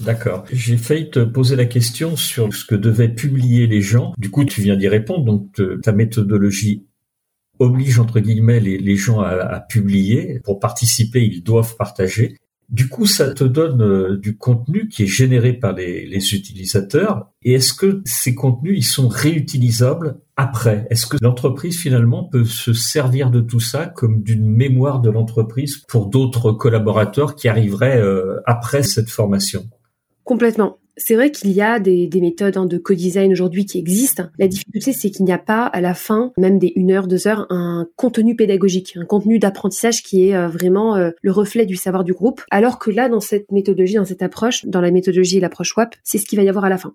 D'accord. 0.00 0.44
J'ai 0.52 0.76
failli 0.76 1.10
te 1.10 1.18
poser 1.20 1.56
la 1.56 1.64
question 1.64 2.16
sur 2.16 2.54
ce 2.54 2.64
que 2.64 2.76
devaient 2.76 3.08
publier 3.08 3.66
les 3.66 3.82
gens. 3.82 4.14
Du 4.16 4.30
coup, 4.30 4.44
tu 4.44 4.60
viens 4.60 4.76
d'y 4.76 4.86
répondre. 4.86 5.24
Donc, 5.24 5.60
ta 5.82 5.90
méthodologie 5.90 6.86
oblige 7.58 7.98
entre 7.98 8.20
guillemets 8.20 8.60
les, 8.60 8.96
gens 8.96 9.20
à, 9.20 9.30
à, 9.30 9.60
publier. 9.60 10.40
Pour 10.44 10.60
participer, 10.60 11.24
ils 11.24 11.42
doivent 11.42 11.74
partager. 11.76 12.36
Du 12.68 12.90
coup, 12.90 13.06
ça 13.06 13.32
te 13.32 13.44
donne 13.44 13.80
euh, 13.80 14.18
du 14.18 14.36
contenu 14.36 14.88
qui 14.88 15.04
est 15.04 15.06
généré 15.06 15.54
par 15.54 15.72
les, 15.72 16.34
utilisateurs. 16.34 17.30
Et 17.42 17.54
est-ce 17.54 17.72
que 17.72 18.02
ces 18.04 18.34
contenus, 18.34 18.74
ils 18.76 18.84
sont 18.84 19.08
réutilisables 19.08 20.20
après? 20.36 20.86
Est-ce 20.90 21.06
que 21.06 21.16
l'entreprise, 21.22 21.78
finalement, 21.78 22.24
peut 22.24 22.44
se 22.44 22.74
servir 22.74 23.30
de 23.30 23.40
tout 23.40 23.60
ça 23.60 23.86
comme 23.86 24.22
d'une 24.22 24.46
mémoire 24.46 25.00
de 25.00 25.08
l'entreprise 25.08 25.78
pour 25.88 26.06
d'autres 26.06 26.52
collaborateurs 26.52 27.36
qui 27.36 27.48
arriveraient 27.48 28.02
euh, 28.02 28.40
après 28.44 28.82
cette 28.82 29.08
formation? 29.08 29.64
Complètement. 30.24 30.76
C'est 30.98 31.14
vrai 31.14 31.30
qu'il 31.30 31.52
y 31.52 31.62
a 31.62 31.78
des, 31.78 32.10
méthodes 32.20 32.56
hein, 32.56 32.66
de 32.66 32.76
co-design 32.76 33.32
aujourd'hui 33.32 33.64
qui 33.64 33.78
existent. 33.78 34.24
La 34.38 34.48
difficulté, 34.48 34.92
c'est 34.92 35.10
qu'il 35.10 35.24
n'y 35.24 35.32
a 35.32 35.38
pas 35.38 35.64
à 35.64 35.80
la 35.80 35.94
fin, 35.94 36.32
même 36.36 36.58
des 36.58 36.72
une 36.74 36.90
heure, 36.90 37.06
deux 37.06 37.26
heures, 37.28 37.46
un 37.50 37.86
contenu 37.96 38.34
pédagogique, 38.34 38.94
un 38.96 39.04
contenu 39.04 39.38
d'apprentissage 39.38 40.02
qui 40.02 40.28
est 40.28 40.36
euh, 40.36 40.48
vraiment 40.48 40.96
euh, 40.96 41.10
le 41.22 41.32
reflet 41.32 41.66
du 41.66 41.76
savoir 41.76 42.04
du 42.04 42.12
groupe. 42.12 42.42
Alors 42.50 42.78
que 42.78 42.90
là, 42.90 43.08
dans 43.08 43.20
cette 43.20 43.50
méthodologie, 43.52 43.94
dans 43.94 44.04
cette 44.04 44.22
approche, 44.22 44.66
dans 44.66 44.80
la 44.80 44.90
méthodologie 44.90 45.38
et 45.38 45.40
l'approche 45.40 45.76
WAP, 45.76 45.94
c'est 46.02 46.18
ce 46.18 46.26
qu'il 46.26 46.38
va 46.38 46.42
y 46.42 46.48
avoir 46.48 46.64
à 46.64 46.68
la 46.68 46.78
fin. 46.78 46.94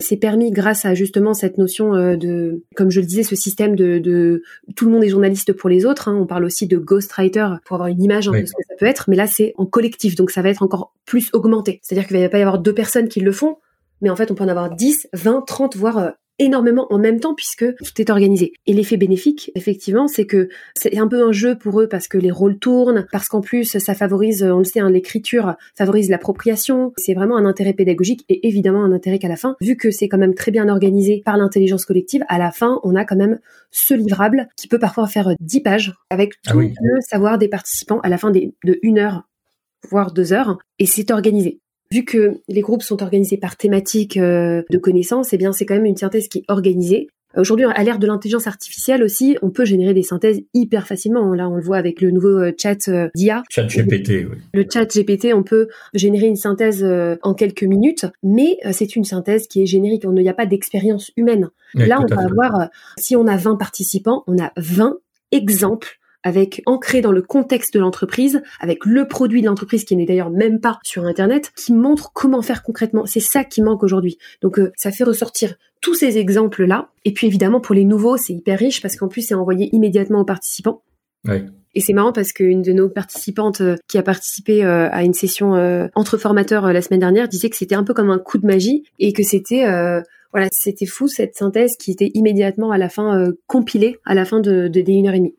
C'est 0.00 0.16
permis 0.16 0.50
grâce 0.52 0.84
à 0.84 0.94
justement 0.94 1.34
cette 1.34 1.58
notion 1.58 1.94
euh, 1.94 2.16
de, 2.16 2.62
comme 2.76 2.90
je 2.90 3.00
le 3.00 3.06
disais, 3.06 3.24
ce 3.24 3.34
système 3.34 3.74
de, 3.74 3.98
de 3.98 4.42
tout 4.76 4.84
le 4.84 4.92
monde 4.92 5.02
est 5.02 5.08
journaliste 5.08 5.52
pour 5.52 5.68
les 5.68 5.84
autres. 5.86 6.08
Hein. 6.08 6.16
On 6.20 6.26
parle 6.26 6.44
aussi 6.44 6.66
de 6.66 6.78
ghostwriter 6.78 7.48
pour 7.64 7.74
avoir 7.74 7.88
une 7.88 8.02
image 8.02 8.26
de 8.26 8.46
ce 8.46 8.52
que 8.52 8.62
ça 8.68 8.74
peut 8.78 8.86
être, 8.86 9.10
mais 9.10 9.16
là 9.16 9.26
c'est 9.26 9.54
en 9.56 9.66
collectif, 9.66 10.14
donc 10.14 10.30
ça 10.30 10.40
va 10.42 10.50
être 10.50 10.62
encore 10.62 10.94
plus 11.04 11.30
augmenté. 11.32 11.80
C'est-à-dire 11.82 12.06
qu'il 12.06 12.16
va 12.18 12.28
pas 12.28 12.38
y 12.38 12.42
avoir 12.42 12.60
deux 12.60 12.74
personnes 12.74 13.08
qui 13.08 13.20
le 13.20 13.32
font, 13.32 13.56
mais 14.00 14.10
en 14.10 14.16
fait 14.16 14.30
on 14.30 14.34
peut 14.34 14.44
en 14.44 14.48
avoir 14.48 14.74
10, 14.74 15.08
20, 15.14 15.44
30, 15.46 15.76
voire 15.76 15.98
euh, 15.98 16.10
énormément 16.38 16.86
en 16.92 16.98
même 16.98 17.20
temps 17.20 17.34
puisque 17.34 17.64
tout 17.76 18.00
est 18.00 18.10
organisé. 18.10 18.52
Et 18.66 18.72
l'effet 18.72 18.96
bénéfique, 18.96 19.50
effectivement, 19.54 20.08
c'est 20.08 20.26
que 20.26 20.48
c'est 20.74 20.98
un 20.98 21.08
peu 21.08 21.26
un 21.26 21.32
jeu 21.32 21.56
pour 21.56 21.80
eux 21.80 21.88
parce 21.88 22.08
que 22.08 22.18
les 22.18 22.30
rôles 22.30 22.58
tournent, 22.58 23.06
parce 23.12 23.28
qu'en 23.28 23.40
plus 23.40 23.78
ça 23.78 23.94
favorise, 23.94 24.42
on 24.42 24.58
le 24.58 24.64
sait, 24.64 24.80
hein, 24.80 24.90
l'écriture 24.90 25.54
favorise 25.76 26.10
l'appropriation. 26.10 26.92
C'est 26.96 27.14
vraiment 27.14 27.36
un 27.36 27.44
intérêt 27.44 27.72
pédagogique 27.72 28.24
et 28.28 28.46
évidemment 28.46 28.84
un 28.84 28.92
intérêt 28.92 29.18
qu'à 29.18 29.28
la 29.28 29.36
fin, 29.36 29.56
vu 29.60 29.76
que 29.76 29.90
c'est 29.90 30.08
quand 30.08 30.18
même 30.18 30.34
très 30.34 30.50
bien 30.50 30.68
organisé 30.68 31.22
par 31.24 31.36
l'intelligence 31.36 31.84
collective, 31.84 32.24
à 32.28 32.38
la 32.38 32.50
fin 32.50 32.80
on 32.82 32.94
a 32.94 33.04
quand 33.04 33.16
même 33.16 33.38
ce 33.70 33.94
livrable 33.94 34.48
qui 34.56 34.68
peut 34.68 34.78
parfois 34.78 35.06
faire 35.06 35.34
10 35.40 35.60
pages 35.60 35.94
avec 36.10 36.34
ah 36.46 36.52
tout 36.52 36.60
le 36.60 37.00
savoir 37.00 37.38
des 37.38 37.48
participants 37.48 38.00
à 38.00 38.08
la 38.08 38.18
fin 38.18 38.30
de 38.30 38.78
une 38.82 38.98
heure 38.98 39.24
voire 39.90 40.12
deux 40.12 40.32
heures, 40.32 40.58
et 40.78 40.86
c'est 40.86 41.10
organisé. 41.10 41.60
Vu 41.90 42.04
que 42.04 42.40
les 42.48 42.60
groupes 42.60 42.82
sont 42.82 43.02
organisés 43.02 43.38
par 43.38 43.56
thématique 43.56 44.18
euh, 44.18 44.62
de 44.70 44.78
connaissances, 44.78 45.32
eh 45.32 45.38
bien 45.38 45.52
c'est 45.52 45.64
quand 45.64 45.74
même 45.74 45.86
une 45.86 45.96
synthèse 45.96 46.28
qui 46.28 46.38
est 46.38 46.44
organisée. 46.48 47.08
Aujourd'hui, 47.36 47.66
à 47.66 47.82
l'ère 47.82 47.98
de 47.98 48.06
l'intelligence 48.06 48.46
artificielle 48.46 49.02
aussi, 49.02 49.36
on 49.42 49.50
peut 49.50 49.64
générer 49.64 49.94
des 49.94 50.02
synthèses 50.02 50.42
hyper 50.54 50.86
facilement. 50.86 51.32
Là, 51.34 51.48
on 51.48 51.56
le 51.56 51.62
voit 51.62 51.76
avec 51.76 52.00
le 52.00 52.10
nouveau 52.10 52.40
euh, 52.40 52.52
chat 52.58 52.88
euh, 52.88 53.08
d'IA. 53.14 53.42
Chat 53.48 53.66
GPT, 53.66 54.26
oui. 54.30 54.36
Le 54.52 54.66
chat 54.70 54.86
GPT, 54.86 55.32
on 55.34 55.42
peut 55.42 55.68
générer 55.94 56.26
une 56.26 56.36
synthèse 56.36 56.84
en 57.22 57.34
quelques 57.34 57.62
minutes, 57.62 58.06
mais 58.22 58.58
c'est 58.72 58.96
une 58.96 59.04
synthèse 59.04 59.46
qui 59.46 59.62
est 59.62 59.66
générique. 59.66 60.04
Il 60.04 60.10
n'y 60.10 60.28
a 60.28 60.34
pas 60.34 60.46
d'expérience 60.46 61.10
humaine. 61.16 61.48
Là, 61.74 62.00
on 62.00 62.14
va 62.14 62.22
avoir, 62.22 62.68
si 62.98 63.16
on 63.16 63.26
a 63.26 63.36
20 63.36 63.56
participants, 63.56 64.24
on 64.26 64.38
a 64.38 64.52
20 64.56 64.96
exemples 65.32 65.98
avec 66.22 66.62
ancré 66.66 67.00
dans 67.00 67.12
le 67.12 67.22
contexte 67.22 67.74
de 67.74 67.80
l'entreprise, 67.80 68.42
avec 68.60 68.84
le 68.84 69.06
produit 69.06 69.40
de 69.40 69.46
l'entreprise 69.46 69.84
qui 69.84 69.96
n'est 69.96 70.06
d'ailleurs 70.06 70.30
même 70.30 70.60
pas 70.60 70.78
sur 70.82 71.04
Internet, 71.04 71.52
qui 71.56 71.72
montre 71.72 72.12
comment 72.12 72.42
faire 72.42 72.62
concrètement. 72.62 73.06
C'est 73.06 73.20
ça 73.20 73.44
qui 73.44 73.62
manque 73.62 73.82
aujourd'hui. 73.82 74.18
Donc 74.42 74.58
euh, 74.58 74.72
ça 74.76 74.90
fait 74.90 75.04
ressortir 75.04 75.54
tous 75.80 75.94
ces 75.94 76.18
exemples-là. 76.18 76.90
Et 77.04 77.12
puis 77.12 77.26
évidemment 77.26 77.60
pour 77.60 77.74
les 77.74 77.84
nouveaux, 77.84 78.16
c'est 78.16 78.32
hyper 78.32 78.58
riche 78.58 78.82
parce 78.82 78.96
qu'en 78.96 79.08
plus 79.08 79.22
c'est 79.22 79.34
envoyé 79.34 79.68
immédiatement 79.74 80.20
aux 80.20 80.24
participants. 80.24 80.82
Et 81.74 81.80
c'est 81.80 81.92
marrant 81.92 82.12
parce 82.12 82.32
qu'une 82.32 82.62
de 82.62 82.72
nos 82.72 82.88
participantes 82.88 83.60
euh, 83.60 83.76
qui 83.88 83.98
a 83.98 84.02
participé 84.02 84.64
euh, 84.64 84.88
à 84.90 85.04
une 85.04 85.14
session 85.14 85.52
entre 85.94 86.16
formateurs 86.16 86.72
la 86.72 86.82
semaine 86.82 87.00
dernière 87.00 87.28
disait 87.28 87.50
que 87.50 87.56
c'était 87.56 87.74
un 87.74 87.84
peu 87.84 87.94
comme 87.94 88.10
un 88.10 88.18
coup 88.18 88.38
de 88.38 88.46
magie 88.46 88.84
et 88.98 89.12
que 89.12 89.22
c'était 89.22 89.64
voilà 90.32 90.48
c'était 90.50 90.86
fou 90.86 91.08
cette 91.08 91.34
synthèse 91.34 91.76
qui 91.76 91.90
était 91.90 92.10
immédiatement 92.14 92.70
à 92.70 92.78
la 92.78 92.88
fin 92.88 93.26
compilée 93.46 93.98
à 94.04 94.14
la 94.14 94.24
fin 94.24 94.40
de, 94.40 94.68
de 94.68 94.80
des 94.80 94.92
une 94.92 95.08
heure 95.08 95.14
et 95.14 95.18
demie. 95.18 95.34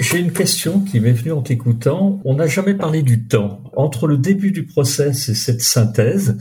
J'ai 0.00 0.18
une 0.18 0.32
question 0.32 0.80
qui 0.80 0.98
m'est 0.98 1.12
venue 1.12 1.32
en 1.32 1.42
t'écoutant. 1.42 2.22
On 2.24 2.34
n'a 2.34 2.46
jamais 2.46 2.72
parlé 2.72 3.02
du 3.02 3.26
temps. 3.26 3.62
Entre 3.76 4.06
le 4.06 4.16
début 4.16 4.50
du 4.50 4.64
process 4.64 5.28
et 5.28 5.34
cette 5.34 5.60
synthèse, 5.60 6.38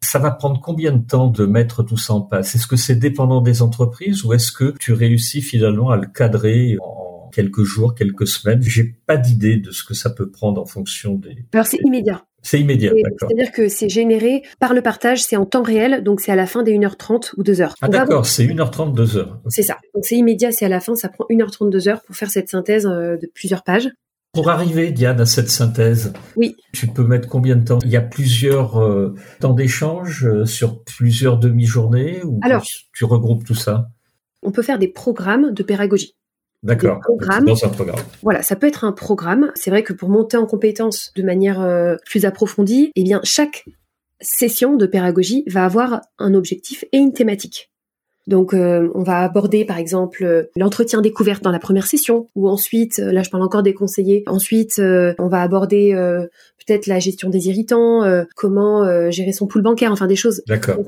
ça 0.00 0.20
va 0.20 0.30
prendre 0.30 0.60
combien 0.60 0.92
de 0.92 1.04
temps 1.04 1.26
de 1.26 1.44
mettre 1.44 1.82
tout 1.82 1.96
ça 1.96 2.14
en 2.14 2.20
place? 2.20 2.54
Est-ce 2.54 2.68
que 2.68 2.76
c'est 2.76 2.94
dépendant 2.94 3.40
des 3.40 3.62
entreprises 3.62 4.24
ou 4.24 4.32
est-ce 4.32 4.52
que 4.52 4.76
tu 4.78 4.92
réussis 4.92 5.42
finalement 5.42 5.90
à 5.90 5.96
le 5.96 6.06
cadrer 6.06 6.76
en 6.80 7.28
quelques 7.32 7.64
jours, 7.64 7.96
quelques 7.96 8.28
semaines? 8.28 8.62
J'ai 8.62 8.84
pas 8.84 9.16
d'idée 9.16 9.56
de 9.56 9.72
ce 9.72 9.82
que 9.82 9.92
ça 9.92 10.10
peut 10.10 10.30
prendre 10.30 10.62
en 10.62 10.66
fonction 10.66 11.16
des. 11.16 11.44
Alors 11.52 11.66
c'est 11.66 11.80
immédiat. 11.84 12.24
C'est 12.42 12.60
immédiat, 12.60 12.92
d'accord. 12.92 13.28
C'est-à-dire 13.28 13.52
que 13.52 13.68
c'est 13.68 13.88
généré 13.88 14.42
par 14.58 14.72
le 14.74 14.82
partage, 14.82 15.22
c'est 15.22 15.36
en 15.36 15.44
temps 15.44 15.62
réel, 15.62 16.02
donc 16.02 16.20
c'est 16.20 16.32
à 16.32 16.36
la 16.36 16.46
fin 16.46 16.62
des 16.62 16.76
1h30 16.76 17.32
ou 17.36 17.42
2h. 17.42 17.72
Ah 17.80 17.88
d'accord, 17.88 18.26
c'est 18.26 18.44
1h30, 18.44 18.94
2h. 18.94 19.26
C'est 19.48 19.62
ça. 19.62 19.78
Donc 19.94 20.04
c'est 20.04 20.16
immédiat, 20.16 20.50
c'est 20.52 20.64
à 20.64 20.68
la 20.68 20.80
fin, 20.80 20.94
ça 20.94 21.08
prend 21.08 21.26
1h30, 21.30 21.70
2h 21.70 22.00
pour 22.06 22.16
faire 22.16 22.30
cette 22.30 22.48
synthèse 22.48 22.86
euh, 22.86 23.16
de 23.16 23.30
plusieurs 23.32 23.62
pages. 23.62 23.90
Pour 24.32 24.48
arriver, 24.48 24.92
Diane, 24.92 25.20
à 25.20 25.26
cette 25.26 25.50
synthèse, 25.50 26.12
oui. 26.36 26.56
tu 26.72 26.86
peux 26.86 27.02
mettre 27.02 27.28
combien 27.28 27.56
de 27.56 27.64
temps? 27.64 27.78
Il 27.84 27.90
y 27.90 27.96
a 27.96 28.00
plusieurs 28.00 28.80
euh, 28.80 29.14
temps 29.40 29.54
d'échange 29.54 30.24
euh, 30.24 30.46
sur 30.46 30.84
plusieurs 30.84 31.36
demi-journées 31.36 32.22
ou 32.22 32.38
Alors, 32.42 32.64
tu 32.94 33.04
regroupes 33.04 33.44
tout 33.44 33.56
ça? 33.56 33.88
On 34.42 34.52
peut 34.52 34.62
faire 34.62 34.78
des 34.78 34.88
programmes 34.88 35.52
de 35.52 35.62
pédagogie. 35.64 36.14
D'accord. 36.62 37.00
Dans 37.08 37.64
un 37.64 37.68
programme. 37.68 37.98
Voilà, 38.22 38.42
ça 38.42 38.54
peut 38.54 38.66
être 38.66 38.84
un 38.84 38.92
programme. 38.92 39.50
C'est 39.54 39.70
vrai 39.70 39.82
que 39.82 39.92
pour 39.92 40.10
monter 40.10 40.36
en 40.36 40.46
compétence 40.46 41.12
de 41.16 41.22
manière 41.22 41.60
euh, 41.60 41.96
plus 42.04 42.26
approfondie, 42.26 42.92
eh 42.96 43.02
bien 43.02 43.20
chaque 43.24 43.64
session 44.20 44.76
de 44.76 44.84
pédagogie 44.84 45.44
va 45.46 45.64
avoir 45.64 46.02
un 46.18 46.34
objectif 46.34 46.84
et 46.92 46.98
une 46.98 47.14
thématique. 47.14 47.70
Donc 48.26 48.52
euh, 48.52 48.90
on 48.94 49.02
va 49.02 49.20
aborder 49.20 49.64
par 49.64 49.78
exemple 49.78 50.22
euh, 50.22 50.50
l'entretien 50.54 51.00
découverte 51.00 51.42
dans 51.42 51.50
la 51.50 51.58
première 51.58 51.86
session 51.86 52.28
ou 52.34 52.50
ensuite 52.50 52.98
là 52.98 53.22
je 53.22 53.30
parle 53.30 53.42
encore 53.42 53.62
des 53.62 53.72
conseillers 53.72 54.22
ensuite 54.26 54.78
on 54.78 55.28
va 55.28 55.40
aborder 55.40 55.94
peut-être 56.58 56.86
la 56.86 56.98
gestion 56.98 57.30
des 57.30 57.48
irritants 57.48 58.02
comment 58.36 59.10
gérer 59.10 59.32
son 59.32 59.46
pool 59.46 59.62
bancaire 59.62 59.90
enfin 59.90 60.06
des 60.06 60.16
choses 60.16 60.42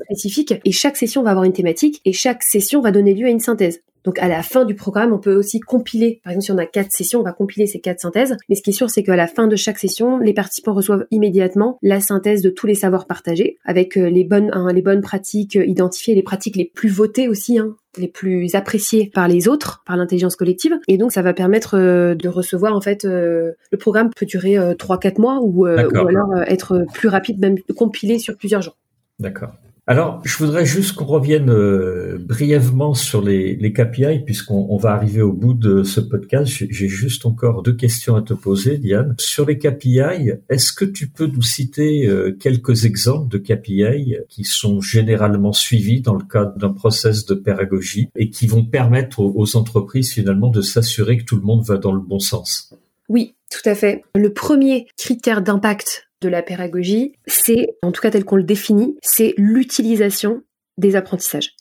spécifiques 0.05 0.53
et 0.63 0.71
chaque 0.71 0.95
session 0.95 1.23
va 1.23 1.31
avoir 1.31 1.43
une 1.43 1.53
thématique 1.53 2.01
et 2.05 2.13
chaque 2.13 2.43
session 2.43 2.81
va 2.81 2.91
donner 2.91 3.15
lieu 3.15 3.25
à 3.25 3.31
une 3.31 3.39
synthèse 3.39 3.81
donc 4.03 4.19
à 4.19 4.27
la 4.27 4.43
fin 4.43 4.65
du 4.65 4.75
programme, 4.75 5.13
on 5.13 5.19
peut 5.19 5.35
aussi 5.35 5.59
compiler. 5.59 6.19
Par 6.23 6.31
exemple, 6.31 6.45
si 6.45 6.51
on 6.51 6.57
a 6.57 6.65
quatre 6.65 6.91
sessions, 6.91 7.21
on 7.21 7.23
va 7.23 7.31
compiler 7.31 7.67
ces 7.67 7.79
quatre 7.79 8.01
synthèses. 8.01 8.35
Mais 8.49 8.55
ce 8.55 8.61
qui 8.61 8.71
est 8.71 8.73
sûr, 8.73 8.89
c'est 8.89 9.03
qu'à 9.03 9.15
la 9.15 9.27
fin 9.27 9.47
de 9.47 9.55
chaque 9.55 9.79
session, 9.79 10.17
les 10.17 10.33
participants 10.33 10.73
reçoivent 10.73 11.05
immédiatement 11.11 11.77
la 11.81 12.01
synthèse 12.01 12.41
de 12.41 12.49
tous 12.49 12.67
les 12.67 12.75
savoirs 12.75 13.07
partagés, 13.07 13.57
avec 13.63 13.97
euh, 13.97 14.09
les 14.09 14.23
bonnes, 14.23 14.49
hein, 14.53 14.71
les 14.73 14.81
bonnes 14.81 15.01
pratiques 15.01 15.55
euh, 15.55 15.65
identifiées, 15.65 16.15
les 16.15 16.23
pratiques 16.23 16.57
les 16.57 16.65
plus 16.65 16.89
votées 16.89 17.27
aussi, 17.27 17.57
hein, 17.57 17.75
les 17.97 18.07
plus 18.07 18.55
appréciées 18.55 19.11
par 19.13 19.27
les 19.27 19.47
autres, 19.47 19.83
par 19.85 19.95
l'intelligence 19.95 20.35
collective. 20.35 20.73
Et 20.87 20.97
donc, 20.97 21.11
ça 21.11 21.21
va 21.21 21.33
permettre 21.33 21.77
euh, 21.77 22.15
de 22.15 22.27
recevoir, 22.27 22.75
en 22.75 22.81
fait, 22.81 23.05
le 23.05 23.77
programme 23.79 24.09
peut 24.15 24.25
durer 24.25 24.55
3-4 24.55 25.21
mois 25.21 25.39
ou, 25.41 25.61
ou 25.61 25.67
alors 25.67 26.41
être 26.47 26.85
plus 26.93 27.07
rapide, 27.07 27.39
même 27.39 27.57
compiler 27.77 28.19
sur 28.19 28.35
plusieurs 28.35 28.61
jours. 28.61 28.77
D'accord. 29.19 29.53
Alors, 29.85 30.21
je 30.23 30.37
voudrais 30.37 30.65
juste 30.65 30.93
qu'on 30.93 31.03
revienne 31.03 31.49
euh, 31.49 32.17
brièvement 32.17 32.93
sur 32.93 33.21
les, 33.21 33.57
KPI, 33.73 34.23
puisqu'on 34.25 34.77
va 34.77 34.91
arriver 34.91 35.21
au 35.21 35.33
bout 35.33 35.53
de 35.53 35.83
ce 35.83 35.99
podcast. 35.99 36.47
J'ai 36.69 36.87
juste 36.87 37.25
encore 37.25 37.63
deux 37.63 37.75
questions 37.75 38.15
à 38.15 38.21
te 38.21 38.33
poser, 38.33 38.77
Diane. 38.77 39.13
Sur 39.19 39.45
les 39.45 39.57
KPI, 39.57 40.31
est-ce 40.47 40.71
que 40.71 40.85
tu 40.85 41.09
peux 41.09 41.27
nous 41.27 41.41
citer 41.41 42.07
euh, 42.07 42.31
quelques 42.31 42.85
exemples 42.85 43.27
de 43.27 43.37
KPI 43.37 44.19
qui 44.29 44.45
sont 44.45 44.79
généralement 44.79 45.51
suivis 45.51 45.99
dans 45.99 46.15
le 46.15 46.23
cadre 46.23 46.57
d'un 46.57 46.71
process 46.71 47.25
de 47.25 47.35
pédagogie 47.35 48.07
et 48.15 48.29
qui 48.29 48.47
vont 48.47 48.63
permettre 48.63 49.19
aux 49.19 49.57
entreprises 49.57 50.13
finalement 50.13 50.49
de 50.49 50.61
s'assurer 50.61 51.17
que 51.17 51.25
tout 51.25 51.35
le 51.35 51.41
monde 51.41 51.65
va 51.65 51.75
dans 51.75 51.91
le 51.91 51.99
bon 51.99 52.19
sens? 52.19 52.73
Oui, 53.09 53.35
tout 53.51 53.69
à 53.69 53.75
fait. 53.75 54.01
Le 54.15 54.31
premier 54.31 54.87
critère 54.97 55.41
d'impact 55.41 56.07
de 56.23 56.29
la 56.29 56.41
pédagogie, 56.41 57.13
c'est, 57.27 57.77
en 57.81 57.91
tout 57.91 58.01
cas 58.01 58.11
tel 58.11 58.25
qu'on 58.25 58.37
le 58.37 58.43
définit, 58.43 58.97
c'est 59.01 59.33
l'utilisation 59.37 60.43
des 60.77 60.95
apprentissages. 60.95 61.55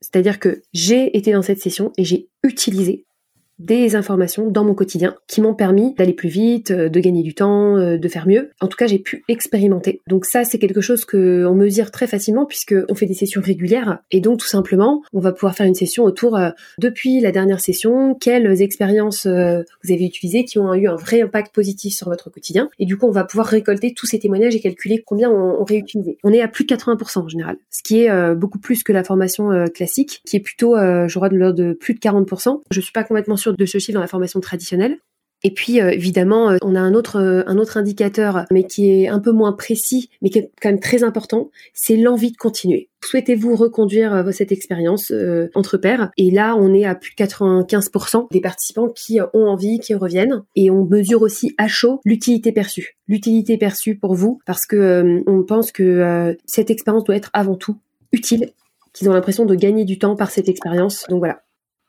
C'est-à-dire 0.00 0.38
que 0.38 0.62
j'ai 0.72 1.16
été 1.16 1.32
dans 1.32 1.42
cette 1.42 1.60
session 1.60 1.92
et 1.96 2.04
j'ai 2.04 2.28
utilisé 2.42 3.06
des 3.64 3.96
informations 3.96 4.50
dans 4.50 4.64
mon 4.64 4.74
quotidien 4.74 5.14
qui 5.28 5.40
m'ont 5.40 5.54
permis 5.54 5.94
d'aller 5.94 6.12
plus 6.12 6.28
vite, 6.28 6.70
euh, 6.70 6.88
de 6.88 7.00
gagner 7.00 7.22
du 7.22 7.34
temps, 7.34 7.76
euh, 7.76 7.96
de 7.96 8.08
faire 8.08 8.26
mieux. 8.26 8.50
En 8.60 8.68
tout 8.68 8.76
cas, 8.76 8.86
j'ai 8.86 8.98
pu 8.98 9.24
expérimenter. 9.28 10.00
Donc 10.08 10.24
ça, 10.24 10.44
c'est 10.44 10.58
quelque 10.58 10.80
chose 10.80 11.04
que 11.04 11.46
on 11.46 11.54
mesure 11.54 11.90
très 11.90 12.06
facilement 12.06 12.44
puisque 12.44 12.74
on 12.88 12.94
fait 12.94 13.06
des 13.06 13.14
sessions 13.14 13.40
régulières 13.40 14.00
et 14.10 14.20
donc 14.20 14.38
tout 14.38 14.46
simplement, 14.46 15.02
on 15.12 15.20
va 15.20 15.32
pouvoir 15.32 15.54
faire 15.54 15.66
une 15.66 15.74
session 15.74 16.04
autour 16.04 16.36
euh, 16.36 16.50
depuis 16.78 17.20
la 17.20 17.30
dernière 17.30 17.60
session, 17.60 18.14
quelles 18.14 18.60
expériences 18.62 19.26
vous 19.26 19.92
avez 19.92 20.04
utilisées 20.04 20.44
qui 20.44 20.58
ont 20.58 20.74
eu 20.74 20.88
un 20.88 20.96
vrai 20.96 21.22
impact 21.22 21.54
positif 21.54 21.94
sur 21.94 22.08
votre 22.08 22.30
quotidien 22.30 22.68
et 22.78 22.86
du 22.86 22.96
coup, 22.96 23.06
on 23.06 23.12
va 23.12 23.24
pouvoir 23.24 23.46
récolter 23.46 23.94
tous 23.94 24.06
ces 24.06 24.18
témoignages 24.18 24.54
et 24.54 24.60
calculer 24.60 25.02
combien 25.04 25.30
on, 25.30 25.60
on 25.60 25.64
réutilisé. 25.64 26.18
On 26.24 26.32
est 26.32 26.40
à 26.40 26.48
plus 26.48 26.64
de 26.64 26.74
80% 26.74 27.20
en 27.20 27.28
général, 27.28 27.56
ce 27.70 27.82
qui 27.82 28.02
est 28.02 28.34
beaucoup 28.34 28.58
plus 28.58 28.82
que 28.82 28.92
la 28.92 29.04
formation 29.04 29.50
classique 29.74 30.22
qui 30.24 30.36
est 30.36 30.40
plutôt 30.40 30.76
je 30.76 31.14
crois 31.14 31.28
de 31.28 31.36
l'ordre 31.36 31.58
de 31.58 31.72
plus 31.72 31.94
de 31.94 32.00
40%. 32.00 32.60
Je 32.70 32.80
suis 32.80 32.92
pas 32.92 33.04
complètement 33.04 33.36
sûre 33.36 33.51
de 33.56 33.66
ce 33.66 33.78
chiffre 33.78 33.94
dans 33.94 34.00
la 34.00 34.06
formation 34.06 34.40
traditionnelle. 34.40 34.98
Et 35.44 35.52
puis 35.52 35.80
euh, 35.80 35.90
évidemment, 35.90 36.50
euh, 36.50 36.56
on 36.62 36.74
a 36.74 36.80
un 36.80 36.94
autre 36.94 37.16
euh, 37.16 37.42
un 37.46 37.58
autre 37.58 37.76
indicateur, 37.76 38.44
mais 38.50 38.64
qui 38.64 38.90
est 38.90 39.08
un 39.08 39.18
peu 39.18 39.32
moins 39.32 39.52
précis, 39.52 40.08
mais 40.20 40.30
qui 40.30 40.38
est 40.38 40.50
quand 40.60 40.68
même 40.68 40.80
très 40.80 41.02
important, 41.02 41.50
c'est 41.74 41.96
l'envie 41.96 42.30
de 42.30 42.36
continuer. 42.36 42.88
Souhaitez-vous 43.04 43.56
reconduire 43.56 44.24
cette 44.32 44.52
expérience 44.52 45.12
entre 45.56 45.76
pairs? 45.76 46.10
Et 46.16 46.30
là, 46.30 46.54
on 46.56 46.72
est 46.72 46.84
à 46.84 46.94
plus 46.94 47.10
de 47.18 47.24
95% 47.24 48.28
des 48.30 48.40
participants 48.40 48.88
qui 48.88 49.18
ont 49.20 49.48
envie, 49.48 49.80
qui 49.80 49.92
reviennent. 49.94 50.44
Et 50.54 50.70
on 50.70 50.84
mesure 50.84 51.22
aussi 51.22 51.52
à 51.58 51.66
chaud 51.66 52.00
l'utilité 52.04 52.52
perçue. 52.52 52.96
L'utilité 53.08 53.58
perçue 53.58 53.96
pour 53.96 54.14
vous, 54.14 54.38
parce 54.46 54.66
que 54.66 55.20
on 55.26 55.42
pense 55.42 55.72
que 55.72 56.36
cette 56.46 56.70
expérience 56.70 57.02
doit 57.02 57.16
être 57.16 57.30
avant 57.32 57.56
tout 57.56 57.76
utile, 58.12 58.52
qu'ils 58.92 59.10
ont 59.10 59.14
l'impression 59.14 59.46
de 59.46 59.56
gagner 59.56 59.84
du 59.84 59.98
temps 59.98 60.14
par 60.14 60.30
cette 60.30 60.48
expérience. 60.48 61.04
Donc 61.08 61.18
voilà. 61.18 61.42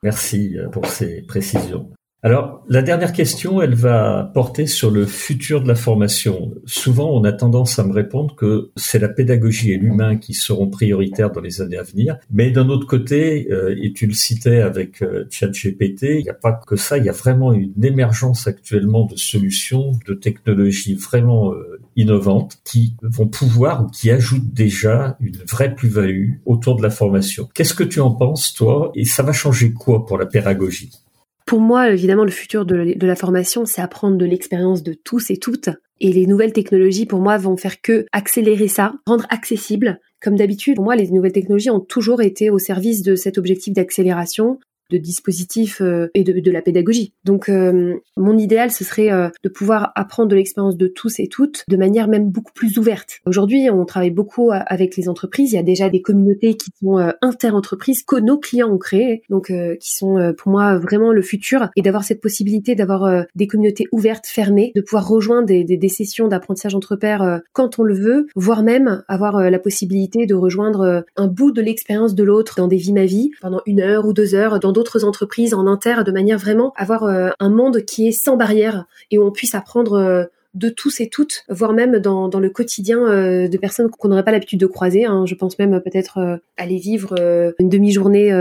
Merci 0.03 0.57
euh, 0.57 0.67
pour 0.67 0.85
ces 0.85 1.21
précisions. 1.21 1.89
Alors, 2.25 2.63
la 2.69 2.81
dernière 2.81 3.11
question, 3.11 3.61
elle 3.61 3.75
va 3.75 4.31
porter 4.33 4.65
sur 4.65 4.89
le 4.89 5.05
futur 5.05 5.61
de 5.61 5.67
la 5.67 5.75
formation. 5.75 6.53
Souvent, 6.65 7.11
on 7.11 7.25
a 7.25 7.33
tendance 7.33 7.79
à 7.79 7.83
me 7.83 7.91
répondre 7.91 8.33
que 8.33 8.71
c'est 8.77 8.97
la 8.97 9.09
pédagogie 9.09 9.73
et 9.73 9.77
l'humain 9.77 10.15
qui 10.15 10.33
seront 10.33 10.69
prioritaires 10.69 11.31
dans 11.31 11.41
les 11.41 11.59
années 11.59 11.77
à 11.77 11.83
venir. 11.83 12.17
Mais 12.31 12.49
d'un 12.49 12.69
autre 12.69 12.87
côté, 12.87 13.51
euh, 13.51 13.75
et 13.77 13.91
tu 13.91 14.07
le 14.07 14.13
citais 14.13 14.61
avec 14.61 15.01
euh, 15.01 15.25
ChatGPT, 15.29 16.03
il 16.03 16.23
n'y 16.23 16.29
a 16.29 16.33
pas 16.33 16.53
que 16.53 16.77
ça, 16.77 16.97
il 16.97 17.03
y 17.03 17.09
a 17.09 17.13
vraiment 17.13 17.51
une 17.51 17.83
émergence 17.83 18.47
actuellement 18.47 19.05
de 19.05 19.17
solutions, 19.17 19.91
de 20.07 20.13
technologies 20.13 20.95
vraiment 20.95 21.51
euh, 21.51 21.81
innovantes 21.97 22.57
qui 22.63 22.95
vont 23.01 23.27
pouvoir 23.27 23.83
ou 23.83 23.87
qui 23.87 24.09
ajoutent 24.11 24.53
déjà 24.53 25.17
une 25.19 25.35
vraie 25.45 25.75
plus-value 25.75 26.35
autour 26.45 26.77
de 26.77 26.83
la 26.83 26.89
formation. 26.89 27.49
Qu'est-ce 27.53 27.73
que 27.73 27.83
tu 27.83 27.99
en 27.99 28.11
penses, 28.11 28.53
toi? 28.53 28.93
Et 28.95 29.03
ça 29.03 29.23
va 29.23 29.33
changer 29.33 29.73
quoi 29.73 30.05
pour 30.05 30.17
la 30.17 30.25
pédagogie? 30.25 31.02
Pour 31.45 31.59
moi, 31.59 31.89
évidemment, 31.89 32.23
le 32.23 32.31
futur 32.31 32.65
de, 32.65 32.95
la 33.05 33.15
formation, 33.15 33.65
c'est 33.65 33.81
apprendre 33.81 34.17
de 34.17 34.25
l'expérience 34.25 34.83
de 34.83 34.93
tous 34.93 35.29
et 35.29 35.37
toutes. 35.37 35.69
Et 35.99 36.11
les 36.11 36.25
nouvelles 36.25 36.53
technologies, 36.53 37.05
pour 37.05 37.19
moi, 37.19 37.37
vont 37.37 37.57
faire 37.57 37.81
que 37.81 38.05
accélérer 38.11 38.67
ça, 38.67 38.93
rendre 39.05 39.25
accessible. 39.29 39.99
Comme 40.21 40.35
d'habitude, 40.35 40.75
pour 40.75 40.85
moi, 40.85 40.95
les 40.95 41.09
nouvelles 41.11 41.33
technologies 41.33 41.69
ont 41.69 41.79
toujours 41.79 42.21
été 42.21 42.49
au 42.49 42.59
service 42.59 43.03
de 43.03 43.15
cet 43.15 43.37
objectif 43.37 43.73
d'accélération, 43.73 44.59
de 44.93 44.97
dispositifs 44.99 45.81
euh, 45.81 46.07
et 46.13 46.23
de, 46.23 46.51
la 46.51 46.61
pédagogie. 46.61 47.13
Donc 47.25 47.49
euh, 47.49 47.95
mon 48.15 48.37
idéal, 48.37 48.71
ce 48.71 48.83
serait 48.83 49.11
euh, 49.11 49.29
de 49.43 49.49
pouvoir 49.49 49.91
apprendre 49.95 50.29
de 50.29 50.35
l'expérience 50.35 50.77
de 50.77 50.87
tous 50.87 51.19
et 51.19 51.27
toutes 51.27 51.63
de 51.67 51.77
manière 51.77 52.07
même 52.07 52.29
beaucoup 52.29 52.53
plus 52.53 52.77
ouverte. 52.77 53.21
Aujourd'hui, 53.25 53.69
on 53.71 53.85
travaille 53.85 54.11
beaucoup 54.11 54.51
avec 54.51 54.95
les 54.95 55.09
entreprises. 55.09 55.51
Il 55.51 55.55
y 55.55 55.59
a 55.59 55.63
déjà 55.63 55.89
des 55.89 56.01
communautés 56.01 56.55
qui 56.55 56.69
sont 56.79 57.11
inter-entreprises 57.21 58.03
que 58.03 58.17
nos 58.17 58.37
clients 58.37 58.71
ont 58.71 58.77
créées, 58.77 59.23
donc 59.29 59.51
qui 59.79 59.95
sont 59.95 60.33
pour 60.37 60.51
moi 60.51 60.77
vraiment 60.77 61.11
le 61.11 61.21
futur. 61.21 61.69
Et 61.75 61.81
d'avoir 61.81 62.03
cette 62.03 62.21
possibilité 62.21 62.75
d'avoir 62.75 63.25
des 63.35 63.47
communautés 63.47 63.87
ouvertes, 63.91 64.27
fermées, 64.27 64.71
de 64.75 64.81
pouvoir 64.81 65.07
rejoindre 65.07 65.47
des, 65.47 65.63
des, 65.63 65.77
des 65.77 65.89
sessions 65.89 66.27
d'apprentissage 66.27 66.75
entre 66.75 66.95
pairs 66.95 67.41
quand 67.53 67.79
on 67.79 67.83
le 67.83 67.95
veut, 67.95 68.27
voire 68.35 68.63
même 68.63 69.03
avoir 69.07 69.49
la 69.49 69.59
possibilité 69.59 70.25
de 70.25 70.35
rejoindre 70.35 71.05
un 71.15 71.27
bout 71.27 71.51
de 71.51 71.61
l'expérience 71.61 72.13
de 72.13 72.23
l'autre 72.23 72.55
dans 72.57 72.67
des 72.67 72.77
vies 72.77 72.93
ma 72.93 73.05
vie 73.05 73.31
pendant 73.41 73.61
une 73.65 73.79
heure 73.79 74.05
ou 74.05 74.13
deux 74.13 74.35
heures 74.35 74.59
dans 74.59 74.71
d'autres 74.71 74.82
entreprises 75.03 75.53
en 75.53 75.67
inter 75.67 76.03
de 76.05 76.11
manière 76.11 76.37
vraiment 76.37 76.73
avoir 76.75 77.03
euh, 77.03 77.29
un 77.39 77.49
monde 77.49 77.81
qui 77.81 78.07
est 78.07 78.11
sans 78.11 78.37
barrière 78.37 78.85
et 79.11 79.17
où 79.17 79.23
on 79.23 79.31
puisse 79.31 79.55
apprendre 79.55 79.93
euh, 79.93 80.25
de 80.53 80.69
tous 80.69 81.01
et 81.01 81.09
toutes, 81.09 81.45
voire 81.49 81.73
même 81.73 81.97
dans, 81.97 82.27
dans 82.27 82.39
le 82.39 82.49
quotidien 82.49 82.99
euh, 82.99 83.47
de 83.47 83.57
personnes 83.57 83.89
qu'on 83.89 84.07
n'aurait 84.09 84.23
pas 84.23 84.31
l'habitude 84.31 84.59
de 84.59 84.67
croiser. 84.67 85.05
Hein. 85.05 85.25
Je 85.25 85.33
pense 85.33 85.57
même 85.57 85.81
peut-être 85.81 86.39
aller 86.57 86.77
vivre 86.77 87.15
une 87.57 87.69
demi-journée 87.69 88.31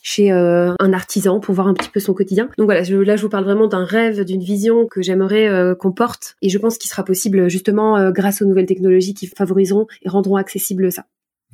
chez 0.00 0.30
un 0.30 0.92
artisan 0.92 1.40
pour 1.40 1.56
voir 1.56 1.66
un 1.66 1.74
petit 1.74 1.90
peu 1.90 1.98
son 1.98 2.14
quotidien. 2.14 2.48
Donc 2.56 2.66
voilà, 2.66 2.82
là 2.82 3.16
je 3.16 3.22
vous 3.22 3.28
parle 3.28 3.42
vraiment 3.42 3.66
d'un 3.66 3.84
rêve, 3.84 4.24
d'une 4.24 4.44
vision 4.44 4.86
que 4.86 5.02
j'aimerais 5.02 5.74
qu'on 5.80 5.90
porte 5.90 6.36
et 6.40 6.50
je 6.50 6.58
pense 6.58 6.78
qu'il 6.78 6.88
sera 6.88 7.04
possible 7.04 7.50
justement 7.50 8.12
grâce 8.12 8.42
aux 8.42 8.46
nouvelles 8.46 8.66
technologies 8.66 9.14
qui 9.14 9.26
favoriseront 9.26 9.88
et 10.02 10.08
rendront 10.08 10.36
accessible 10.36 10.92
ça. 10.92 11.06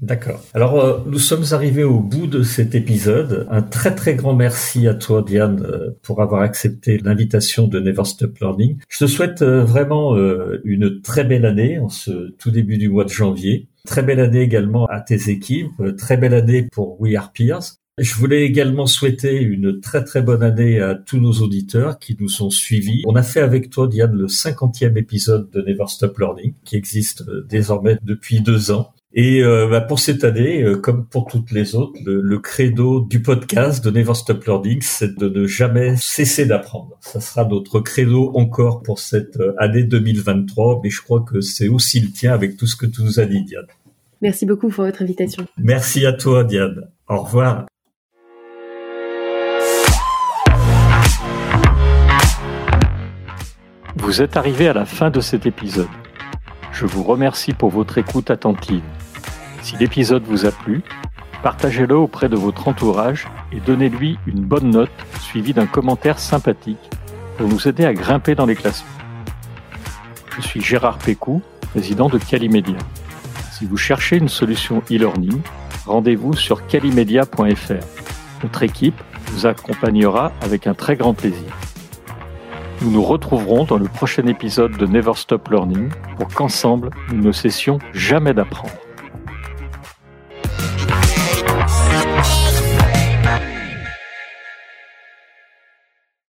D'accord. 0.03 0.45
Alors, 0.53 0.81
euh, 0.81 0.99
nous 1.07 1.21
sommes 1.21 1.45
arrivés 1.53 1.85
au 1.85 2.01
bout 2.01 2.27
de 2.27 2.43
cet 2.43 2.75
épisode. 2.75 3.47
Un 3.51 3.63
très 3.63 3.95
très 3.95 4.17
grand 4.17 4.35
merci 4.35 4.89
à 4.89 4.95
toi, 4.95 5.23
Diane, 5.25 5.65
euh, 5.65 5.91
pour 6.03 6.21
avoir 6.21 6.43
accepté 6.43 6.99
l'invitation 6.99 7.69
de 7.69 7.79
Never 7.79 8.05
Stop 8.05 8.37
Learning. 8.41 8.79
Je 8.89 8.99
te 8.99 9.07
souhaite 9.07 9.43
euh, 9.43 9.63
vraiment 9.65 10.17
une 10.65 11.01
très 11.03 11.23
belle 11.23 11.47
année 11.47 11.79
en 11.79 11.89
ce 11.89 12.33
tout 12.39 12.51
début 12.51 12.79
du 12.79 12.89
mois 12.89 13.05
de 13.05 13.11
janvier. 13.11 13.69
Très 13.87 14.03
belle 14.03 14.19
année 14.19 14.41
également 14.41 14.87
à 14.87 15.01
tes 15.01 15.31
équipes. 15.31 15.71
Très 15.97 16.17
belle 16.17 16.35
année 16.35 16.69
pour 16.73 17.01
We 17.01 17.15
Are 17.15 17.33
Peers. 17.33 17.79
Je 17.99 18.15
voulais 18.15 18.43
également 18.43 18.87
souhaiter 18.87 19.41
une 19.41 19.81
très 19.81 20.03
très 20.03 20.23
bonne 20.23 20.43
année 20.43 20.81
à 20.81 20.95
tous 20.97 21.21
nos 21.21 21.33
auditeurs 21.33 21.99
qui 21.99 22.17
nous 22.19 22.43
ont 22.43 22.51
suivis. 22.51 23.03
On 23.07 23.15
a 23.15 23.23
fait 23.23 23.41
avec 23.41 23.71
toi, 23.71 23.87
Diane, 23.87 24.15
le 24.15 24.29
cinquantième 24.29 24.97
épisode 24.97 25.49
de 25.51 25.63
Never 25.63 25.87
Stop 25.87 26.19
Learning, 26.19 26.55
qui 26.65 26.77
existe 26.77 27.25
désormais 27.49 27.99
depuis 28.03 28.41
deux 28.41 28.73
ans. 28.73 28.93
Et 29.15 29.43
euh, 29.43 29.69
bah, 29.69 29.83
pour 29.83 29.99
cette 29.99 30.25
année, 30.25 30.63
euh, 30.63 30.77
comme 30.77 31.05
pour 31.05 31.27
toutes 31.27 31.51
les 31.51 31.75
autres, 31.75 32.01
le, 32.07 32.39
credo 32.39 33.03
du 33.03 33.21
podcast 33.21 33.85
de 33.85 33.91
Never 33.91 34.15
Stop 34.15 34.43
Learning, 34.47 34.81
c'est 34.81 35.19
de 35.19 35.29
ne 35.29 35.47
jamais 35.47 35.97
cesser 35.99 36.47
d'apprendre. 36.47 36.97
Ça 37.01 37.21
sera 37.21 37.45
notre 37.45 37.81
credo 37.81 38.33
encore 38.35 38.83
pour 38.83 38.99
cette 38.99 39.39
euh, 39.39 39.53
année 39.59 39.83
2023, 39.83 40.81
mais 40.83 40.89
je 40.89 41.03
crois 41.03 41.21
que 41.21 41.43
c'est 41.43 41.69
aussi 41.69 42.01
le 42.01 42.11
tien 42.11 42.33
avec 42.33 42.57
tout 42.57 42.67
ce 42.67 42.75
que 42.75 42.87
tu 42.87 43.03
nous 43.03 43.21
as 43.21 43.27
dit, 43.27 43.45
Diane. 43.45 43.67
Merci 44.23 44.47
beaucoup 44.47 44.71
pour 44.71 44.85
votre 44.85 45.03
invitation. 45.03 45.47
Merci 45.59 46.07
à 46.07 46.15
toi, 46.15 46.43
Diane. 46.45 46.89
Au 47.07 47.23
revoir. 47.23 47.67
Vous 53.97 54.23
êtes 54.23 54.39
arrivé 54.39 54.69
à 54.69 54.73
la 54.73 54.87
fin 54.87 55.11
de 55.11 55.21
cet 55.21 55.45
épisode. 55.45 55.89
Je 56.73 56.87
vous 56.87 57.03
remercie 57.03 57.53
pour 57.53 57.69
votre 57.69 57.99
écoute 57.99 58.31
attentive. 58.31 58.81
Si 59.63 59.77
l'épisode 59.77 60.25
vous 60.25 60.45
a 60.45 60.51
plu, 60.51 60.83
partagez-le 61.43 61.97
auprès 61.97 62.29
de 62.29 62.35
votre 62.37 62.67
entourage 62.67 63.29
et 63.53 63.61
donnez-lui 63.61 64.19
une 64.27 64.41
bonne 64.41 64.71
note 64.71 64.91
suivie 65.21 65.53
d'un 65.53 65.67
commentaire 65.67 66.19
sympathique 66.19 66.91
pour 67.39 67.49
nous 67.49 67.69
aider 67.69 67.85
à 67.85 67.95
grimper 67.95 68.35
dans 68.35 68.45
les 68.45 68.57
classements. 68.57 68.89
Je 70.37 70.43
suis 70.43 70.61
Gérard 70.61 70.99
Pécou, 70.99 71.43
président 71.71 72.09
de 72.09 72.19
Calimedia. 72.19 72.77
Si 73.53 73.65
vous 73.65 73.77
cherchez 73.77 74.17
une 74.17 74.29
solution 74.29 74.83
e-learning, 74.91 75.41
rendez-vous 75.87 76.35
sur 76.35 76.67
calimedia.fr. 76.67 78.43
Notre 78.43 78.63
équipe 78.65 79.01
vous 79.29 79.47
accompagnera 79.47 80.33
avec 80.43 80.67
un 80.67 80.75
très 80.75 80.97
grand 80.97 81.15
plaisir. 81.15 81.53
Nous 82.81 82.91
nous 82.91 83.03
retrouverons 83.05 83.65
dans 83.65 83.79
le 83.79 83.87
prochain 83.87 84.27
épisode 84.27 84.77
de 84.77 84.87
Never 84.87 85.13
Stop 85.15 85.49
Learning 85.49 85.89
pour 86.17 86.27
qu'ensemble, 86.27 86.91
nous 87.13 87.23
ne 87.23 87.31
cessions 87.31 87.79
jamais 87.93 88.35
d'apprendre. 88.35 88.73